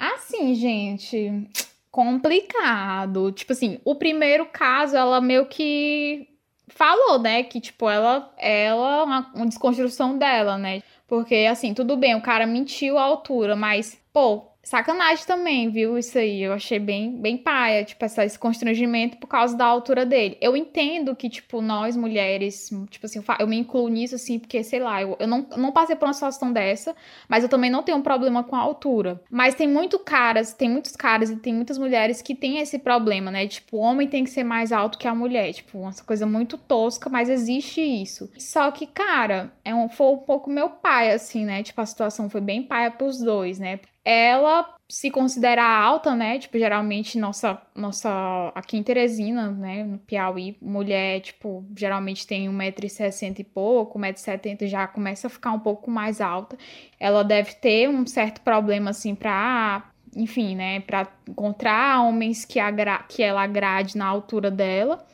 Assim, 0.00 0.52
gente, 0.56 1.48
complicado. 1.92 3.30
Tipo 3.30 3.52
assim, 3.52 3.78
o 3.84 3.94
primeiro 3.94 4.46
caso, 4.46 4.96
ela 4.96 5.20
meio 5.20 5.46
que 5.46 6.26
falou, 6.68 7.18
né, 7.18 7.42
que, 7.42 7.60
tipo, 7.60 7.88
ela, 7.88 8.32
ela, 8.36 9.04
uma, 9.04 9.32
uma 9.34 9.46
desconstrução 9.46 10.18
dela, 10.18 10.58
né? 10.58 10.82
Porque, 11.06 11.46
assim, 11.50 11.72
tudo 11.72 11.96
bem, 11.96 12.14
o 12.14 12.22
cara 12.22 12.46
mentiu 12.46 12.98
a 12.98 13.02
altura, 13.02 13.54
mas, 13.54 14.00
pô, 14.12 14.46
sacanagem 14.66 15.24
também, 15.24 15.70
viu? 15.70 15.96
Isso 15.96 16.18
aí. 16.18 16.42
Eu 16.42 16.52
achei 16.52 16.80
bem, 16.80 17.16
bem 17.16 17.38
paia, 17.38 17.84
tipo, 17.84 18.04
essa, 18.04 18.24
esse 18.24 18.36
constrangimento 18.36 19.16
por 19.16 19.28
causa 19.28 19.56
da 19.56 19.64
altura 19.64 20.04
dele. 20.04 20.36
Eu 20.40 20.56
entendo 20.56 21.14
que, 21.14 21.30
tipo, 21.30 21.62
nós 21.62 21.96
mulheres, 21.96 22.68
tipo 22.90 23.06
assim, 23.06 23.22
eu 23.38 23.46
me 23.46 23.56
incluo 23.56 23.88
nisso, 23.88 24.16
assim, 24.16 24.40
porque, 24.40 24.64
sei 24.64 24.80
lá, 24.80 25.00
eu, 25.00 25.16
eu 25.20 25.28
não, 25.28 25.46
não 25.56 25.70
passei 25.70 25.94
por 25.94 26.06
uma 26.06 26.12
situação 26.12 26.52
dessa, 26.52 26.96
mas 27.28 27.44
eu 27.44 27.48
também 27.48 27.70
não 27.70 27.82
tenho 27.84 27.98
um 27.98 28.02
problema 28.02 28.42
com 28.42 28.56
a 28.56 28.58
altura. 28.58 29.22
Mas 29.30 29.54
tem 29.54 29.68
muito 29.68 30.00
caras, 30.00 30.52
tem 30.52 30.68
muitos 30.68 30.96
caras 30.96 31.30
e 31.30 31.36
tem 31.36 31.54
muitas 31.54 31.78
mulheres 31.78 32.20
que 32.20 32.34
têm 32.34 32.58
esse 32.58 32.80
problema, 32.80 33.30
né? 33.30 33.46
Tipo, 33.46 33.76
o 33.76 33.80
homem 33.80 34.08
tem 34.08 34.24
que 34.24 34.30
ser 34.30 34.42
mais 34.42 34.72
alto 34.72 34.98
que 34.98 35.06
a 35.06 35.14
mulher. 35.14 35.52
Tipo, 35.52 35.78
uma 35.78 35.92
coisa 36.04 36.26
muito 36.26 36.58
tosca, 36.58 37.08
mas 37.08 37.28
existe 37.28 37.80
isso. 37.80 38.28
Só 38.36 38.72
que, 38.72 38.86
cara, 38.86 39.52
é 39.64 39.72
um, 39.72 39.88
foi 39.88 40.08
um 40.08 40.18
pouco 40.18 40.50
meu 40.50 40.70
pai, 40.70 41.12
assim, 41.12 41.44
né? 41.44 41.62
Tipo, 41.62 41.80
a 41.82 41.86
situação 41.86 42.28
foi 42.28 42.40
bem 42.40 42.64
paia 42.64 42.90
pros 42.90 43.20
dois, 43.20 43.60
né? 43.60 43.78
Ela 44.08 44.72
se 44.88 45.10
considera 45.10 45.64
alta, 45.64 46.14
né? 46.14 46.38
Tipo, 46.38 46.56
geralmente 46.56 47.18
nossa, 47.18 47.60
nossa 47.74 48.52
aqui 48.54 48.76
em 48.76 48.82
Teresina, 48.82 49.50
né, 49.50 49.82
no 49.82 49.98
Piauí, 49.98 50.56
mulher, 50.62 51.20
tipo, 51.20 51.66
geralmente 51.76 52.24
tem 52.24 52.48
1,60m 52.48 53.40
e 53.40 53.44
pouco, 53.44 53.98
1,70m 53.98 54.68
já 54.68 54.86
começa 54.86 55.26
a 55.26 55.30
ficar 55.30 55.50
um 55.50 55.58
pouco 55.58 55.90
mais 55.90 56.20
alta. 56.20 56.56
Ela 57.00 57.24
deve 57.24 57.54
ter 57.54 57.88
um 57.88 58.06
certo 58.06 58.42
problema 58.42 58.90
assim 58.90 59.12
para, 59.12 59.90
enfim, 60.14 60.54
né, 60.54 60.78
para 60.78 61.08
encontrar 61.28 62.00
homens 62.04 62.44
que 62.44 62.60
agra 62.60 62.98
que 63.08 63.24
ela 63.24 63.42
agrade 63.42 63.98
na 63.98 64.06
altura 64.06 64.52
dela. 64.52 65.04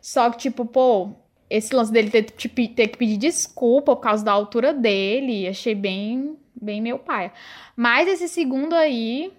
Só 0.00 0.28
que 0.30 0.38
tipo, 0.38 0.64
pô, 0.64 1.10
esse 1.48 1.72
lance 1.72 1.92
dele 1.92 2.10
ter, 2.10 2.24
tipo, 2.24 2.56
ter 2.74 2.88
que 2.88 2.98
pedir 2.98 3.18
desculpa 3.18 3.94
por 3.94 4.02
causa 4.02 4.24
da 4.24 4.32
altura 4.32 4.74
dele, 4.74 5.46
achei 5.46 5.76
bem 5.76 6.41
bem 6.62 6.80
meu 6.80 6.98
pai. 6.98 7.32
Mas 7.76 8.08
esse 8.08 8.28
segundo 8.28 8.74
aí, 8.74 9.32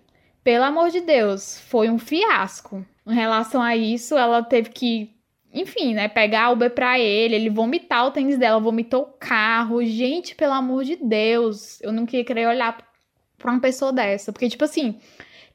pelo 0.44 0.64
amor 0.64 0.90
de 0.90 1.02
Deus, 1.02 1.60
foi 1.60 1.90
um 1.90 1.98
fiasco. 1.98 2.86
Em 3.08 3.14
relação 3.14 3.62
a 3.62 3.76
isso, 3.76 4.18
ela 4.18 4.44
teve 4.44 4.70
que, 4.70 5.12
enfim, 5.54 5.94
né, 5.94 6.08
pegar 6.08 6.52
Uber 6.52 6.72
pra 6.72 7.00
ele, 7.00 7.36
ele 7.36 7.50
vomitar 7.50 8.06
o 8.08 8.12
tênis 8.12 8.38
dela, 8.38 8.60
vomitou 8.60 9.04
o 9.04 9.14
carro. 9.20 9.84
Gente, 9.84 10.36
pelo 10.36 10.54
amor 10.54 10.84
de 10.84 10.96
Deus, 10.96 11.82
eu 11.82 11.92
não 11.92 12.06
queria 12.06 12.26
querer 12.26 12.48
olhar 12.48 12.78
pra 13.38 13.52
uma 13.52 13.60
pessoa 13.60 13.94
dessa. 13.94 14.32
Porque, 14.32 14.50
tipo 14.50 14.64
assim, 14.64 15.00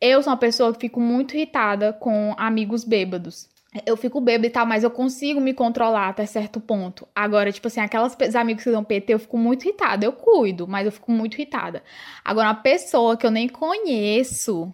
eu 0.01 0.23
sou 0.23 0.33
uma 0.33 0.39
pessoa 0.39 0.73
que 0.73 0.81
fico 0.81 1.01
muito 1.01 1.37
irritada 1.37 1.93
com 1.93 2.35
amigos 2.39 2.85
bêbados 2.85 3.49
eu 3.85 3.97
fico 3.97 4.21
bêbada 4.21 4.47
e 4.47 4.51
tal, 4.51 4.67
mas 4.67 4.83
eu 4.83 4.91
consigo 4.91 5.41
me 5.41 5.53
controlar 5.53 6.09
até 6.09 6.25
certo 6.25 6.61
ponto. 6.61 7.07
Agora, 7.15 7.53
tipo 7.53 7.69
assim, 7.69 7.81
aquelas 7.81 8.17
amigos 8.35 8.65
que 8.65 8.71
dão 8.71 8.83
PT, 8.83 9.15
eu 9.15 9.19
fico 9.19 9.37
muito 9.37 9.65
irritada. 9.65 10.07
Eu 10.07 10.13
cuido, 10.13 10.67
mas 10.67 10.87
eu 10.87 10.93
fico 10.93 11.13
muito 11.13 11.35
irritada. 11.35 11.83
Agora, 12.25 12.49
uma 12.49 12.55
pessoa 12.55 13.17
que 13.17 13.27
eu 13.27 13.31
nem 13.31 13.49
conheço, 13.49 14.73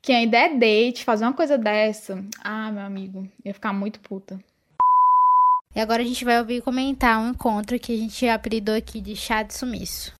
que 0.00 0.12
ainda 0.12 0.38
é 0.38 0.54
date, 0.54 1.04
fazer 1.04 1.24
uma 1.24 1.32
coisa 1.32 1.58
dessa, 1.58 2.24
ah, 2.42 2.70
meu 2.70 2.82
amigo, 2.82 3.28
ia 3.44 3.52
ficar 3.52 3.72
muito 3.72 3.98
puta. 4.00 4.38
E 5.74 5.80
agora 5.80 6.02
a 6.02 6.06
gente 6.06 6.24
vai 6.24 6.38
ouvir 6.38 6.62
comentar 6.62 7.20
um 7.20 7.30
encontro 7.30 7.78
que 7.78 7.92
a 7.92 7.96
gente 7.96 8.26
apelidou 8.28 8.74
aqui 8.74 9.00
de 9.00 9.14
chá 9.14 9.42
de 9.42 9.52
sumiço. 9.52 10.14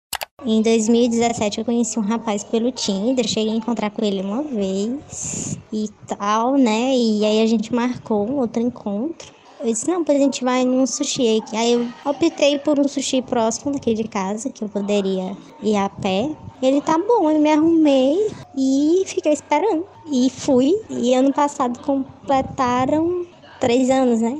Em 0.44 0.60
2017 0.60 1.58
eu 1.58 1.64
conheci 1.64 1.98
um 1.98 2.02
rapaz 2.02 2.44
pelo 2.44 2.70
Tinder, 2.70 3.26
cheguei 3.26 3.54
a 3.54 3.56
encontrar 3.56 3.90
com 3.90 4.04
ele 4.04 4.20
uma 4.20 4.42
vez 4.42 5.58
e 5.72 5.88
tal, 6.06 6.56
né? 6.56 6.94
E 6.94 7.24
aí 7.24 7.42
a 7.42 7.46
gente 7.46 7.74
marcou 7.74 8.28
um 8.28 8.36
outro 8.36 8.62
encontro. 8.62 9.34
Eu 9.58 9.66
disse, 9.66 9.88
não, 9.88 10.00
depois 10.00 10.20
a 10.20 10.22
gente 10.22 10.44
vai 10.44 10.62
num 10.64 10.86
sushi 10.86 11.38
aqui. 11.38 11.56
Aí 11.56 11.72
eu 11.72 11.88
optei 12.04 12.58
por 12.58 12.78
um 12.78 12.86
sushi 12.86 13.22
próximo 13.22 13.72
daqui 13.72 13.94
de 13.94 14.04
casa, 14.04 14.50
que 14.50 14.62
eu 14.62 14.68
poderia 14.68 15.34
ir 15.62 15.76
a 15.76 15.88
pé. 15.88 16.30
Ele 16.62 16.82
tá 16.82 16.98
bom, 16.98 17.30
eu 17.30 17.40
me 17.40 17.50
arrumei 17.50 18.28
e 18.54 19.04
fiquei 19.06 19.32
esperando. 19.32 19.86
E 20.12 20.28
fui. 20.28 20.74
E 20.90 21.14
ano 21.14 21.32
passado 21.32 21.80
completaram 21.80 23.26
três 23.58 23.88
anos, 23.88 24.20
né? 24.20 24.38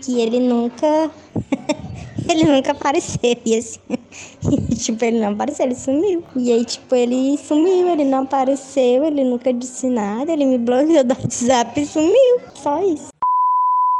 Que 0.00 0.20
ele 0.20 0.38
nunca. 0.38 1.10
ele 2.30 2.44
nunca 2.44 2.72
apareceu. 2.72 3.36
E 3.44 3.56
assim. 3.56 3.80
Tipo, 4.78 5.04
ele 5.04 5.20
não 5.20 5.32
apareceu, 5.32 5.66
ele 5.66 5.74
sumiu. 5.74 6.24
E 6.36 6.52
aí, 6.52 6.64
tipo, 6.64 6.94
ele 6.94 7.36
sumiu, 7.38 7.88
ele 7.88 8.04
não 8.04 8.22
apareceu, 8.22 9.04
ele 9.04 9.24
nunca 9.24 9.52
disse 9.52 9.88
nada, 9.88 10.32
ele 10.32 10.44
me 10.44 10.58
bloqueou 10.58 11.04
do 11.04 11.14
WhatsApp 11.14 11.80
e 11.80 11.86
sumiu. 11.86 12.40
Só 12.54 12.82
isso. 12.82 13.08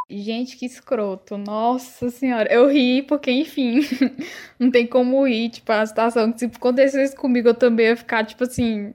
Gente, 0.09 0.57
que 0.57 0.65
escroto. 0.65 1.37
Nossa 1.37 2.09
senhora. 2.09 2.51
Eu 2.51 2.67
ri 2.67 3.03
porque, 3.03 3.31
enfim, 3.31 3.81
não 4.57 4.71
tem 4.71 4.87
como 4.87 5.27
rir. 5.27 5.49
Tipo, 5.49 5.71
a 5.71 5.85
situação 5.85 6.31
que 6.31 6.39
se 6.39 6.45
acontecesse 6.45 7.15
comigo, 7.15 7.49
eu 7.49 7.53
também 7.53 7.87
ia 7.87 7.97
ficar, 7.97 8.25
tipo 8.25 8.43
assim, 8.43 8.93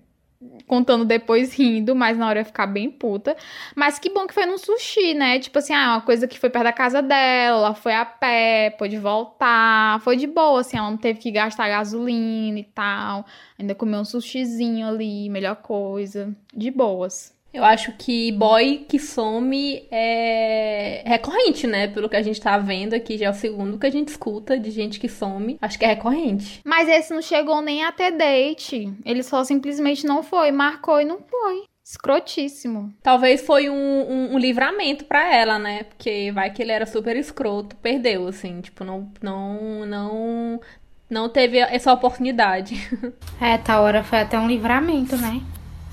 contando 0.66 1.04
depois 1.04 1.52
rindo, 1.54 1.94
mas 1.94 2.16
na 2.16 2.26
hora 2.26 2.40
ia 2.40 2.44
ficar 2.44 2.66
bem 2.66 2.90
puta. 2.90 3.36
Mas 3.74 3.98
que 3.98 4.10
bom 4.10 4.26
que 4.26 4.34
foi 4.34 4.46
num 4.46 4.58
sushi, 4.58 5.14
né? 5.14 5.38
Tipo 5.38 5.58
assim, 5.58 5.74
ah, 5.74 5.94
uma 5.94 6.00
coisa 6.00 6.26
que 6.26 6.38
foi 6.38 6.50
perto 6.50 6.64
da 6.64 6.72
casa 6.72 7.02
dela, 7.02 7.58
ela 7.58 7.74
foi 7.74 7.94
a 7.94 8.04
pé, 8.04 8.70
pôde 8.78 8.96
voltar, 8.96 10.00
foi 10.00 10.16
de 10.16 10.26
boa, 10.26 10.60
assim, 10.60 10.76
ela 10.76 10.90
não 10.90 10.96
teve 10.96 11.18
que 11.18 11.30
gastar 11.30 11.68
gasolina 11.68 12.58
e 12.58 12.64
tal. 12.64 13.26
Ainda 13.58 13.74
comeu 13.74 14.00
um 14.00 14.04
sushizinho 14.04 14.86
ali, 14.88 15.28
melhor 15.28 15.56
coisa, 15.56 16.34
de 16.54 16.70
boas. 16.70 17.33
Eu 17.54 17.64
acho 17.64 17.92
que 17.92 18.32
boy 18.32 18.84
que 18.88 18.98
some 18.98 19.86
é 19.88 21.04
recorrente, 21.06 21.68
né? 21.68 21.86
Pelo 21.86 22.08
que 22.08 22.16
a 22.16 22.22
gente 22.22 22.40
tá 22.40 22.58
vendo 22.58 22.94
aqui, 22.94 23.16
já 23.16 23.26
é 23.26 23.30
o 23.30 23.34
segundo 23.34 23.78
que 23.78 23.86
a 23.86 23.90
gente 23.90 24.08
escuta 24.08 24.58
de 24.58 24.72
gente 24.72 24.98
que 24.98 25.08
some. 25.08 25.56
Acho 25.62 25.78
que 25.78 25.84
é 25.84 25.88
recorrente. 25.88 26.60
Mas 26.64 26.88
esse 26.88 27.14
não 27.14 27.22
chegou 27.22 27.62
nem 27.62 27.84
a 27.84 27.92
ter 27.92 28.10
date. 28.10 28.92
Ele 29.04 29.22
só 29.22 29.44
simplesmente 29.44 30.04
não 30.04 30.20
foi, 30.20 30.50
marcou 30.50 31.00
e 31.00 31.04
não 31.04 31.20
foi. 31.20 31.62
Escrotíssimo. 31.84 32.92
Talvez 33.00 33.46
foi 33.46 33.70
um, 33.70 33.74
um, 33.74 34.34
um 34.34 34.38
livramento 34.38 35.04
para 35.04 35.32
ela, 35.32 35.56
né? 35.56 35.84
Porque 35.84 36.32
vai 36.32 36.50
que 36.50 36.60
ele 36.60 36.72
era 36.72 36.86
super 36.86 37.14
escroto, 37.14 37.76
perdeu, 37.76 38.26
assim, 38.26 38.60
tipo, 38.62 38.82
não, 38.82 39.12
não, 39.22 39.86
não, 39.86 40.60
não 41.08 41.28
teve 41.28 41.58
essa 41.58 41.92
oportunidade. 41.92 42.74
É, 43.40 43.58
tá 43.58 43.80
hora 43.80 44.02
foi 44.02 44.20
até 44.20 44.38
um 44.38 44.48
livramento, 44.48 45.16
né? 45.16 45.42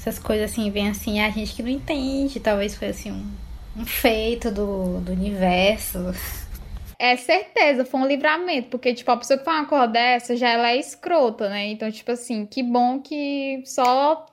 Essas 0.01 0.17
coisas 0.17 0.51
assim, 0.51 0.71
vem 0.71 0.89
assim, 0.89 1.21
a 1.21 1.29
gente 1.29 1.53
que 1.53 1.61
não 1.61 1.69
entende, 1.69 2.39
talvez 2.39 2.75
foi 2.75 2.87
assim 2.87 3.11
um, 3.11 3.81
um 3.81 3.85
feito 3.85 4.49
do, 4.49 4.99
do 4.99 5.11
universo. 5.11 5.99
é 6.97 7.15
certeza, 7.15 7.85
foi 7.85 7.99
um 7.99 8.07
livramento, 8.07 8.69
porque, 8.69 8.95
tipo, 8.95 9.11
a 9.11 9.17
pessoa 9.17 9.37
que 9.37 9.45
faz 9.45 9.59
uma 9.59 9.67
coisa 9.67 9.87
dessa 9.87 10.35
já 10.35 10.49
ela 10.49 10.71
é 10.71 10.77
escrota, 10.77 11.49
né? 11.49 11.67
Então, 11.67 11.91
tipo 11.91 12.11
assim, 12.11 12.47
que 12.47 12.63
bom 12.63 12.99
que 12.99 13.61
só, 13.63 14.25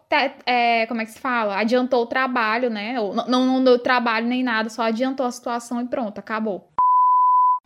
é, 0.47 0.87
como 0.87 1.03
é 1.03 1.05
que 1.05 1.13
se 1.13 1.21
fala? 1.21 1.59
Adiantou 1.59 2.03
o 2.03 2.07
trabalho, 2.07 2.71
né? 2.71 2.99
Ou, 2.99 3.15
não, 3.15 3.45
não 3.45 3.63
deu 3.63 3.79
trabalho 3.79 4.27
nem 4.27 4.43
nada, 4.43 4.71
só 4.71 4.83
adiantou 4.83 5.27
a 5.27 5.31
situação 5.31 5.83
e 5.83 5.87
pronto, 5.87 6.19
acabou. 6.19 6.67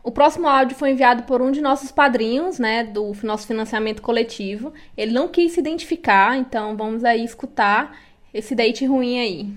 O 0.03 0.11
próximo 0.11 0.49
áudio 0.49 0.75
foi 0.75 0.91
enviado 0.91 1.23
por 1.23 1.41
um 1.41 1.49
de 1.49 1.61
nossos 1.61 1.89
padrinhos, 1.89 2.59
né, 2.59 2.83
do 2.83 3.13
nosso 3.23 3.47
financiamento 3.47 4.01
coletivo. 4.01 4.73
Ele 4.97 5.13
não 5.13 5.29
quis 5.29 5.53
se 5.53 5.61
identificar, 5.61 6.37
então 6.37 6.75
vamos 6.75 7.05
aí 7.05 7.23
escutar 7.23 7.97
esse 8.33 8.53
date 8.53 8.85
ruim 8.85 9.19
aí. 9.19 9.47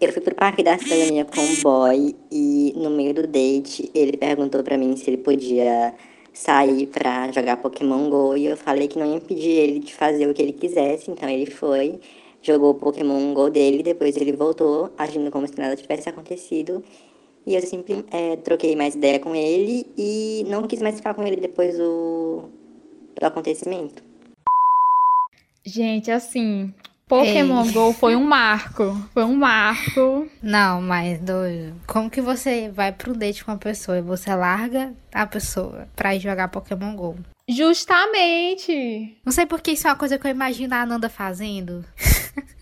Eu 0.00 0.12
fui 0.12 0.20
pro 0.20 0.34
parque 0.34 0.64
da 0.64 0.76
cidadania 0.76 1.24
com 1.24 1.40
um 1.40 1.62
boy 1.62 2.16
e 2.32 2.72
no 2.76 2.90
meio 2.90 3.14
do 3.14 3.28
date 3.28 3.88
ele 3.94 4.16
perguntou 4.16 4.60
para 4.64 4.76
mim 4.76 4.96
se 4.96 5.08
ele 5.08 5.18
podia 5.18 5.94
sair 6.32 6.88
pra 6.88 7.30
jogar 7.30 7.56
Pokémon 7.56 8.10
GO 8.10 8.36
e 8.36 8.46
eu 8.46 8.56
falei 8.56 8.88
que 8.88 8.98
não 8.98 9.06
ia 9.06 9.16
impedir 9.16 9.52
ele 9.52 9.78
de 9.78 9.94
fazer 9.94 10.28
o 10.28 10.34
que 10.34 10.42
ele 10.42 10.52
quisesse, 10.52 11.10
então 11.12 11.28
ele 11.28 11.46
foi, 11.46 12.00
jogou 12.42 12.72
o 12.72 12.74
Pokémon 12.74 13.32
GO 13.32 13.48
dele, 13.48 13.84
depois 13.84 14.16
ele 14.16 14.32
voltou 14.32 14.92
agindo 14.98 15.30
como 15.30 15.46
se 15.46 15.56
nada 15.56 15.76
tivesse 15.76 16.08
acontecido 16.08 16.82
e 17.46 17.54
eu 17.54 17.62
sempre 17.62 18.04
é, 18.10 18.36
troquei 18.36 18.74
mais 18.74 18.94
ideia 18.94 19.20
com 19.20 19.34
ele 19.34 19.86
e 19.96 20.44
não 20.48 20.66
quis 20.66 20.82
mais 20.82 20.96
ficar 20.96 21.14
com 21.14 21.22
ele 21.22 21.36
depois 21.36 21.78
do, 21.78 22.50
do 23.18 23.24
acontecimento. 23.24 24.02
Gente, 25.64 26.10
assim, 26.10 26.72
Pokémon 27.08 27.64
Ei. 27.64 27.72
Go 27.72 27.92
foi 27.92 28.16
um 28.16 28.24
marco. 28.24 28.96
Foi 29.14 29.22
um 29.22 29.36
marco. 29.36 30.28
Não, 30.42 30.82
mas 30.82 31.20
doido. 31.20 31.80
Como 31.86 32.10
que 32.10 32.20
você 32.20 32.68
vai 32.68 32.90
pro 32.90 33.14
date 33.14 33.44
com 33.44 33.52
uma 33.52 33.58
pessoa 33.58 33.98
e 33.98 34.02
você 34.02 34.34
larga 34.34 34.92
a 35.12 35.24
pessoa 35.24 35.88
pra 35.94 36.16
ir 36.16 36.20
jogar 36.20 36.48
Pokémon 36.48 36.96
Go? 36.96 37.16
Justamente. 37.48 39.16
Não 39.24 39.32
sei 39.32 39.46
porque 39.46 39.70
isso 39.70 39.86
é 39.86 39.90
uma 39.90 39.96
coisa 39.96 40.18
que 40.18 40.26
eu 40.26 40.32
imagino 40.32 40.74
a 40.74 40.82
Ananda 40.82 41.08
fazendo. 41.08 41.84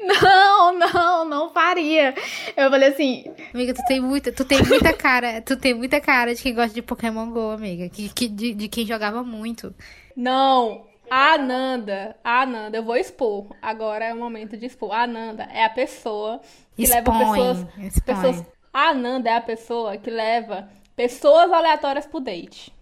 Não, 0.00 0.78
não, 0.78 1.24
não 1.24 1.50
faria. 1.50 2.14
Eu 2.56 2.70
falei 2.70 2.88
assim. 2.88 3.24
Amiga, 3.54 3.72
tu 3.72 3.82
tem 3.86 4.00
muita, 4.00 4.32
tu 4.32 4.44
tem 4.44 4.62
muita 4.62 4.92
cara, 4.92 5.40
tu 5.40 5.56
tem 5.56 5.74
muita 5.74 6.00
cara 6.00 6.34
de 6.34 6.42
quem 6.42 6.54
gosta 6.54 6.74
de 6.74 6.82
Pokémon 6.82 7.30
GO, 7.30 7.50
amiga. 7.50 7.88
Que, 7.88 8.08
que, 8.08 8.28
de, 8.28 8.52
de 8.52 8.68
quem 8.68 8.84
jogava 8.86 9.22
muito. 9.22 9.74
Não, 10.16 10.84
a 11.10 11.34
Ananda, 11.34 12.16
a 12.24 12.42
Ananda, 12.42 12.78
eu 12.78 12.82
vou 12.82 12.96
expor. 12.96 13.54
Agora 13.60 14.06
é 14.06 14.14
o 14.14 14.18
momento 14.18 14.56
de 14.56 14.66
expor. 14.66 14.92
A 14.92 15.02
Ananda 15.02 15.44
é 15.52 15.64
a 15.64 15.70
pessoa 15.70 16.40
que 16.74 16.84
expõe, 16.84 17.02
leva 17.02 17.18
pessoas, 17.18 18.00
pessoas. 18.00 18.46
A 18.72 18.88
Ananda 18.88 19.30
é 19.30 19.36
a 19.36 19.40
pessoa 19.40 19.96
que 19.96 20.10
leva 20.10 20.68
pessoas 20.96 21.52
aleatórias 21.52 22.06
pro 22.06 22.20
date. 22.20 22.72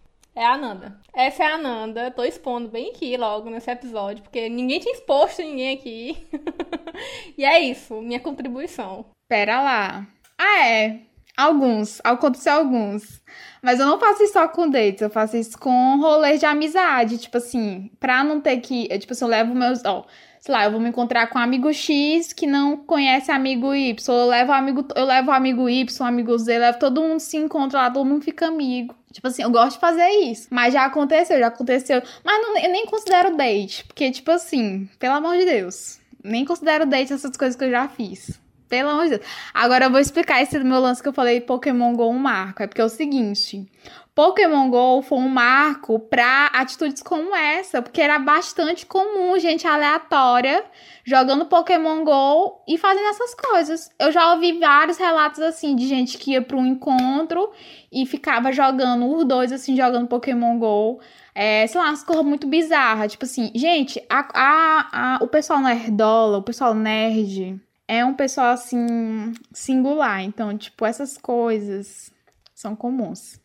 É 0.41 0.47
a 0.47 0.55
Ananda. 0.55 0.97
Essa 1.13 1.45
é 1.45 1.47
a 1.49 1.57
Ananda. 1.57 2.11
Tô 2.11 2.25
expondo 2.25 2.71
bem 2.71 2.93
aqui 2.93 3.15
logo 3.15 3.51
nesse 3.51 3.71
episódio, 3.71 4.23
porque 4.23 4.49
ninguém 4.49 4.81
tinha 4.81 4.95
exposto 4.95 5.43
ninguém 5.43 5.77
aqui. 5.77 6.17
e 7.37 7.45
é 7.45 7.61
isso, 7.61 8.01
minha 8.01 8.19
contribuição. 8.19 9.05
Pera 9.29 9.61
lá. 9.61 10.07
Ah, 10.39 10.67
é. 10.67 11.01
Alguns. 11.37 12.01
Aconteceu 12.03 12.55
alguns. 12.55 13.23
Mas 13.61 13.81
eu 13.81 13.85
não 13.85 14.01
faço 14.01 14.23
isso 14.23 14.33
só 14.33 14.49
com 14.49 14.71
dates, 14.71 15.03
eu 15.03 15.11
faço 15.11 15.37
isso 15.37 15.59
com 15.59 16.01
rolês 16.01 16.41
de 16.41 16.47
amizade. 16.47 17.19
Tipo 17.19 17.37
assim, 17.37 17.91
pra 18.01 18.25
não 18.25 18.41
ter 18.41 18.61
que. 18.61 18.89
Tipo 18.99 19.13
assim, 19.13 19.27
eu 19.27 19.31
levo 19.31 19.55
meus. 19.55 19.85
Ó, 19.85 20.07
sei 20.39 20.55
lá, 20.55 20.65
eu 20.65 20.71
vou 20.71 20.81
me 20.81 20.89
encontrar 20.89 21.27
com 21.27 21.39
um 21.39 21.43
amigo 21.43 21.71
X 21.71 22.33
que 22.33 22.47
não 22.47 22.79
conhece 22.79 23.31
amigo 23.31 23.75
Y. 23.75 23.95
Eu 24.09 24.27
levo 24.27 24.53
amigo, 24.53 24.89
eu 24.97 25.05
levo 25.05 25.33
amigo 25.33 25.69
Y, 25.69 26.07
amigo 26.07 26.39
Z, 26.39 26.59
levo 26.59 26.79
todo 26.79 27.03
mundo 27.03 27.21
se 27.21 27.37
encontra 27.37 27.83
lá, 27.83 27.91
todo 27.91 28.07
mundo 28.07 28.25
fica 28.25 28.47
amigo. 28.47 28.95
Tipo 29.13 29.27
assim, 29.27 29.43
eu 29.43 29.51
gosto 29.51 29.73
de 29.73 29.81
fazer 29.81 30.09
isso. 30.09 30.47
Mas 30.51 30.73
já 30.73 30.85
aconteceu, 30.85 31.39
já 31.39 31.49
aconteceu. 31.49 32.03
Mas 32.25 32.43
não, 32.43 32.57
eu 32.59 32.71
nem 32.71 32.87
considero 32.87 33.37
date. 33.37 33.85
Porque, 33.85 34.11
tipo 34.11 34.31
assim, 34.31 34.89
pelo 34.99 35.15
amor 35.15 35.37
de 35.37 35.45
Deus. 35.45 35.99
Nem 36.23 36.45
considero 36.45 36.87
date 36.87 37.13
essas 37.13 37.37
coisas 37.37 37.57
que 37.57 37.65
eu 37.65 37.71
já 37.71 37.89
fiz. 37.89 38.41
Pelo 38.69 38.91
amor 38.91 39.05
de 39.05 39.19
Deus. 39.19 39.23
Agora 39.53 39.87
eu 39.87 39.91
vou 39.91 39.99
explicar 39.99 40.41
esse 40.41 40.59
meu 40.61 40.79
lance 40.79 41.03
que 41.03 41.09
eu 41.09 41.13
falei 41.13 41.41
Pokémon 41.41 41.95
GO 41.95 42.09
um 42.09 42.19
marco. 42.19 42.63
É 42.63 42.67
porque 42.69 42.81
é 42.81 42.85
o 42.85 42.89
seguinte. 42.89 43.69
Pokémon 44.21 44.69
GO 44.69 45.01
foi 45.01 45.17
um 45.17 45.31
marco 45.31 45.99
para 45.99 46.49
atitudes 46.53 47.03
como 47.03 47.35
essa, 47.35 47.81
porque 47.81 48.03
era 48.03 48.19
bastante 48.19 48.85
comum 48.85 49.39
gente 49.39 49.67
aleatória 49.67 50.63
jogando 51.03 51.47
Pokémon 51.47 52.05
GO 52.05 52.63
e 52.69 52.77
fazendo 52.77 53.07
essas 53.07 53.35
coisas. 53.35 53.91
Eu 53.99 54.13
já 54.13 54.35
ouvi 54.35 54.59
vários 54.59 54.99
relatos 54.99 55.41
assim 55.41 55.75
de 55.75 55.89
gente 55.89 56.19
que 56.19 56.33
ia 56.33 56.43
para 56.43 56.59
um 56.59 56.67
encontro 56.67 57.51
e 57.91 58.05
ficava 58.05 58.53
jogando 58.53 59.11
os 59.11 59.25
dois 59.25 59.53
assim 59.53 59.75
jogando 59.75 60.07
Pokémon 60.07 60.59
GO. 60.59 61.01
É, 61.35 61.67
sei 61.67 61.81
lá, 61.81 61.87
umas 61.87 62.05
coisas 62.05 62.23
muito 62.23 62.47
bizarras. 62.47 63.13
Tipo 63.13 63.25
assim, 63.25 63.51
gente, 63.55 64.05
a, 64.07 64.29
a, 64.35 65.15
a, 65.15 65.25
o 65.25 65.29
pessoal 65.29 65.61
nerdola, 65.61 66.37
o 66.37 66.43
pessoal 66.43 66.75
nerd, 66.75 67.59
é 67.89 68.05
um 68.05 68.13
pessoal 68.13 68.49
assim 68.49 69.33
singular. 69.51 70.23
Então, 70.23 70.59
tipo, 70.59 70.85
essas 70.85 71.17
coisas 71.17 72.13
são 72.55 72.77
comuns. 72.77 73.40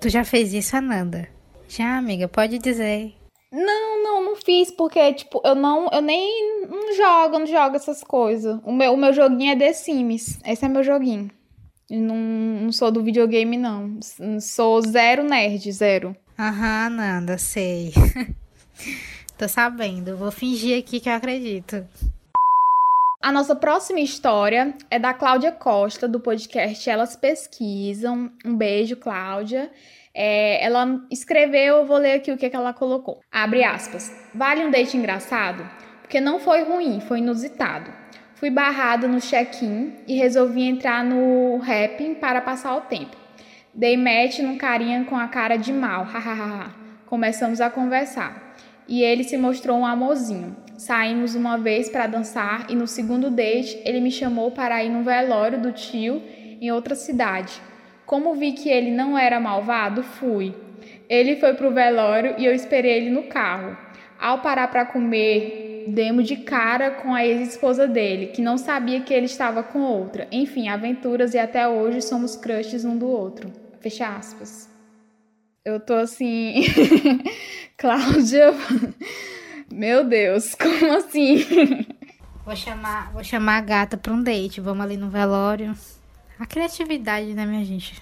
Tu 0.00 0.08
já 0.08 0.24
fez 0.24 0.54
isso, 0.54 0.76
Ananda? 0.76 1.28
Já, 1.68 1.98
amiga, 1.98 2.28
pode 2.28 2.58
dizer. 2.58 3.12
Não, 3.50 4.02
não, 4.02 4.24
não 4.24 4.36
fiz, 4.36 4.70
porque, 4.70 5.12
tipo, 5.14 5.40
eu 5.44 5.54
não, 5.54 5.88
eu 5.90 6.00
nem 6.00 6.66
não 6.68 6.94
jogo, 6.94 7.38
não 7.38 7.46
jogo 7.46 7.76
essas 7.76 8.04
coisas. 8.04 8.60
O 8.62 8.72
meu, 8.72 8.92
o 8.92 8.96
meu 8.96 9.12
joguinho 9.12 9.52
é 9.52 9.56
The 9.56 9.72
Sims. 9.72 10.38
Esse 10.44 10.64
é 10.64 10.68
meu 10.68 10.84
joguinho. 10.84 11.30
Eu 11.90 12.00
não, 12.00 12.16
não 12.16 12.72
sou 12.72 12.90
do 12.90 13.02
videogame, 13.02 13.56
não. 13.56 13.98
Sou 14.40 14.80
zero 14.82 15.24
nerd, 15.24 15.72
zero. 15.72 16.14
Aham, 16.38 16.90
Nanda, 16.90 17.38
sei. 17.38 17.92
Tô 19.36 19.48
sabendo. 19.48 20.16
Vou 20.16 20.30
fingir 20.30 20.78
aqui 20.78 21.00
que 21.00 21.08
eu 21.08 21.14
acredito. 21.14 21.84
A 23.20 23.32
nossa 23.32 23.56
próxima 23.56 23.98
história 23.98 24.74
é 24.88 24.96
da 24.96 25.12
Cláudia 25.12 25.50
Costa, 25.50 26.06
do 26.06 26.20
podcast 26.20 26.88
Elas 26.88 27.16
Pesquisam. 27.16 28.30
Um 28.44 28.54
beijo, 28.54 28.94
Cláudia. 28.94 29.72
É, 30.14 30.64
ela 30.64 31.04
escreveu, 31.10 31.78
eu 31.78 31.86
vou 31.86 31.96
ler 31.96 32.12
aqui 32.12 32.30
o 32.30 32.36
que, 32.36 32.46
é 32.46 32.50
que 32.50 32.54
ela 32.54 32.72
colocou. 32.72 33.20
Abre 33.30 33.64
aspas. 33.64 34.14
Vale 34.32 34.64
um 34.64 34.70
date 34.70 34.96
engraçado? 34.96 35.68
Porque 36.00 36.20
não 36.20 36.38
foi 36.38 36.62
ruim, 36.62 37.00
foi 37.00 37.18
inusitado. 37.18 37.92
Fui 38.36 38.50
barrada 38.50 39.08
no 39.08 39.20
check-in 39.20 39.96
e 40.06 40.14
resolvi 40.14 40.62
entrar 40.62 41.04
no 41.04 41.58
rapping 41.58 42.14
para 42.14 42.40
passar 42.40 42.76
o 42.76 42.82
tempo. 42.82 43.16
Dei 43.74 43.96
match 43.96 44.38
num 44.38 44.56
carinha 44.56 45.04
com 45.04 45.16
a 45.16 45.26
cara 45.26 45.56
de 45.56 45.72
mal, 45.72 46.04
hahaha. 46.04 46.72
Começamos 47.04 47.60
a 47.60 47.68
conversar. 47.68 48.54
E 48.86 49.02
ele 49.02 49.24
se 49.24 49.36
mostrou 49.36 49.76
um 49.76 49.84
amorzinho. 49.84 50.56
Saímos 50.78 51.34
uma 51.34 51.58
vez 51.58 51.90
para 51.90 52.06
dançar 52.06 52.70
e 52.70 52.76
no 52.76 52.86
segundo 52.86 53.30
date 53.30 53.82
ele 53.84 54.00
me 54.00 54.12
chamou 54.12 54.52
para 54.52 54.82
ir 54.84 54.88
no 54.88 55.02
velório 55.02 55.60
do 55.60 55.72
tio 55.72 56.22
em 56.60 56.70
outra 56.70 56.94
cidade. 56.94 57.60
Como 58.06 58.36
vi 58.36 58.52
que 58.52 58.68
ele 58.68 58.92
não 58.92 59.18
era 59.18 59.40
malvado, 59.40 60.04
fui. 60.04 60.54
Ele 61.08 61.34
foi 61.34 61.54
pro 61.54 61.74
velório 61.74 62.36
e 62.38 62.46
eu 62.46 62.54
esperei 62.54 62.92
ele 62.92 63.10
no 63.10 63.24
carro. 63.24 63.76
Ao 64.20 64.40
parar 64.40 64.68
para 64.68 64.86
comer, 64.86 65.86
demos 65.88 66.28
de 66.28 66.36
cara 66.36 66.92
com 66.92 67.12
a 67.12 67.26
ex-esposa 67.26 67.88
dele, 67.88 68.28
que 68.28 68.40
não 68.40 68.56
sabia 68.56 69.00
que 69.00 69.12
ele 69.12 69.26
estava 69.26 69.64
com 69.64 69.80
outra. 69.80 70.28
Enfim, 70.30 70.68
aventuras 70.68 71.34
e 71.34 71.38
até 71.38 71.66
hoje 71.66 72.00
somos 72.02 72.36
crushes 72.36 72.84
um 72.84 72.96
do 72.96 73.08
outro. 73.08 73.52
Fecha 73.80 74.06
aspas. 74.06 74.70
Eu 75.64 75.80
tô 75.80 75.94
assim. 75.94 76.62
Cláudia. 77.76 78.54
Meu 79.70 80.04
Deus, 80.04 80.54
como 80.58 80.96
assim? 80.96 81.44
Vou 82.44 82.56
chamar, 82.56 83.12
vou 83.12 83.22
chamar 83.22 83.58
a 83.58 83.60
gata 83.60 83.96
pra 83.96 84.12
um 84.12 84.22
date. 84.22 84.60
Vamos 84.60 84.84
ali 84.84 84.96
no 84.96 85.10
velório. 85.10 85.76
A 86.38 86.46
criatividade, 86.46 87.34
né, 87.34 87.44
minha 87.44 87.64
gente? 87.64 88.00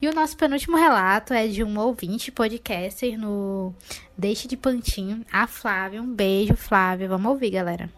E 0.00 0.08
o 0.08 0.14
nosso 0.14 0.36
penúltimo 0.36 0.76
relato 0.76 1.32
é 1.32 1.46
de 1.46 1.64
um 1.64 1.78
ouvinte 1.78 2.30
podcaster 2.30 3.18
no 3.18 3.74
Deixe 4.18 4.46
de 4.46 4.56
Pantinho, 4.56 5.24
a 5.32 5.46
Flávia. 5.46 6.02
Um 6.02 6.14
beijo, 6.14 6.54
Flávia. 6.54 7.08
Vamos 7.08 7.32
ouvir, 7.32 7.50
galera. 7.50 7.90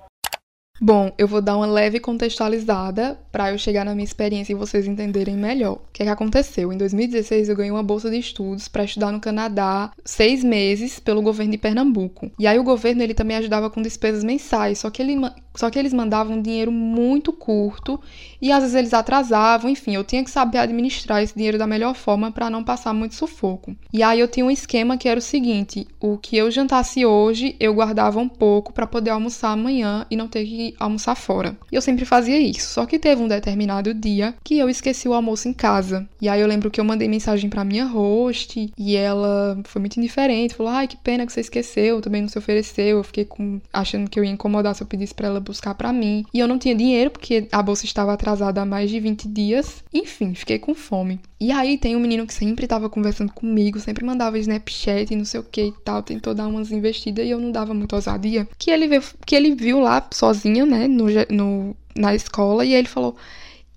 Bom, 0.81 1.13
eu 1.17 1.27
vou 1.27 1.41
dar 1.41 1.57
uma 1.57 1.67
leve 1.67 1.99
contextualizada 1.99 3.19
para 3.33 3.51
eu 3.51 3.59
chegar 3.59 3.85
na 3.85 3.95
minha 3.95 4.05
experiência 4.05 4.53
e 4.53 4.57
vocês 4.57 4.87
entenderem 4.87 5.37
melhor. 5.37 5.75
O 5.75 5.81
que, 5.93 6.03
é 6.03 6.07
que 6.07 6.13
aconteceu? 6.13 6.73
Em 6.73 6.77
2016 6.77 7.49
eu 7.49 7.57
ganhei 7.57 7.71
uma 7.71 7.83
bolsa 7.83 8.11
de 8.11 8.19
estudos 8.19 8.69
para 8.69 8.85
estudar 8.85 9.11
no 9.11 9.21
Canadá 9.21 9.91
seis 10.05 10.45
meses 10.45 10.99
pelo 10.99 11.23
governo 11.23 11.53
de 11.53 11.59
Pernambuco. 11.59 12.31
E 12.39 12.47
aí 12.47 12.59
o 12.59 12.65
governo 12.65 13.03
ele 13.03 13.15
também 13.15 13.37
ajudava 13.39 13.71
com 13.71 13.81
despesas 13.81 14.23
mensais, 14.23 14.79
só 14.79 14.91
que 14.91 15.01
ele 15.01 15.17
Só 15.57 15.71
que 15.71 15.79
eles 15.79 15.93
mandavam 15.93 16.41
dinheiro 16.41 16.71
muito 16.71 17.33
curto 17.33 18.01
e 18.41 18.53
às 18.53 18.61
vezes 18.61 18.75
eles 18.75 18.95
atrasavam, 18.95 19.71
enfim, 19.71 19.95
eu 19.95 20.05
tinha 20.05 20.23
que 20.23 20.31
saber 20.31 20.59
administrar 20.59 21.23
esse 21.23 21.35
dinheiro 21.35 21.59
da 21.59 21.67
melhor 21.67 21.95
forma 21.95 22.31
para 22.31 22.51
não 22.51 22.63
passar 22.63 22.93
muito 22.93 23.15
sufoco. 23.15 23.75
E 23.93 24.03
aí 24.03 24.21
eu 24.21 24.29
tinha 24.29 24.45
um 24.45 24.51
esquema 24.51 24.97
que 24.97 25.09
era 25.09 25.19
o 25.19 25.23
seguinte: 25.23 25.87
o 26.01 26.19
que 26.19 26.37
eu 26.37 26.51
jantasse 26.51 27.05
hoje, 27.05 27.57
eu 27.59 27.75
guardava 27.75 28.19
um 28.19 28.29
pouco 28.29 28.73
para 28.73 28.87
poder 28.87 29.11
almoçar 29.11 29.53
amanhã 29.53 30.07
e 30.11 30.17
não 30.17 30.29
ter 30.29 30.45
que 30.45 30.75
almoçar 30.79 31.15
fora. 31.15 31.57
E 31.71 31.75
eu 31.75 31.83
sempre 31.83 32.05
fazia 32.05 32.39
isso. 32.39 32.73
Só 32.73 32.87
que 32.87 32.99
teve 32.99 33.23
um 33.23 33.29
determinado 33.29 33.95
dia 33.95 34.35
que 34.45 34.59
eu 34.59 34.69
esqueci 34.69 35.09
o 35.09 35.15
almoço 35.15 35.49
em 35.49 35.53
casa. 35.53 36.09
E 36.21 36.29
aí 36.29 36.41
eu 36.41 36.47
lembro 36.47 36.71
que 36.71 36.81
eu 36.81 36.85
mandei 36.85 37.09
mensagem 37.09 37.49
para 37.49 37.65
minha 37.65 37.87
host 37.87 38.71
e 38.77 38.97
ela 38.97 39.59
foi 39.65 39.81
muito 39.81 39.97
indiferente, 39.97 40.55
falou: 40.55 40.73
"Ai, 40.73 40.87
que 40.87 40.97
pena 40.97 41.25
que 41.25 41.33
você 41.33 41.41
esqueceu, 41.41 42.01
também 42.01 42.23
não 42.23 42.29
se 42.29 42.39
ofereceu". 42.39 42.99
Eu 42.99 43.05
fiquei 43.05 43.25
com 43.25 43.61
achando 43.73 44.11
que 44.11 44.19
eu 44.19 44.25
ia 44.25 44.31
incomodar 44.31 44.75
se 44.75 44.83
eu 44.83 44.87
pedisse 44.87 45.15
para 45.15 45.29
ela 45.29 45.41
buscar 45.47 45.75
para 45.75 45.93
mim. 45.93 46.25
E 46.33 46.39
eu 46.39 46.49
não 46.49 46.59
tinha 46.59 46.75
dinheiro 46.75 47.11
porque 47.11 47.49
a 47.51 47.63
bolsa 47.63 47.85
estava 47.85 48.13
atrasada 48.13 48.61
há 48.61 48.67
mais 48.67 48.91
de 48.91 49.01
20 49.01 49.29
dias. 49.29 49.85
Enfim, 49.93 50.35
fiquei 50.35 50.59
com 50.59 50.75
fome. 50.75 51.21
E 51.41 51.53
aí 51.53 51.79
tem 51.79 51.95
um 51.95 52.01
menino 52.01 52.27
que 52.27 52.35
sempre 52.35 52.67
tava 52.67 52.89
conversando 52.89 53.33
comigo, 53.33 53.79
sempre 53.79 54.05
mandava 54.05 54.39
Snapchat 54.39 55.13
e 55.13 55.17
não 55.17 55.25
sei 55.25 55.41
o 55.41 55.45
que 55.45 55.67
e 55.67 55.73
tal, 55.85 56.03
tentou 56.03 56.35
dar 56.35 56.47
umas 56.47 56.71
investidas 56.71 57.27
e 57.27 57.31
eu 57.31 57.41
não 57.41 57.53
dava 57.53 57.75
muita 57.75 57.97
ousadia. 57.97 58.49
Que 58.59 58.71
ele 58.71 58.89
viu, 58.89 59.03
que 59.25 59.35
ele 59.35 59.55
viu 59.55 59.81
lá 59.81 60.07
sozinho, 60.13 60.67
né, 60.67 60.89
no, 60.89 61.07
no, 61.31 61.77
na 61.95 62.15
escola, 62.15 62.65
e 62.65 62.73
aí 62.73 62.79
ele 62.79 62.89
falou: 62.89 63.17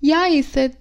E 0.02 0.12
aí, 0.12 0.42
você 0.42 0.72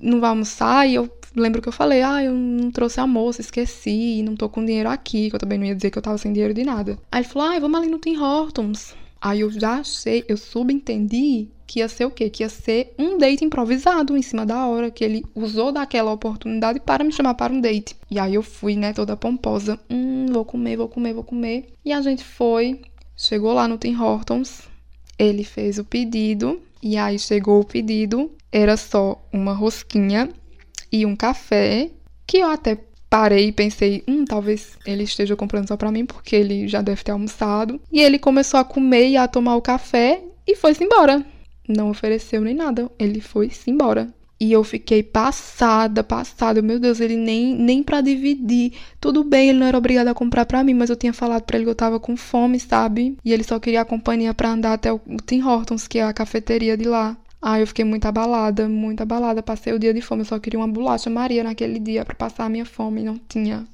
não 0.00 0.20
vai 0.20 0.30
almoçar? 0.30 0.88
E 0.88 0.94
eu 0.94 1.10
lembro 1.34 1.62
que 1.62 1.68
eu 1.68 1.72
falei: 1.72 2.02
Ah, 2.02 2.22
eu 2.22 2.32
não 2.32 2.70
trouxe 2.70 3.00
almoço, 3.00 3.40
esqueci, 3.40 4.22
não 4.22 4.36
tô 4.36 4.48
com 4.48 4.64
dinheiro 4.64 4.88
aqui, 4.88 5.30
que 5.30 5.36
eu 5.36 5.40
também 5.40 5.58
não 5.58 5.66
ia 5.66 5.74
dizer 5.74 5.90
que 5.90 5.98
eu 5.98 6.02
tava 6.02 6.18
sem 6.18 6.32
dinheiro 6.32 6.54
de 6.54 6.64
nada. 6.64 6.98
Aí 7.10 7.22
ele 7.22 7.28
falou: 7.28 7.48
Ah, 7.48 7.58
vamos 7.58 7.78
ali 7.80 7.90
no 7.90 7.98
Tim 7.98 8.16
Hortons. 8.16 8.94
Aí 9.20 9.40
eu 9.40 9.50
já 9.50 9.80
achei, 9.80 10.24
eu 10.28 10.36
subentendi 10.36 11.48
que 11.66 11.80
ia 11.80 11.88
ser 11.88 12.06
o 12.06 12.10
quê? 12.10 12.30
Que 12.30 12.42
ia 12.42 12.48
ser 12.48 12.94
um 12.98 13.18
date 13.18 13.44
improvisado 13.44 14.16
em 14.16 14.22
cima 14.22 14.46
da 14.46 14.66
hora, 14.66 14.90
que 14.90 15.04
ele 15.04 15.24
usou 15.34 15.70
daquela 15.70 16.10
oportunidade 16.10 16.80
para 16.80 17.04
me 17.04 17.12
chamar 17.12 17.34
para 17.34 17.52
um 17.52 17.60
date. 17.60 17.94
E 18.10 18.18
aí 18.18 18.34
eu 18.34 18.42
fui, 18.42 18.74
né, 18.74 18.94
toda 18.94 19.16
pomposa. 19.16 19.78
Hum, 19.90 20.26
vou 20.32 20.44
comer, 20.44 20.76
vou 20.78 20.88
comer, 20.88 21.12
vou 21.12 21.22
comer. 21.22 21.68
E 21.84 21.92
a 21.92 22.00
gente 22.00 22.24
foi, 22.24 22.80
chegou 23.14 23.52
lá 23.52 23.68
no 23.68 23.76
Tim 23.76 23.94
Hortons, 23.94 24.62
ele 25.18 25.44
fez 25.44 25.78
o 25.78 25.84
pedido, 25.84 26.62
e 26.82 26.96
aí 26.96 27.18
chegou 27.18 27.60
o 27.60 27.64
pedido, 27.64 28.30
era 28.50 28.76
só 28.76 29.22
uma 29.30 29.52
rosquinha 29.52 30.30
e 30.90 31.04
um 31.04 31.14
café, 31.14 31.90
que 32.26 32.38
eu 32.38 32.48
até 32.48 32.78
parei 33.08 33.48
e 33.48 33.52
pensei, 33.52 34.02
hum, 34.06 34.24
talvez 34.24 34.76
ele 34.86 35.04
esteja 35.04 35.36
comprando 35.36 35.68
só 35.68 35.76
para 35.76 35.92
mim, 35.92 36.04
porque 36.04 36.36
ele 36.36 36.68
já 36.68 36.82
deve 36.82 37.02
ter 37.02 37.12
almoçado. 37.12 37.80
E 37.90 38.00
ele 38.00 38.18
começou 38.18 38.58
a 38.60 38.64
comer 38.64 39.08
e 39.08 39.16
a 39.16 39.28
tomar 39.28 39.56
o 39.56 39.62
café 39.62 40.22
e 40.46 40.54
foi-se 40.54 40.84
embora. 40.84 41.24
Não 41.66 41.90
ofereceu 41.90 42.40
nem 42.40 42.54
nada, 42.54 42.90
ele 42.98 43.20
foi-se 43.20 43.70
embora. 43.70 44.08
E 44.40 44.52
eu 44.52 44.62
fiquei 44.62 45.02
passada, 45.02 46.04
passada. 46.04 46.62
Meu 46.62 46.78
Deus, 46.78 47.00
ele 47.00 47.16
nem, 47.16 47.56
nem 47.56 47.82
para 47.82 48.00
dividir. 48.00 48.72
Tudo 49.00 49.24
bem, 49.24 49.50
ele 49.50 49.58
não 49.58 49.66
era 49.66 49.76
obrigado 49.76 50.08
a 50.08 50.14
comprar 50.14 50.46
para 50.46 50.62
mim, 50.62 50.74
mas 50.74 50.90
eu 50.90 50.96
tinha 50.96 51.12
falado 51.12 51.42
para 51.42 51.56
ele 51.56 51.64
que 51.64 51.70
eu 51.70 51.74
tava 51.74 51.98
com 51.98 52.16
fome, 52.16 52.60
sabe? 52.60 53.16
E 53.24 53.32
ele 53.32 53.42
só 53.42 53.58
queria 53.58 53.80
a 53.80 53.84
companhia 53.84 54.32
para 54.32 54.50
andar 54.50 54.74
até 54.74 54.92
o 54.92 55.00
Tim 55.26 55.42
Hortons, 55.42 55.88
que 55.88 55.98
é 55.98 56.04
a 56.04 56.12
cafeteria 56.12 56.76
de 56.76 56.84
lá. 56.84 57.16
Ah, 57.40 57.60
eu 57.60 57.66
fiquei 57.68 57.84
muito 57.84 58.04
abalada, 58.04 58.68
muito 58.68 59.00
abalada. 59.00 59.42
Passei 59.42 59.72
o 59.72 59.78
dia 59.78 59.94
de 59.94 60.00
fome, 60.00 60.22
eu 60.22 60.26
só 60.26 60.38
queria 60.40 60.58
uma 60.58 60.66
bolacha 60.66 61.08
Maria 61.08 61.44
naquele 61.44 61.78
dia 61.78 62.04
para 62.04 62.14
passar 62.14 62.44
a 62.46 62.48
minha 62.48 62.66
fome, 62.66 63.02
e 63.02 63.04
não 63.04 63.16
tinha. 63.16 63.64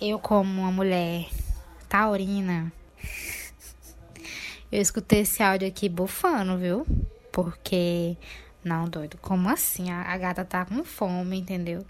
Eu, 0.00 0.18
como 0.18 0.62
uma 0.62 0.72
mulher 0.72 1.28
taurina, 1.88 2.72
eu 4.72 4.80
escutei 4.80 5.20
esse 5.20 5.42
áudio 5.42 5.68
aqui 5.68 5.88
bufando, 5.88 6.58
viu? 6.58 6.86
Porque, 7.30 8.16
não, 8.64 8.86
doido, 8.86 9.16
como 9.18 9.48
assim? 9.48 9.90
A, 9.92 10.02
a 10.02 10.18
gata 10.18 10.44
tá 10.44 10.64
com 10.64 10.82
fome, 10.82 11.38
entendeu? 11.38 11.84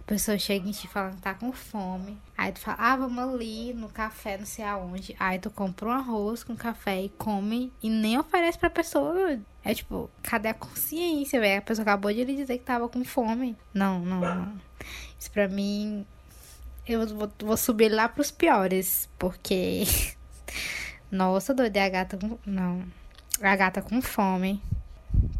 A 0.00 0.02
pessoa 0.04 0.38
chega 0.38 0.66
em 0.66 0.72
ti 0.72 0.88
falando 0.88 1.16
que 1.16 1.22
tá 1.22 1.34
com 1.34 1.52
fome. 1.52 2.18
Aí 2.38 2.52
tu 2.52 2.60
fala, 2.60 2.78
ah, 2.80 2.96
vamos 2.96 3.18
ali 3.18 3.74
no 3.74 3.90
café, 3.90 4.38
não 4.38 4.46
sei 4.46 4.64
aonde. 4.64 5.14
Aí 5.20 5.38
tu 5.38 5.50
compra 5.50 5.88
um 5.88 5.92
arroz 5.92 6.42
com 6.42 6.56
café 6.56 7.02
e 7.02 7.10
come 7.10 7.70
e 7.82 7.90
nem 7.90 8.18
oferece 8.18 8.58
pra 8.58 8.70
pessoa. 8.70 9.38
É 9.64 9.74
tipo, 9.74 10.10
cadê 10.22 10.48
a 10.48 10.54
consciência, 10.54 11.40
velho? 11.40 11.58
A 11.58 11.62
pessoa 11.62 11.82
acabou 11.82 12.12
de 12.12 12.24
lhe 12.24 12.36
dizer 12.36 12.58
que 12.58 12.64
tava 12.64 12.88
com 12.88 13.04
fome. 13.04 13.56
Não, 13.74 14.00
não, 14.00 14.20
não. 14.20 14.60
Isso 15.18 15.30
pra 15.30 15.48
mim. 15.48 16.06
Eu 16.86 17.06
vou, 17.06 17.30
vou 17.40 17.56
subir 17.56 17.90
lá 17.90 18.08
pros 18.08 18.30
piores. 18.30 19.08
Porque. 19.18 19.84
Nossa, 21.10 21.52
doido, 21.52 21.76
é 21.76 21.84
a 21.84 21.88
gata 21.88 22.16
com. 22.16 22.38
Não. 22.46 22.84
A 23.40 23.56
gata 23.56 23.82
com 23.82 24.00
fome. 24.00 24.62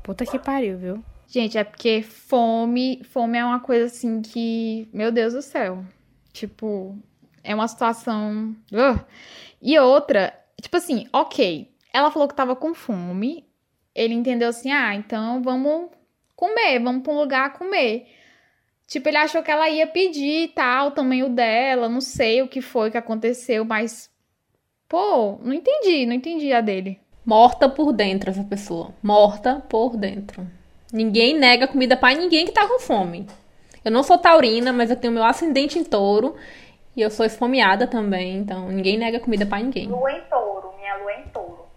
Puta 0.02 0.26
que 0.26 0.38
pariu, 0.38 0.78
viu? 0.78 1.04
Gente, 1.26 1.56
é 1.56 1.62
porque 1.62 2.02
fome, 2.02 3.02
fome 3.04 3.38
é 3.38 3.44
uma 3.44 3.60
coisa 3.60 3.86
assim 3.86 4.20
que, 4.20 4.88
meu 4.92 5.12
Deus 5.12 5.32
do 5.32 5.40
céu. 5.40 5.84
Tipo, 6.32 6.98
é 7.44 7.54
uma 7.54 7.68
situação. 7.68 8.54
Uh. 8.72 9.00
E 9.62 9.78
outra, 9.78 10.34
tipo 10.60 10.76
assim, 10.76 11.08
ok. 11.12 11.70
Ela 11.92 12.10
falou 12.10 12.28
que 12.28 12.34
tava 12.34 12.56
com 12.56 12.74
fome. 12.74 13.44
Ele 13.94 14.14
entendeu 14.14 14.48
assim: 14.48 14.70
ah, 14.70 14.94
então 14.94 15.42
vamos 15.42 15.90
comer, 16.36 16.78
vamos 16.78 17.02
pra 17.02 17.12
um 17.12 17.18
lugar 17.18 17.52
comer. 17.52 18.06
Tipo, 18.86 19.08
ele 19.08 19.18
achou 19.18 19.42
que 19.42 19.50
ela 19.50 19.68
ia 19.68 19.86
pedir 19.86 20.44
e 20.44 20.48
tal, 20.48 20.88
o 20.88 20.90
tamanho 20.90 21.28
dela, 21.28 21.88
não 21.88 22.00
sei 22.00 22.42
o 22.42 22.48
que 22.48 22.60
foi 22.60 22.90
que 22.90 22.98
aconteceu, 22.98 23.64
mas. 23.64 24.10
Pô, 24.88 25.38
não 25.42 25.52
entendi, 25.52 26.04
não 26.04 26.14
entendi 26.14 26.52
a 26.52 26.60
dele. 26.60 26.98
Morta 27.24 27.68
por 27.68 27.92
dentro 27.92 28.30
essa 28.30 28.42
pessoa. 28.42 28.92
Morta 29.00 29.62
por 29.68 29.96
dentro. 29.96 30.44
Ninguém 30.92 31.38
nega 31.38 31.68
comida 31.68 31.96
para 31.96 32.18
ninguém 32.18 32.44
que 32.44 32.50
tá 32.50 32.66
com 32.66 32.80
fome. 32.80 33.28
Eu 33.84 33.92
não 33.92 34.02
sou 34.02 34.18
taurina, 34.18 34.72
mas 34.72 34.90
eu 34.90 34.96
tenho 34.96 35.12
meu 35.12 35.22
ascendente 35.22 35.78
em 35.78 35.84
touro. 35.84 36.34
E 36.96 37.00
eu 37.00 37.10
sou 37.10 37.24
esfomeada 37.24 37.86
também, 37.86 38.38
então 38.38 38.68
ninguém 38.68 38.98
nega 38.98 39.20
comida 39.20 39.46
para 39.46 39.62
ninguém. 39.62 39.86
Lua 39.86 40.10
em 40.10 40.22
touro, 40.22 40.74
minha 40.76 40.96
lua 40.96 41.12
em 41.12 41.28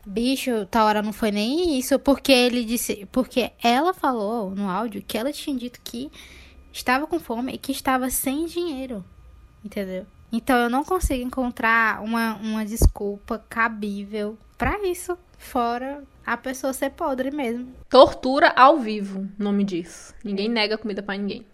Bicho, 0.05 0.67
hora 0.75 1.01
não 1.01 1.13
foi 1.13 1.31
nem 1.31 1.79
isso, 1.79 1.97
porque 1.97 2.31
ele 2.31 2.65
disse. 2.65 3.07
Porque 3.11 3.51
ela 3.61 3.93
falou 3.93 4.51
no 4.51 4.69
áudio 4.69 5.03
que 5.05 5.17
ela 5.17 5.31
tinha 5.31 5.57
dito 5.57 5.79
que 5.83 6.11
estava 6.71 7.07
com 7.07 7.19
fome 7.19 7.53
e 7.53 7.57
que 7.57 7.71
estava 7.71 8.09
sem 8.09 8.45
dinheiro. 8.45 9.03
Entendeu? 9.63 10.05
Então 10.31 10.57
eu 10.57 10.69
não 10.69 10.83
consigo 10.83 11.23
encontrar 11.23 12.03
uma, 12.03 12.35
uma 12.35 12.65
desculpa 12.65 13.43
cabível 13.47 14.37
para 14.57 14.85
isso. 14.87 15.17
Fora 15.37 16.03
a 16.25 16.35
pessoa 16.35 16.73
ser 16.73 16.89
podre 16.91 17.31
mesmo. 17.31 17.71
Tortura 17.89 18.49
ao 18.55 18.79
vivo, 18.79 19.27
nome 19.37 19.63
disso. 19.63 20.13
Ninguém 20.23 20.49
nega 20.49 20.77
comida 20.77 21.03
para 21.03 21.17
ninguém. 21.17 21.45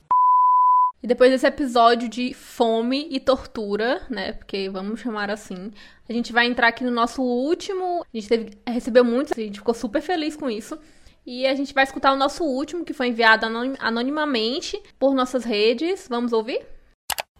E 1.01 1.07
depois 1.07 1.31
desse 1.31 1.47
episódio 1.47 2.09
de 2.09 2.33
fome 2.33 3.07
e 3.09 3.19
tortura, 3.19 4.01
né? 4.09 4.33
Porque 4.33 4.69
vamos 4.69 4.99
chamar 4.99 5.31
assim, 5.31 5.71
a 6.07 6.11
gente 6.11 6.33
vai 6.33 6.45
entrar 6.45 6.67
aqui 6.67 6.83
no 6.83 6.91
nosso 6.91 7.21
último. 7.21 8.03
A 8.03 8.17
gente 8.17 8.27
teve, 8.27 8.51
recebeu 8.67 9.05
muitos, 9.05 9.31
a 9.31 9.41
gente 9.41 9.59
ficou 9.59 9.73
super 9.73 10.01
feliz 10.01 10.35
com 10.35 10.49
isso. 10.49 10.77
E 11.25 11.45
a 11.45 11.55
gente 11.55 11.73
vai 11.73 11.83
escutar 11.83 12.11
o 12.11 12.17
nosso 12.17 12.43
último, 12.43 12.83
que 12.83 12.93
foi 12.93 13.09
enviado 13.09 13.45
anonim, 13.45 13.75
anonimamente 13.79 14.81
por 14.97 15.13
nossas 15.13 15.43
redes. 15.43 16.07
Vamos 16.09 16.33
ouvir? 16.33 16.65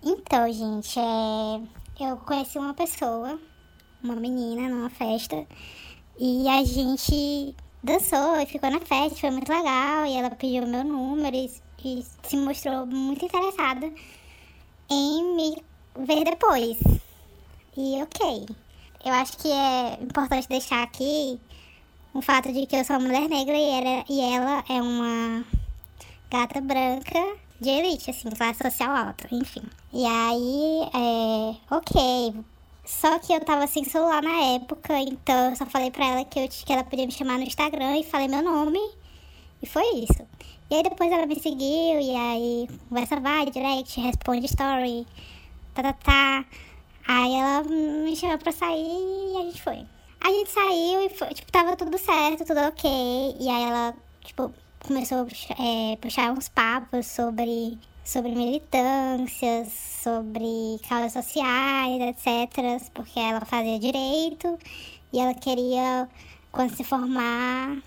Então, 0.04 0.52
gente, 0.52 0.98
é... 0.98 2.10
eu 2.10 2.18
conheci 2.18 2.58
uma 2.58 2.74
pessoa, 2.74 3.40
uma 4.02 4.16
menina, 4.16 4.70
numa 4.70 4.90
festa. 4.90 5.46
E 6.18 6.48
a 6.48 6.64
gente 6.64 7.56
dançou 7.84 8.40
e 8.40 8.46
ficou 8.46 8.70
na 8.70 8.80
festa, 8.80 9.20
foi 9.20 9.32
muito 9.32 9.52
legal. 9.52 10.06
E 10.06 10.16
ela 10.16 10.30
pediu 10.30 10.66
meu 10.66 10.84
número 10.84 11.36
e, 11.36 11.50
e 11.88 12.06
se 12.24 12.38
mostrou 12.38 12.86
muito 12.86 13.26
interessada 13.26 13.92
em 14.90 15.36
me 15.36 15.64
ver 15.98 16.24
depois. 16.26 16.78
E 17.78 18.02
ok. 18.02 18.48
Eu 19.06 19.14
acho 19.14 19.38
que 19.38 19.50
é 19.50 19.98
importante 20.02 20.50
deixar 20.50 20.84
aqui 20.84 21.40
o 22.14 22.22
fato 22.22 22.52
de 22.52 22.66
que 22.66 22.76
eu 22.76 22.84
sou 22.84 22.98
uma 22.98 23.08
mulher 23.08 23.30
negra 23.30 23.56
e 23.56 23.70
ela, 23.70 24.06
e 24.10 24.22
ela 24.22 24.64
é 24.68 24.82
uma 24.82 25.46
gata 26.30 26.60
branca 26.60 27.38
de 27.62 27.70
elite, 27.70 28.10
assim, 28.10 28.30
classe 28.30 28.62
social 28.62 28.96
alta, 28.96 29.28
enfim. 29.32 29.64
E 29.94 30.06
aí, 30.06 30.90
é, 30.94 31.76
ok, 31.76 32.44
só 32.86 33.20
que 33.20 33.32
eu 33.32 33.40
tava 33.46 33.68
sem 33.68 33.84
celular 33.84 34.22
na 34.24 34.56
época, 34.56 34.98
então 35.00 35.52
eu 35.52 35.56
só 35.56 35.66
falei 35.66 35.92
pra 35.92 36.06
ela 36.06 36.26
que, 36.26 36.40
eu, 36.40 36.50
que 36.50 36.74
ela 36.74 36.84
podia 36.84 37.06
me 37.06 37.12
chamar 37.12 37.38
no 37.38 37.44
Instagram 37.44 37.98
e 37.98 38.04
falei 38.04 38.28
meu 38.28 38.42
nome. 38.42 38.80
E 39.62 39.68
foi 39.68 39.84
isso. 39.96 40.26
E 40.70 40.76
aí 40.76 40.84
depois 40.84 41.12
ela 41.12 41.26
me 41.26 41.40
seguiu, 41.40 42.00
e 42.00 42.16
aí 42.16 42.70
conversa 42.88 43.20
vai, 43.20 43.46
direct, 43.50 44.00
responde 44.00 44.46
story, 44.46 45.08
tá, 45.74 45.82
tá, 45.82 45.94
tá. 45.94 46.46
Aí 47.08 47.34
ela 47.34 47.64
me 47.64 48.16
chamou 48.16 48.38
pra 48.38 48.52
sair 48.52 49.34
e 49.34 49.38
a 49.38 49.42
gente 49.46 49.62
foi. 49.62 49.86
A 50.22 50.30
gente 50.30 50.52
saiu 50.52 51.06
e 51.06 51.10
foi, 51.10 51.30
tipo, 51.30 51.52
tava 51.52 51.76
tudo 51.76 51.98
certo, 51.98 52.46
tudo 52.46 52.60
ok. 52.60 52.90
E 53.40 53.50
aí 53.50 53.64
ela, 53.64 53.96
tipo, 54.24 54.54
começou 54.86 55.20
a 55.20 55.64
é, 55.64 55.96
puxar 55.96 56.32
uns 56.32 56.50
papos 56.50 57.08
sobre 57.08 57.78
sobre 58.10 58.34
militâncias, 58.34 59.68
sobre 60.04 60.80
causas 60.88 61.14
sociais, 61.14 62.02
etc., 62.02 62.90
porque 62.92 63.20
ela 63.20 63.42
fazia 63.42 63.78
direito 63.78 64.58
e 65.14 65.20
ela 65.20 65.34
queria 65.36 66.10
quando 66.52 66.76
se 66.76 66.84
formar, 66.84 67.78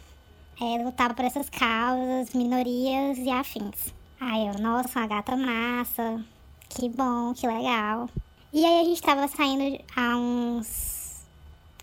é, 0.63 0.85
lutar 0.85 1.13
por 1.15 1.25
essas 1.25 1.51
causas, 1.51 2.33
minorias 2.35 3.19
e 3.19 3.29
afins. 3.29 3.93
Aí 4.21 4.47
eu, 4.47 4.55
nossa, 4.61 5.01
uma 5.01 5.09
gata 5.09 5.37
massa, 5.37 6.25
que 6.69 6.89
bom, 6.89 7.35
que 7.35 7.47
legal. 7.47 8.09
E 8.53 8.65
aí 8.65 8.81
a 8.83 8.85
gente 8.85 9.03
tava 9.03 9.27
saindo 9.27 9.83
há 9.97 10.17
uns 10.17 11.25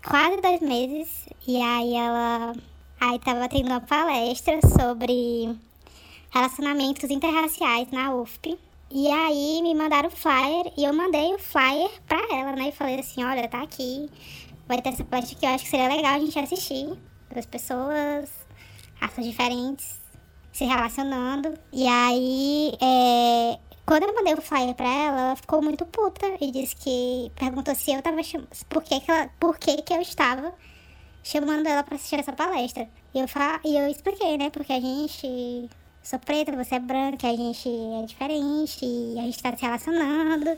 quase 0.02 0.40
dois 0.40 0.60
meses, 0.62 1.28
e 1.46 1.60
aí 1.60 1.94
ela 1.94 2.54
aí 2.98 3.18
tava 3.18 3.48
tendo 3.48 3.66
uma 3.66 3.80
palestra 3.82 4.58
sobre 4.62 5.54
relacionamentos 6.30 7.10
interraciais 7.10 7.90
na 7.90 8.14
UFP. 8.14 8.58
E 8.92 9.08
aí 9.08 9.60
me 9.62 9.74
mandaram 9.74 10.08
o 10.08 10.12
flyer 10.12 10.72
e 10.76 10.84
eu 10.84 10.92
mandei 10.92 11.34
o 11.34 11.38
flyer 11.38 11.90
pra 12.08 12.18
ela, 12.30 12.52
né? 12.56 12.68
E 12.68 12.72
falei 12.72 12.98
assim, 12.98 13.22
olha, 13.22 13.46
tá 13.46 13.62
aqui. 13.62 14.08
Vai 14.66 14.80
ter 14.80 14.88
essa 14.88 15.04
parte 15.04 15.36
que 15.36 15.44
eu 15.44 15.50
acho 15.50 15.64
que 15.64 15.70
seria 15.70 15.88
legal 15.88 16.14
a 16.14 16.18
gente 16.18 16.38
assistir. 16.38 16.98
Duas 17.30 17.46
pessoas, 17.46 18.39
raças 19.00 19.24
diferentes, 19.24 19.98
se 20.52 20.64
relacionando. 20.64 21.54
E 21.72 21.86
aí, 21.86 22.72
é, 22.80 23.58
quando 23.86 24.04
eu 24.04 24.14
mandei 24.14 24.34
o 24.34 24.42
flyer 24.42 24.74
pra 24.74 24.88
ela, 24.88 25.20
ela 25.20 25.36
ficou 25.36 25.62
muito 25.62 25.84
puta 25.86 26.26
e 26.40 26.50
disse 26.50 26.76
que 26.76 27.32
perguntou 27.34 27.74
se 27.74 27.92
eu 27.92 28.02
tava 28.02 28.22
chamando. 28.22 28.48
Por 28.68 28.82
que, 28.82 29.00
que, 29.00 29.10
ela, 29.10 29.30
por 29.38 29.58
que, 29.58 29.82
que 29.82 29.92
eu 29.92 30.00
estava 30.00 30.52
chamando 31.22 31.66
ela 31.66 31.82
pra 31.82 31.96
assistir 31.96 32.18
essa 32.18 32.32
palestra. 32.32 32.88
E 33.14 33.20
eu, 33.20 33.28
fa 33.28 33.60
e 33.64 33.76
eu 33.76 33.88
expliquei, 33.88 34.36
né? 34.36 34.50
Porque 34.50 34.72
a 34.72 34.80
gente 34.80 35.70
sou 36.02 36.18
preta, 36.18 36.52
você 36.52 36.76
é 36.76 36.80
branca, 36.80 37.28
a 37.28 37.36
gente 37.36 37.68
é 37.68 38.06
diferente, 38.06 38.84
a 39.18 39.22
gente 39.22 39.42
tá 39.42 39.56
se 39.56 39.62
relacionando. 39.62 40.50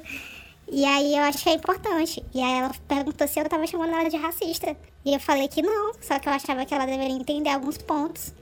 E 0.70 0.84
aí 0.84 1.14
eu 1.16 1.22
é 1.22 1.54
importante. 1.54 2.24
E 2.34 2.40
aí 2.40 2.58
ela 2.58 2.70
perguntou 2.88 3.26
se 3.28 3.38
eu 3.40 3.48
tava 3.48 3.66
chamando 3.66 3.92
ela 3.92 4.08
de 4.08 4.16
racista. 4.16 4.76
E 5.04 5.14
eu 5.14 5.20
falei 5.20 5.48
que 5.48 5.62
não, 5.62 5.92
só 6.00 6.18
que 6.18 6.28
eu 6.28 6.32
achava 6.32 6.64
que 6.64 6.74
ela 6.74 6.86
deveria 6.86 7.14
entender 7.14 7.50
alguns 7.50 7.78
pontos 7.78 8.32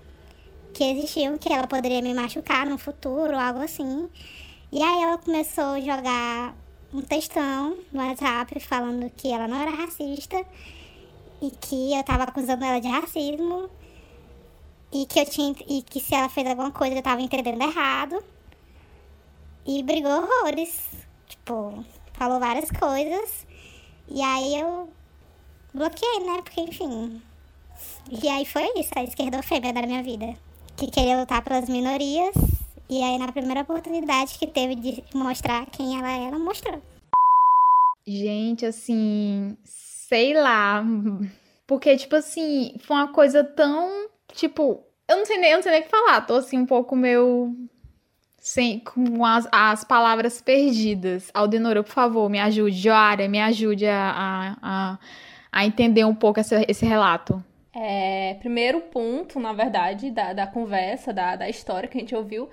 que 0.73 0.85
existiam, 0.85 1.37
que 1.39 1.53
ela 1.53 1.67
poderia 1.67 2.01
me 2.01 2.15
machucar 2.15 2.67
no 2.67 2.79
futuro, 2.79 3.37
algo 3.37 3.61
assim. 3.61 4.09
E 4.73 4.83
aí 4.83 5.03
ela 5.03 5.19
começou 5.19 5.65
a 5.65 5.81
jogar 5.81 6.55
um 6.93 7.01
textão 7.03 7.77
no 7.93 8.01
WhatsApp 8.01 8.59
falando 8.61 9.11
que 9.11 9.33
ela 9.33 9.49
não 9.49 9.61
era 9.61 9.71
racista 9.71 10.45
e 11.43 11.51
que 11.51 11.95
eu 11.95 12.05
tava 12.05 12.25
acusando 12.25 12.65
ela 12.65 12.81
de 12.81 12.89
racismo 12.89 13.71
e 14.93 15.07
que 15.07 15.21
eu 15.21 15.27
tinha 15.27 15.55
e 15.69 15.83
que 15.83 16.01
se 16.01 16.15
ela 16.15 16.29
fez 16.29 16.47
alguma 16.47 16.71
coisa 16.71 16.97
eu 16.97 17.03
tava 17.03 17.21
entendendo 17.23 17.63
errado. 17.63 18.23
E 19.67 19.83
brigou 19.83 20.11
horrores. 20.11 20.89
Tipo, 21.29 21.85
falou 22.21 22.39
várias 22.39 22.71
coisas. 22.71 23.47
E 24.07 24.21
aí 24.21 24.61
eu 24.61 24.91
bloqueei, 25.73 26.21
né? 26.21 26.43
Porque, 26.43 26.61
enfim. 26.61 27.23
E 28.23 28.29
aí 28.29 28.45
foi 28.45 28.71
isso, 28.77 28.93
a 28.95 29.03
esquerdofêmea 29.03 29.73
da 29.73 29.83
minha 29.83 30.03
vida. 30.03 30.35
Que 30.77 30.91
queria 30.91 31.19
lutar 31.19 31.43
pelas 31.43 31.69
minorias. 31.69 32.35
E 32.89 33.03
aí, 33.03 33.19
na 33.19 33.33
primeira 33.33 33.63
oportunidade 33.63 34.39
que 34.39 34.47
teve 34.47 34.75
de 34.75 35.05
mostrar 35.15 35.65
quem 35.67 35.99
ela 35.99 36.11
era, 36.11 36.39
mostrou. 36.39 36.83
Gente, 38.07 38.67
assim, 38.67 39.57
sei 39.65 40.35
lá. 40.35 40.85
Porque, 41.67 41.97
tipo 41.97 42.17
assim, 42.17 42.75
foi 42.81 42.97
uma 42.97 43.13
coisa 43.13 43.43
tão 43.43 44.11
Tipo, 44.35 44.85
eu 45.09 45.17
não 45.17 45.27
sei 45.27 45.39
nem, 45.39 45.51
eu 45.51 45.57
não 45.57 45.63
sei 45.63 45.73
nem 45.73 45.81
o 45.81 45.85
que 45.85 45.91
falar. 45.91 46.21
Tô 46.23 46.35
assim 46.35 46.59
um 46.59 46.67
pouco 46.67 46.95
meu. 46.95 47.55
Sem, 48.41 48.81
com 48.81 49.25
as, 49.25 49.47
as 49.53 49.85
palavras 49.85 50.41
perdidas. 50.41 51.31
Aldenora, 51.35 51.83
por 51.83 51.93
favor, 51.93 52.29
me 52.31 52.41
ajude. 52.41 52.75
Joara, 52.75 53.29
me 53.29 53.39
ajude 53.39 53.87
a, 53.87 54.11
a, 54.11 54.57
a, 54.63 54.99
a 55.53 55.67
entender 55.67 56.05
um 56.07 56.15
pouco 56.15 56.41
esse, 56.41 56.65
esse 56.67 56.87
relato. 56.87 57.45
É, 57.73 58.35
primeiro 58.41 58.81
ponto, 58.81 59.39
na 59.39 59.53
verdade, 59.53 60.11
da, 60.11 60.33
da 60.33 60.47
conversa, 60.47 61.13
da, 61.13 61.37
da 61.37 61.49
história 61.51 61.89
que 61.89 61.99
a 61.99 62.01
gente 62.01 62.15
ouviu, 62.15 62.49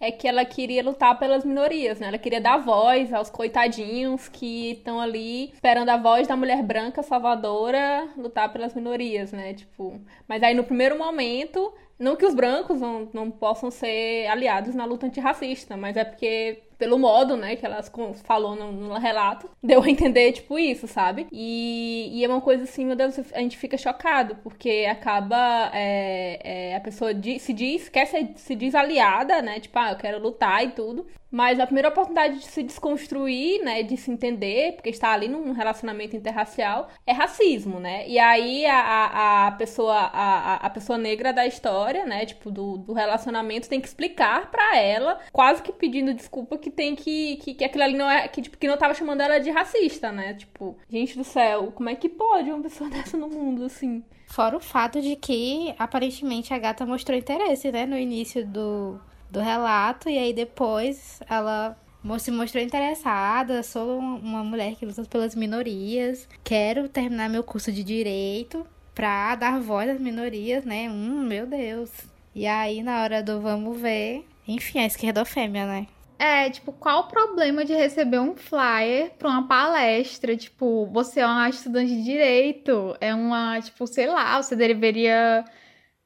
é 0.00 0.12
que 0.12 0.28
ela 0.28 0.44
queria 0.44 0.82
lutar 0.82 1.18
pelas 1.18 1.44
minorias, 1.44 1.98
né? 1.98 2.08
Ela 2.08 2.18
queria 2.18 2.40
dar 2.40 2.58
voz 2.58 3.12
aos 3.12 3.30
coitadinhos 3.30 4.28
que 4.28 4.72
estão 4.72 5.00
ali 5.00 5.50
esperando 5.52 5.88
a 5.88 5.96
voz 5.96 6.28
da 6.28 6.36
mulher 6.36 6.62
branca 6.62 7.02
salvadora 7.02 8.08
lutar 8.16 8.52
pelas 8.52 8.74
minorias, 8.74 9.32
né? 9.32 9.54
Tipo, 9.54 10.00
mas 10.26 10.42
aí 10.42 10.54
no 10.54 10.64
primeiro 10.64 10.96
momento, 10.96 11.72
não 11.98 12.16
que 12.16 12.24
os 12.26 12.34
brancos 12.34 12.80
não, 12.80 13.08
não 13.12 13.30
possam 13.30 13.70
ser 13.70 14.26
aliados 14.28 14.74
na 14.74 14.84
luta 14.84 15.06
antirracista, 15.06 15.76
mas 15.76 15.96
é 15.96 16.04
porque 16.04 16.62
pelo 16.78 16.98
modo, 16.98 17.36
né, 17.36 17.56
que 17.56 17.66
elas 17.66 17.90
falou 18.24 18.54
no, 18.54 18.70
no, 18.70 18.94
relato, 18.94 19.50
deu 19.62 19.82
a 19.82 19.90
entender, 19.90 20.32
tipo, 20.32 20.58
isso, 20.58 20.86
sabe? 20.86 21.26
E, 21.32 22.10
e, 22.12 22.24
é 22.24 22.28
uma 22.28 22.40
coisa 22.40 22.62
assim, 22.62 22.86
meu 22.86 22.94
Deus, 22.96 23.18
a 23.32 23.40
gente 23.40 23.58
fica 23.58 23.76
chocado, 23.76 24.36
porque 24.36 24.86
acaba, 24.88 25.70
é, 25.74 26.70
é, 26.70 26.76
a 26.76 26.80
pessoa 26.80 27.10
se 27.38 27.52
diz, 27.52 27.88
quer 27.88 28.06
ser, 28.06 28.32
se 28.36 28.54
diz 28.54 28.74
aliada, 28.74 29.42
né, 29.42 29.58
tipo, 29.60 29.78
ah, 29.78 29.90
eu 29.90 29.96
quero 29.96 30.22
lutar 30.22 30.64
e 30.64 30.70
tudo, 30.70 31.06
mas 31.30 31.60
a 31.60 31.66
primeira 31.66 31.88
oportunidade 31.88 32.38
de 32.38 32.46
se 32.46 32.62
desconstruir, 32.62 33.62
né, 33.62 33.82
de 33.82 33.96
se 33.96 34.10
entender, 34.10 34.72
porque 34.72 34.88
está 34.88 35.12
ali 35.12 35.28
num 35.28 35.52
relacionamento 35.52 36.16
interracial, 36.16 36.88
é 37.06 37.12
racismo, 37.12 37.78
né? 37.78 38.08
E 38.08 38.18
aí 38.18 38.64
a, 38.64 39.46
a, 39.46 39.52
pessoa 39.52 39.94
a, 39.94 40.54
a 40.54 40.70
pessoa 40.70 40.96
negra 40.96 41.32
da 41.32 41.46
história, 41.46 42.06
né, 42.06 42.24
tipo 42.24 42.50
do, 42.50 42.78
do 42.78 42.92
relacionamento 42.92 43.68
tem 43.68 43.80
que 43.80 43.88
explicar 43.88 44.50
para 44.50 44.78
ela, 44.78 45.18
quase 45.30 45.62
que 45.62 45.72
pedindo 45.72 46.14
desculpa 46.14 46.56
que 46.56 46.67
tem 46.70 46.94
que, 46.94 47.36
que 47.36 47.54
que 47.54 47.64
aquilo 47.64 47.84
ali 47.84 47.96
não 47.96 48.10
é 48.10 48.28
que 48.28 48.42
tipo 48.42 48.56
que 48.56 48.68
não 48.68 48.76
tava 48.76 48.94
chamando 48.94 49.20
ela 49.20 49.38
de 49.38 49.50
racista, 49.50 50.12
né? 50.12 50.34
Tipo, 50.34 50.76
gente 50.90 51.16
do 51.16 51.24
céu, 51.24 51.72
como 51.74 51.88
é 51.88 51.94
que 51.94 52.08
pode 52.08 52.50
uma 52.50 52.62
pessoa 52.62 52.88
dessa 52.90 53.16
no 53.16 53.28
mundo 53.28 53.64
assim? 53.64 54.02
Fora 54.26 54.56
o 54.56 54.60
fato 54.60 55.00
de 55.00 55.16
que 55.16 55.74
aparentemente 55.78 56.52
a 56.52 56.58
gata 56.58 56.84
mostrou 56.84 57.16
interesse, 57.16 57.72
né, 57.72 57.86
no 57.86 57.96
início 57.96 58.46
do 58.46 59.00
do 59.30 59.40
relato, 59.40 60.08
e 60.08 60.18
aí 60.18 60.32
depois 60.32 61.20
ela 61.28 61.76
se 62.18 62.30
mostrou 62.30 62.62
interessada. 62.62 63.62
Sou 63.62 63.98
uma 63.98 64.42
mulher 64.42 64.74
que 64.76 64.86
luta 64.86 65.04
pelas 65.04 65.34
minorias, 65.34 66.28
quero 66.42 66.88
terminar 66.88 67.28
meu 67.28 67.42
curso 67.42 67.70
de 67.72 67.82
direito 67.84 68.66
pra 68.94 69.34
dar 69.36 69.60
voz 69.60 69.88
às 69.90 70.00
minorias, 70.00 70.64
né? 70.64 70.88
Hum, 70.90 71.24
meu 71.24 71.46
Deus. 71.46 71.90
E 72.34 72.46
aí, 72.46 72.82
na 72.82 73.02
hora 73.02 73.22
do 73.22 73.40
vamos 73.40 73.80
ver, 73.80 74.24
enfim, 74.46 74.78
a 74.78 74.86
esquerdofêmea, 74.86 75.66
né? 75.66 75.86
É, 76.18 76.50
tipo, 76.50 76.72
qual 76.72 77.02
o 77.02 77.08
problema 77.08 77.64
de 77.64 77.72
receber 77.74 78.18
um 78.18 78.34
flyer 78.34 79.12
pra 79.16 79.28
uma 79.28 79.46
palestra? 79.46 80.36
Tipo, 80.36 80.86
você 80.86 81.20
é 81.20 81.26
uma 81.26 81.48
estudante 81.48 81.94
de 81.94 82.02
direito, 82.02 82.96
é 83.00 83.14
uma, 83.14 83.60
tipo, 83.60 83.86
sei 83.86 84.08
lá, 84.08 84.42
você 84.42 84.56
deveria 84.56 85.44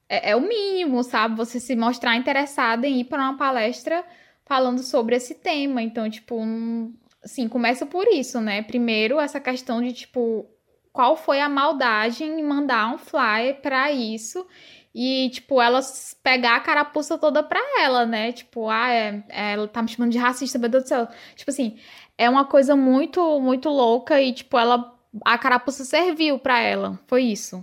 é, 0.08 0.30
é, 0.30 0.36
o 0.36 0.40
mínimo, 0.40 1.02
sabe? 1.02 1.36
Você 1.36 1.58
se 1.58 1.74
mostrar 1.74 2.14
interessada 2.16 2.86
em 2.86 3.00
ir 3.00 3.04
para 3.04 3.22
uma 3.22 3.38
palestra 3.38 4.04
falando 4.44 4.82
sobre 4.82 5.16
esse 5.16 5.34
tema. 5.36 5.80
Então, 5.82 6.10
tipo, 6.10 6.36
um, 6.36 6.94
assim, 7.24 7.48
começa 7.48 7.86
por 7.86 8.06
isso, 8.08 8.38
né? 8.40 8.62
Primeiro, 8.62 9.18
essa 9.18 9.40
questão 9.40 9.80
de, 9.80 9.94
tipo, 9.94 10.46
qual 10.92 11.16
foi 11.16 11.40
a 11.40 11.48
maldade 11.48 12.22
em 12.22 12.42
mandar 12.42 12.94
um 12.94 12.98
flyer 12.98 13.62
para 13.62 13.90
isso 13.90 14.46
e, 14.94 15.30
tipo, 15.30 15.60
ela 15.60 15.80
pegar 16.22 16.56
a 16.56 16.60
carapuça 16.60 17.18
toda 17.18 17.42
pra 17.42 17.60
ela, 17.80 18.04
né? 18.06 18.32
Tipo, 18.32 18.68
ah, 18.68 18.90
é, 18.90 19.24
é, 19.28 19.52
ela 19.52 19.68
tá 19.68 19.82
me 19.82 19.88
chamando 19.88 20.12
de 20.12 20.18
racista, 20.18 20.58
meu 20.58 20.68
Deus 20.68 20.84
do 20.84 20.88
céu. 20.88 21.08
Tipo 21.34 21.50
assim, 21.50 21.78
é 22.18 22.28
uma 22.28 22.44
coisa 22.44 22.76
muito, 22.76 23.40
muito 23.40 23.68
louca 23.68 24.20
e, 24.20 24.32
tipo, 24.32 24.58
ela. 24.58 24.92
A 25.26 25.36
carapuça 25.36 25.84
serviu 25.84 26.38
pra 26.38 26.58
ela. 26.60 26.98
Foi 27.06 27.22
isso 27.22 27.62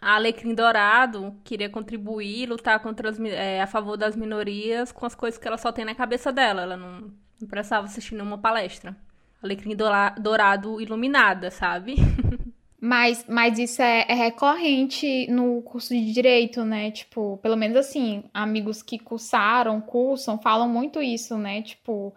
a 0.00 0.14
Alecrim 0.14 0.54
Dourado 0.54 1.36
queria 1.44 1.68
contribuir, 1.68 2.48
lutar 2.48 2.80
contra 2.80 3.10
as, 3.10 3.20
é, 3.20 3.60
a 3.60 3.66
favor 3.66 3.98
das 3.98 4.16
minorias 4.16 4.90
com 4.90 5.04
as 5.04 5.14
coisas 5.14 5.38
que 5.38 5.46
ela 5.46 5.58
só 5.58 5.70
tem 5.70 5.84
na 5.84 5.94
cabeça 5.94 6.32
dela. 6.32 6.62
Ela 6.62 6.76
não, 6.76 7.12
não 7.38 7.48
precisava 7.48 7.84
assistir 7.84 8.14
nenhuma 8.14 8.38
palestra. 8.38 8.96
Alecrim 9.42 9.76
Dourado 9.76 10.80
iluminada, 10.80 11.50
sabe? 11.50 11.96
Mas, 12.80 13.26
mas 13.28 13.58
isso 13.58 13.82
é, 13.82 14.06
é, 14.08 14.14
recorrente 14.14 15.26
no 15.30 15.60
curso 15.62 15.92
de 15.94 16.12
direito, 16.12 16.64
né? 16.64 16.90
Tipo, 16.90 17.36
pelo 17.42 17.56
menos 17.56 17.76
assim, 17.76 18.24
amigos 18.32 18.82
que 18.82 18.98
cursaram, 18.98 19.80
cursam, 19.82 20.38
falam 20.38 20.68
muito 20.68 21.02
isso, 21.02 21.36
né? 21.36 21.60
Tipo, 21.60 22.14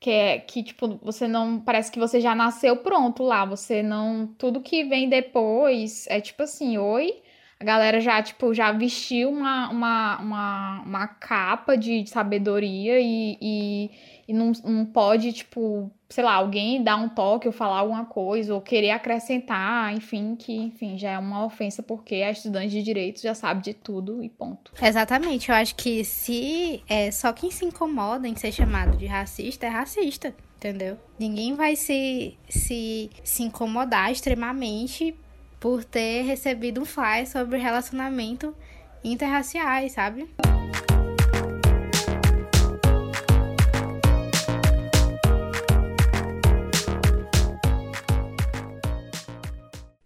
que 0.00 0.10
é 0.10 0.38
que, 0.38 0.62
tipo, 0.62 0.98
você 1.02 1.28
não. 1.28 1.60
Parece 1.60 1.90
que 1.92 1.98
você 1.98 2.20
já 2.20 2.34
nasceu 2.34 2.76
pronto 2.76 3.22
lá. 3.22 3.44
Você 3.44 3.82
não. 3.82 4.26
Tudo 4.38 4.60
que 4.60 4.84
vem 4.84 5.08
depois 5.08 6.06
é 6.08 6.20
tipo 6.20 6.42
assim, 6.42 6.78
oi. 6.78 7.22
A 7.58 7.64
galera 7.64 8.00
já, 8.00 8.22
tipo, 8.22 8.52
já 8.52 8.70
vestiu 8.72 9.30
uma, 9.30 9.70
uma, 9.70 10.18
uma, 10.20 10.82
uma 10.82 11.08
capa 11.08 11.74
de 11.76 12.06
sabedoria 12.06 13.00
e, 13.00 13.38
e, 13.40 13.90
e 14.28 14.32
não, 14.32 14.52
não 14.64 14.84
pode, 14.84 15.32
tipo, 15.32 15.90
sei 16.08 16.24
lá, 16.24 16.34
alguém 16.34 16.82
dar 16.82 16.96
um 16.96 17.08
toque 17.08 17.46
ou 17.46 17.52
falar 17.52 17.78
alguma 17.78 18.04
coisa 18.04 18.54
ou 18.54 18.60
querer 18.60 18.90
acrescentar, 18.90 19.94
enfim, 19.94 20.34
que, 20.34 20.52
enfim, 20.52 20.98
já 20.98 21.12
é 21.12 21.18
uma 21.18 21.44
ofensa 21.44 21.82
porque 21.82 22.16
a 22.16 22.30
estudante 22.30 22.70
de 22.70 22.82
direito 22.82 23.20
já 23.20 23.34
sabe 23.34 23.62
de 23.62 23.74
tudo 23.74 24.22
e 24.22 24.28
ponto. 24.28 24.72
Exatamente, 24.82 25.48
eu 25.48 25.54
acho 25.54 25.76
que 25.76 26.04
se 26.04 26.82
é 26.88 27.10
só 27.10 27.32
quem 27.32 27.50
se 27.50 27.64
incomoda 27.64 28.26
em 28.26 28.34
ser 28.34 28.50
chamado 28.50 28.96
de 28.96 29.06
racista 29.06 29.66
é 29.66 29.68
racista, 29.68 30.34
entendeu? 30.56 30.98
Ninguém 31.18 31.54
vai 31.54 31.76
se, 31.76 32.36
se, 32.48 33.10
se 33.22 33.44
incomodar 33.44 34.10
extremamente 34.10 35.14
por 35.60 35.84
ter 35.84 36.22
recebido 36.22 36.80
um 36.80 36.84
flyer 36.84 37.28
sobre 37.28 37.58
relacionamento 37.58 38.54
interraciais, 39.04 39.92
sabe? 39.92 40.28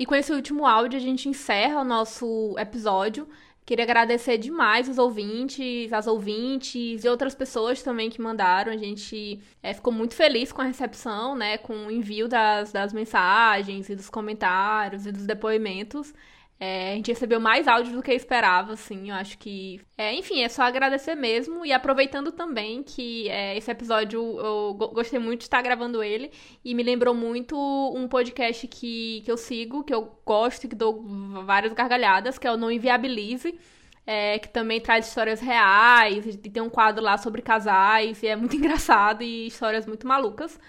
E 0.00 0.06
com 0.06 0.14
esse 0.14 0.32
último 0.32 0.66
áudio 0.66 0.96
a 0.96 1.02
gente 1.02 1.28
encerra 1.28 1.82
o 1.82 1.84
nosso 1.84 2.56
episódio. 2.58 3.28
Queria 3.66 3.84
agradecer 3.84 4.38
demais 4.38 4.88
os 4.88 4.96
ouvintes, 4.96 5.92
as 5.92 6.06
ouvintes 6.06 7.04
e 7.04 7.08
outras 7.08 7.34
pessoas 7.34 7.82
também 7.82 8.08
que 8.08 8.18
mandaram. 8.18 8.72
A 8.72 8.78
gente 8.78 9.42
é, 9.62 9.74
ficou 9.74 9.92
muito 9.92 10.14
feliz 10.14 10.52
com 10.52 10.62
a 10.62 10.64
recepção, 10.64 11.36
né? 11.36 11.58
Com 11.58 11.86
o 11.86 11.90
envio 11.90 12.28
das, 12.28 12.72
das 12.72 12.94
mensagens 12.94 13.90
e 13.90 13.94
dos 13.94 14.08
comentários 14.08 15.04
e 15.04 15.12
dos 15.12 15.26
depoimentos. 15.26 16.14
É, 16.62 16.92
a 16.92 16.94
gente 16.96 17.10
recebeu 17.10 17.40
mais 17.40 17.66
áudios 17.66 17.94
do 17.94 18.02
que 18.02 18.10
eu 18.10 18.14
esperava, 18.14 18.74
assim. 18.74 19.08
Eu 19.08 19.16
acho 19.16 19.38
que. 19.38 19.80
É, 19.96 20.12
enfim, 20.12 20.42
é 20.42 20.48
só 20.48 20.62
agradecer 20.62 21.14
mesmo. 21.14 21.64
E 21.64 21.72
aproveitando 21.72 22.30
também 22.30 22.82
que 22.82 23.30
é, 23.30 23.56
esse 23.56 23.70
episódio 23.70 24.20
eu 24.38 24.74
gostei 24.74 25.18
muito 25.18 25.40
de 25.40 25.44
estar 25.46 25.62
gravando 25.62 26.02
ele. 26.02 26.30
E 26.62 26.74
me 26.74 26.82
lembrou 26.82 27.14
muito 27.14 27.56
um 27.96 28.06
podcast 28.06 28.68
que, 28.68 29.22
que 29.24 29.32
eu 29.32 29.38
sigo, 29.38 29.82
que 29.82 29.94
eu 29.94 30.12
gosto 30.26 30.64
e 30.64 30.68
que 30.68 30.76
dou 30.76 31.02
várias 31.46 31.72
gargalhadas, 31.72 32.38
que 32.38 32.46
é 32.46 32.52
o 32.52 32.58
Não 32.58 32.70
Inviabilize. 32.70 33.58
É, 34.06 34.38
que 34.38 34.48
também 34.48 34.80
traz 34.80 35.08
histórias 35.08 35.40
reais. 35.40 36.26
E 36.26 36.36
tem 36.36 36.62
um 36.62 36.68
quadro 36.68 37.02
lá 37.02 37.16
sobre 37.16 37.40
casais. 37.40 38.22
E 38.22 38.26
é 38.26 38.36
muito 38.36 38.54
engraçado 38.56 39.22
e 39.22 39.46
histórias 39.46 39.86
muito 39.86 40.06
malucas. 40.06 40.60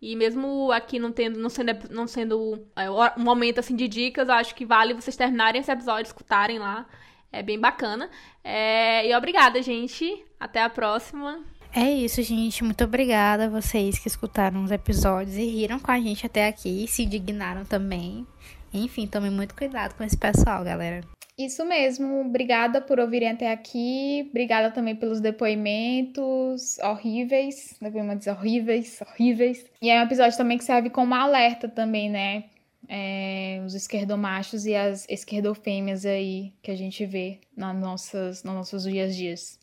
E 0.00 0.16
mesmo 0.16 0.72
aqui 0.72 0.98
não 0.98 1.12
tendo, 1.12 1.38
não 1.38 1.50
sendo, 1.50 1.72
não 1.90 2.06
sendo 2.06 2.66
é, 2.74 2.90
um 2.90 3.22
momento 3.22 3.60
assim 3.60 3.76
de 3.76 3.86
dicas, 3.86 4.30
acho 4.30 4.54
que 4.54 4.64
vale 4.64 4.94
vocês 4.94 5.16
terminarem 5.16 5.60
esse 5.60 5.70
episódio, 5.70 6.06
escutarem 6.06 6.58
lá. 6.58 6.86
É 7.32 7.42
bem 7.42 7.60
bacana. 7.60 8.10
É, 8.42 9.06
e 9.06 9.14
obrigada, 9.14 9.62
gente. 9.62 10.24
Até 10.38 10.62
a 10.62 10.70
próxima. 10.70 11.44
É 11.72 11.88
isso, 11.88 12.20
gente. 12.22 12.64
Muito 12.64 12.82
obrigada 12.82 13.44
a 13.44 13.48
vocês 13.48 13.98
que 13.98 14.08
escutaram 14.08 14.64
os 14.64 14.70
episódios 14.70 15.36
e 15.36 15.44
riram 15.44 15.78
com 15.78 15.92
a 15.92 16.00
gente 16.00 16.26
até 16.26 16.48
aqui, 16.48 16.86
se 16.88 17.04
indignaram 17.04 17.64
também. 17.64 18.26
Enfim, 18.72 19.06
tomem 19.06 19.30
muito 19.30 19.54
cuidado 19.54 19.94
com 19.94 20.02
esse 20.02 20.16
pessoal, 20.16 20.64
galera. 20.64 21.02
Isso 21.40 21.64
mesmo, 21.64 22.20
obrigada 22.20 22.82
por 22.82 23.00
ouvirem 23.00 23.30
até 23.30 23.50
aqui, 23.50 24.26
obrigada 24.28 24.70
também 24.70 24.94
pelos 24.94 25.20
depoimentos 25.20 26.78
horríveis, 26.80 27.76
depoimentos 27.80 28.26
horríveis, 28.26 29.00
horríveis. 29.00 29.64
E 29.80 29.88
é 29.88 29.98
um 29.98 30.04
episódio 30.04 30.36
também 30.36 30.58
que 30.58 30.64
serve 30.64 30.90
como 30.90 31.14
alerta 31.14 31.66
também, 31.66 32.10
né? 32.10 32.44
É, 32.86 33.62
os 33.64 33.74
esquerdomachos 33.74 34.66
e 34.66 34.74
as 34.74 35.06
esquerdofêmeas 35.08 36.04
aí 36.04 36.52
que 36.60 36.70
a 36.70 36.76
gente 36.76 37.06
vê 37.06 37.38
nas 37.56 37.74
nossas, 37.74 38.44
nos 38.44 38.54
nossos 38.54 38.82
dias 38.82 39.10
a 39.10 39.14
dias, 39.14 39.58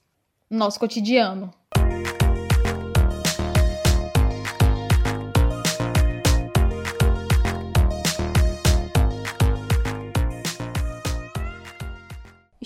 no 0.49 0.57
nosso 0.57 0.79
cotidiano. 0.79 1.53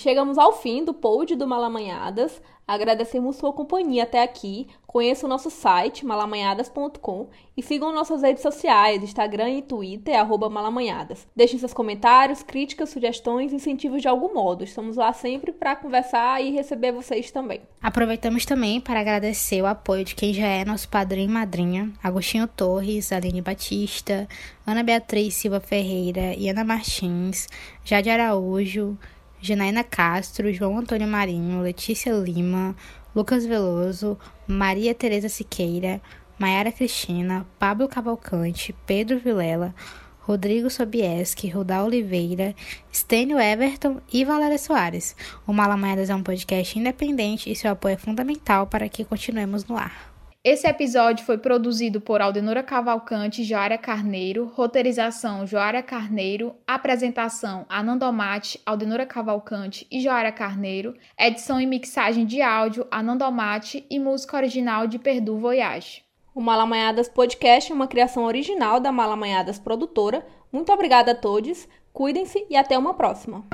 Chegamos 0.02 0.40
ao 0.40 0.52
fim 0.52 0.84
do 0.84 0.96
pod 0.96 1.36
do 1.36 1.48
Malamanhadas. 1.48 2.42
Agradecemos 2.68 3.36
sua 3.36 3.54
companhia 3.54 4.02
até 4.02 4.24
aqui. 4.24 4.68
Conheça 4.88 5.28
o 5.28 5.30
nosso 5.30 5.52
site, 5.52 6.04
malamanhadas.com 6.04 7.30
e 7.56 7.62
sigam 7.62 7.94
nossas 7.94 8.24
redes 8.24 8.42
sociais, 8.42 9.04
Instagram 9.04 9.52
e 9.52 9.62
Twitter, 9.62 10.20
arroba 10.20 10.50
malamanhadas. 10.50 11.28
Deixem 11.36 11.60
seus 11.60 11.72
comentários, 11.72 12.42
críticas, 12.42 12.90
sugestões, 12.90 13.54
incentivos 13.54 14.02
de 14.02 14.08
algum 14.08 14.34
modo. 14.34 14.64
Estamos 14.64 14.96
lá 14.96 15.14
sempre 15.14 15.52
para 15.52 15.76
conversar 15.76 16.42
e 16.44 16.50
receber 16.50 16.92
vocês 16.92 17.30
também. 17.30 17.62
Aproveitamos 17.80 18.44
também 18.44 18.82
para 18.82 19.02
agradecer 19.02 19.62
o 19.62 19.68
apoio 19.68 20.04
de 20.04 20.16
quem 20.16 20.34
já 20.34 20.48
é 20.48 20.66
nosso 20.66 20.90
padrinho 20.90 21.30
e 21.30 21.32
madrinha, 21.32 21.94
Agostinho 22.02 22.48
Torres, 22.48 23.12
Aline 23.12 23.40
Batista, 23.40 24.28
Ana 24.66 24.82
Beatriz 24.82 25.36
Silva 25.36 25.60
Ferreira 25.60 26.34
Ana 26.50 26.64
Martins, 26.64 27.48
Jade 27.86 28.10
Araújo, 28.10 28.98
Janaína 29.42 29.84
Castro, 29.84 30.54
João 30.54 30.78
Antônio 30.78 31.08
Marinho, 31.08 31.62
Letícia 31.62 32.14
Lima, 32.14 32.76
Lucas 33.16 33.46
Veloso, 33.46 34.18
Maria 34.48 34.94
Tereza 34.94 35.28
Siqueira, 35.28 36.00
Maiara 36.38 36.72
Cristina, 36.72 37.46
Pablo 37.58 37.88
Cavalcante, 37.88 38.76
Pedro 38.86 39.20
Vilela, 39.20 39.74
Rodrigo 40.20 40.70
Sobieski, 40.70 41.50
Rudá 41.50 41.84
Oliveira, 41.84 42.56
Stênio 42.94 43.40
Everton 43.40 44.00
e 44.14 44.24
Valéria 44.24 44.60
Soares. 44.60 45.16
O 45.48 45.52
Malamanhadas 45.52 46.10
é 46.12 46.16
um 46.16 46.22
podcast 46.22 46.78
independente 46.78 47.52
e 47.52 47.56
seu 47.56 47.72
apoio 47.72 47.94
é 47.94 47.98
fundamental 47.98 48.68
para 48.68 48.88
que 48.88 49.04
continuemos 49.04 49.66
no 49.66 49.76
ar. 49.76 50.11
Esse 50.44 50.68
episódio 50.68 51.24
foi 51.24 51.38
produzido 51.38 52.02
por 52.02 52.20
Aldenora 52.20 52.64
Cavalcante 52.64 53.44
e 53.44 53.46
Joária 53.46 53.78
Carneiro, 53.78 54.46
roteirização 54.46 55.46
Joária 55.46 55.84
Carneiro, 55.84 56.56
apresentação 56.66 57.64
Anandomate, 57.70 58.60
Aldenora 58.66 59.06
Cavalcante 59.06 59.86
e 59.92 60.02
Joária 60.02 60.32
Carneiro, 60.32 60.96
edição 61.16 61.62
e 61.62 61.68
mixagem 61.68 62.26
de 62.26 62.42
áudio 62.42 62.88
Anandomate 62.90 63.86
e 63.88 64.00
música 64.00 64.36
original 64.36 64.88
de 64.88 64.98
Perdu 64.98 65.38
Voyage. 65.38 66.04
O 66.34 66.42
Malamanhadas 66.42 67.08
Podcast 67.08 67.72
é 67.72 67.76
uma 67.76 67.88
criação 67.88 68.24
original 68.24 68.80
da 68.80 68.92
Malamanhadas 68.92 69.60
Produtora. 69.60 70.26
Muito 70.52 70.74
obrigada 70.74 71.12
a 71.12 71.16
todos, 71.16 71.68
cuidem-se 71.94 72.48
e 72.50 72.58
até 72.58 72.76
uma 72.76 72.96
próxima. 72.96 73.46